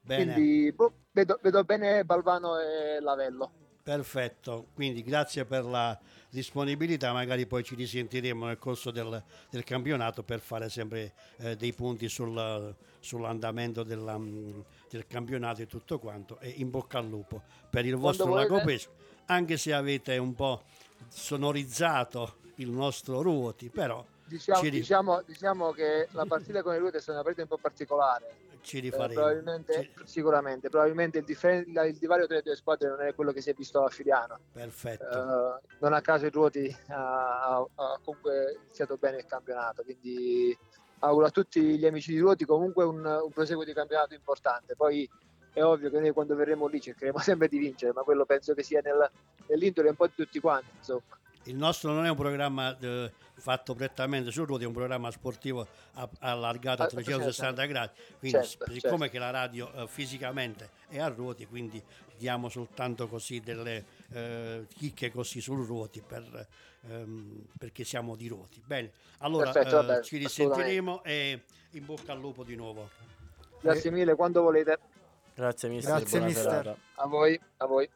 Bene. 0.00 0.32
Quindi 0.32 0.72
boh, 0.72 0.92
vedo, 1.12 1.38
vedo 1.40 1.62
bene 1.64 2.04
Balvano 2.04 2.58
e 2.58 3.00
Lavello. 3.00 3.62
Perfetto, 3.84 4.68
quindi 4.72 5.02
grazie 5.02 5.44
per 5.44 5.62
la 5.62 5.98
disponibilità, 6.30 7.12
magari 7.12 7.46
poi 7.46 7.62
ci 7.62 7.74
risentiremo 7.74 8.46
nel 8.46 8.56
corso 8.56 8.90
del, 8.90 9.22
del 9.50 9.62
campionato 9.62 10.22
per 10.22 10.40
fare 10.40 10.70
sempre 10.70 11.12
eh, 11.36 11.54
dei 11.54 11.74
punti 11.74 12.08
sul- 12.08 12.74
sull'andamento 12.98 13.82
della, 13.82 14.16
mm, 14.16 14.60
del 14.88 15.06
campionato 15.06 15.60
e 15.60 15.66
tutto 15.66 15.98
quanto. 15.98 16.38
E 16.38 16.54
in 16.56 16.70
bocca 16.70 16.96
al 16.96 17.06
lupo 17.06 17.42
per 17.68 17.84
il 17.84 17.96
vostro. 17.96 18.32
Lago 18.32 18.62
Pesce, 18.62 18.88
anche 19.26 19.58
se 19.58 19.74
avete 19.74 20.16
un 20.16 20.34
po' 20.34 20.62
sonorizzato 21.08 22.36
il 22.56 22.70
nostro 22.70 23.20
Ruoti, 23.20 23.68
però 23.68 24.02
Diciamo, 24.26 24.60
ci, 24.60 24.70
diciamo- 24.70 25.22
diciamo 25.22 25.70
che 25.72 26.08
la 26.12 26.24
partita 26.24 26.62
con 26.62 26.74
i 26.74 26.78
Ruoti 26.78 26.96
è 26.96 27.00
stata 27.00 27.18
una 27.18 27.22
partita 27.24 27.42
un 27.42 27.48
po' 27.48 27.58
particolare. 27.58 28.42
ci 28.62 28.78
Eh, 28.78 28.80
rifaremo. 28.80 29.12
probabilmente, 29.12 29.90
sicuramente, 30.04 30.68
probabilmente 30.70 31.18
il, 31.18 31.72
la- 31.74 31.84
il 31.84 31.98
divario 31.98 32.26
tra 32.26 32.36
le 32.36 32.42
due 32.42 32.56
squadre 32.56 32.88
non 32.88 33.02
è 33.02 33.14
quello 33.14 33.30
che 33.32 33.42
si 33.42 33.50
è 33.50 33.52
visto 33.54 33.84
a 33.84 33.88
Filiano. 33.90 34.38
Perfetto. 34.52 35.04
Eh, 35.04 35.60
non 35.80 35.92
a 35.92 36.00
caso 36.00 36.24
il 36.24 36.32
Ruoti 36.32 36.74
ha, 36.88 37.56
ha- 37.56 37.68
ha 37.74 38.00
comunque 38.02 38.56
iniziato 38.62 38.96
bene 38.96 39.18
il 39.18 39.26
campionato, 39.26 39.82
quindi 39.82 40.56
auguro 41.00 41.26
a 41.26 41.30
tutti 41.30 41.60
gli 41.76 41.84
amici 41.84 42.12
di 42.12 42.18
Ruoti 42.20 42.46
comunque 42.46 42.84
un, 42.84 43.04
un 43.04 43.30
proseguo 43.30 43.64
di 43.64 43.74
campionato 43.74 44.14
importante. 44.14 44.74
Poi 44.74 45.06
è 45.52 45.62
ovvio 45.62 45.90
che 45.90 46.00
noi 46.00 46.12
quando 46.12 46.34
verremo 46.34 46.66
lì 46.66 46.80
cercheremo 46.80 47.18
sempre 47.20 47.48
di 47.48 47.58
vincere, 47.58 47.92
ma 47.92 48.00
quello 48.00 48.24
penso 48.24 48.54
che 48.54 48.62
sia 48.62 48.80
nel- 48.82 49.10
nell'indole 49.48 49.90
un 49.90 49.96
po' 49.96 50.06
di 50.06 50.14
tutti 50.16 50.40
quanti, 50.40 50.70
insomma. 50.74 51.02
Il 51.44 51.56
nostro 51.56 51.92
non 51.92 52.06
è 52.06 52.10
un 52.10 52.16
programma 52.16 52.76
eh, 52.78 53.12
fatto 53.34 53.74
prettamente 53.74 54.30
su 54.30 54.44
ruoti, 54.44 54.64
è 54.64 54.66
un 54.66 54.72
programma 54.72 55.10
sportivo 55.10 55.66
a- 55.94 56.08
allargato 56.20 56.82
a 56.82 56.84
Ah, 56.86 56.88
360 56.88 57.64
gradi. 57.66 57.92
Quindi, 58.18 58.38
Certo, 58.38 58.64
certo. 58.66 58.72
siccome 58.80 59.10
che 59.10 59.18
la 59.18 59.30
radio 59.30 59.70
eh, 59.74 59.86
fisicamente 59.86 60.70
è 60.88 60.98
a 61.00 61.08
ruoti, 61.08 61.46
quindi 61.46 61.82
diamo 62.16 62.48
soltanto 62.48 63.08
così 63.08 63.40
delle 63.40 63.84
eh, 64.12 64.66
chicche 64.74 65.10
così 65.10 65.40
su 65.40 65.54
ruoti 65.54 66.00
per, 66.00 66.46
ehm, 66.88 67.44
perché 67.58 67.84
siamo 67.84 68.16
di 68.16 68.28
ruoti. 68.28 68.62
Bene, 68.64 68.92
allora 69.18 69.50
Perfetto, 69.50 69.80
eh, 69.80 69.84
vabbè, 69.86 70.02
ci 70.02 70.16
risentiremo 70.16 71.02
e 71.04 71.42
in 71.72 71.84
bocca 71.84 72.12
al 72.12 72.20
lupo 72.20 72.42
di 72.44 72.54
nuovo. 72.56 72.88
Grazie 73.60 73.90
mille, 73.90 74.14
quando 74.14 74.40
volete. 74.42 74.78
Grazie 75.34 75.68
mister, 75.68 75.96
Grazie, 75.96 76.18
buona 76.18 76.26
mister. 76.26 76.50
serata. 76.50 76.76
A 76.94 77.06
voi, 77.06 77.38
a 77.58 77.66
voi. 77.66 77.90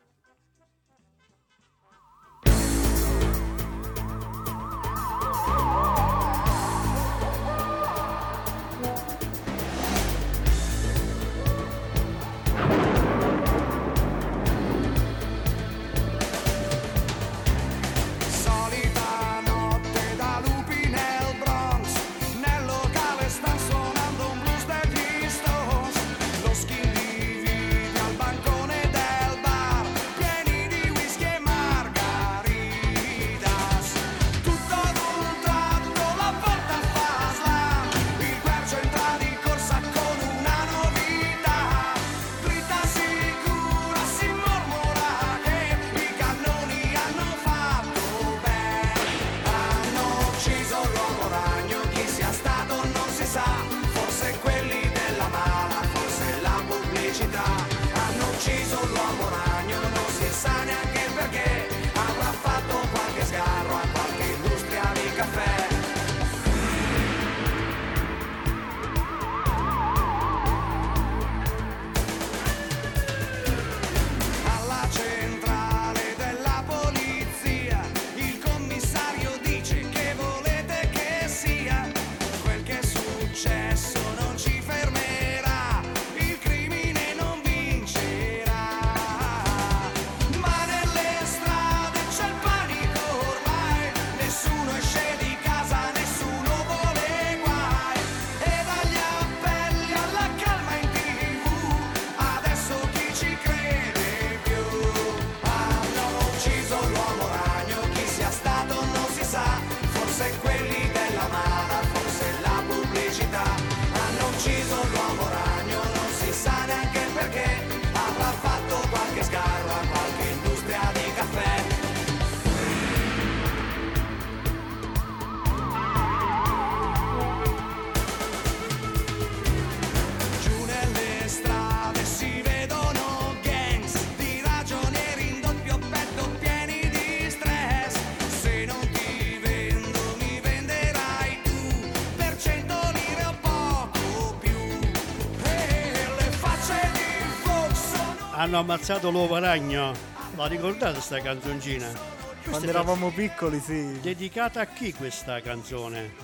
Hanno 148.48 148.60
ammazzato 148.60 149.10
l'uovo 149.10 149.36
ragno. 149.38 149.92
La 150.34 150.46
ricordate 150.46 151.02
sta 151.02 151.20
canzoncina? 151.20 151.84
Questa 151.84 152.48
Quando 152.48 152.68
eravamo 152.70 153.10
piccoli, 153.10 153.60
sì. 153.60 154.00
Dedicata 154.00 154.62
a 154.62 154.64
chi 154.64 154.94
questa 154.94 155.42
canzone? 155.42 156.14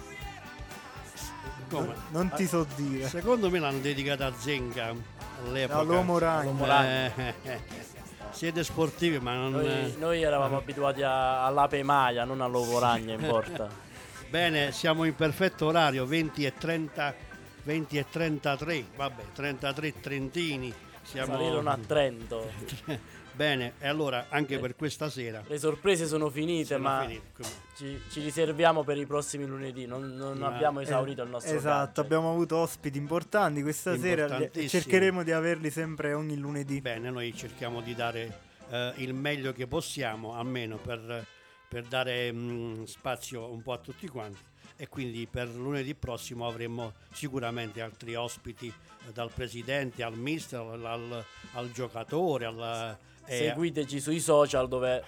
Come? 1.68 1.94
Non 2.12 2.30
ti 2.34 2.46
so 2.46 2.66
dire. 2.76 3.08
Secondo 3.08 3.50
me 3.50 3.58
l'hanno 3.58 3.80
dedicata 3.80 4.24
a 4.24 4.32
Zenga 4.34 4.94
all'epoca. 5.44 5.78
All'uomo 5.80 6.16
ragno. 6.16 6.40
All'uomo 6.40 6.64
ragno. 6.64 6.88
Eh, 6.88 7.12
eh, 7.14 7.34
eh. 7.52 7.60
Siete 8.30 8.64
sportivi, 8.64 9.18
ma 9.18 9.34
non. 9.34 9.52
Noi, 9.52 9.94
noi 9.98 10.22
eravamo 10.22 10.56
abituati 10.56 11.02
a- 11.02 11.44
all'ape 11.44 11.82
maia, 11.82 12.24
non 12.24 12.40
all'uovo 12.40 12.78
ragno 12.78 13.12
in 13.12 13.20
porta. 13.20 13.68
Bene, 14.30 14.72
siamo 14.72 15.04
in 15.04 15.14
perfetto 15.14 15.66
orario, 15.66 16.06
20 16.06 16.46
e 16.46 16.54
30, 16.56 17.14
20 17.64 17.98
e 17.98 18.06
33, 18.08 18.84
vabbè, 18.96 19.22
33 19.34 20.00
trentini. 20.00 20.74
Siamo... 21.04 21.32
Salirono 21.36 21.70
a 21.70 21.78
Trento. 21.86 22.50
Bene, 23.34 23.72
e 23.80 23.88
allora 23.88 24.26
anche 24.28 24.60
per 24.60 24.76
questa 24.76 25.10
sera. 25.10 25.42
Le 25.46 25.58
sorprese 25.58 26.06
sono 26.06 26.30
finite, 26.30 26.76
Sono 26.76 26.82
ma 26.82 27.00
finite, 27.04 27.42
ci, 27.76 28.00
ci 28.08 28.20
riserviamo 28.20 28.84
per 28.84 28.96
i 28.96 29.06
prossimi 29.06 29.44
lunedì. 29.44 29.86
Non, 29.86 30.14
non 30.14 30.38
Ma- 30.38 30.54
abbiamo 30.54 30.80
esaurito 30.80 31.22
il 31.22 31.30
nostro 31.30 31.56
Esatto, 31.56 31.86
gadget. 31.86 31.98
abbiamo 31.98 32.30
avuto 32.30 32.56
ospiti 32.58 32.96
importanti 32.96 33.62
questa 33.62 33.98
sera 33.98 34.48
cercheremo 34.52 35.24
di 35.24 35.32
averli 35.32 35.70
sempre 35.70 36.12
ogni 36.12 36.36
lunedì. 36.36 36.80
Bene, 36.80 37.10
noi 37.10 37.34
cerchiamo 37.34 37.80
di 37.80 37.94
dare 37.96 38.38
eh, 38.70 38.92
il 38.98 39.14
meglio 39.14 39.52
che 39.52 39.66
possiamo, 39.66 40.34
almeno 40.34 40.76
per, 40.76 41.26
per 41.68 41.82
dare 41.86 42.32
mm, 42.32 42.84
spazio 42.84 43.50
un 43.50 43.62
po' 43.62 43.72
a 43.72 43.78
tutti 43.78 44.06
quanti. 44.06 44.38
E 44.76 44.88
quindi 44.88 45.26
per 45.30 45.48
lunedì 45.48 45.94
prossimo 45.94 46.46
avremo 46.46 46.92
sicuramente 47.12 47.80
altri 47.80 48.14
ospiti, 48.16 48.66
eh, 48.66 49.12
dal 49.12 49.30
presidente 49.32 50.02
al 50.02 50.16
mister, 50.16 50.60
al, 50.60 50.84
al- 50.84 51.24
al 51.52 51.70
giocatore, 51.70 52.44
al, 52.46 52.96
e- 53.26 53.36
Seguiteci 53.36 54.00
sui 54.00 54.18
social 54.20 54.66
dove 54.68 55.02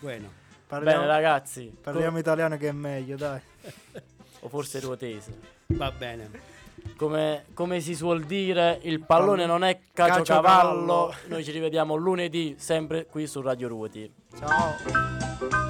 bueno. 0.01 0.29
Parliamo, 0.67 1.01
Bene 1.01 1.11
ragazzi, 1.13 1.75
parliamo 1.81 2.19
italiano 2.19 2.59
che 2.59 2.69
è 2.69 2.73
meglio, 2.73 3.17
dai. 3.17 3.41
o 4.41 4.49
forse 4.51 4.81
ruotese. 4.81 5.33
Va 5.69 5.91
bene. 5.91 6.50
Come, 7.01 7.47
come 7.55 7.81
si 7.81 7.95
suol 7.95 8.25
dire, 8.25 8.79
il 8.83 9.01
pallone 9.01 9.47
non 9.47 9.65
è 9.65 9.79
Calciocavallo. 9.91 11.07
caciocavallo. 11.07 11.15
Noi 11.29 11.45
ci 11.45 11.51
rivediamo 11.51 11.95
lunedì, 11.97 12.57
sempre 12.59 13.07
qui 13.07 13.27
su 13.27 13.41
Radio 13.41 13.69
Ruoti. 13.69 14.13
Ciao. 14.39 15.70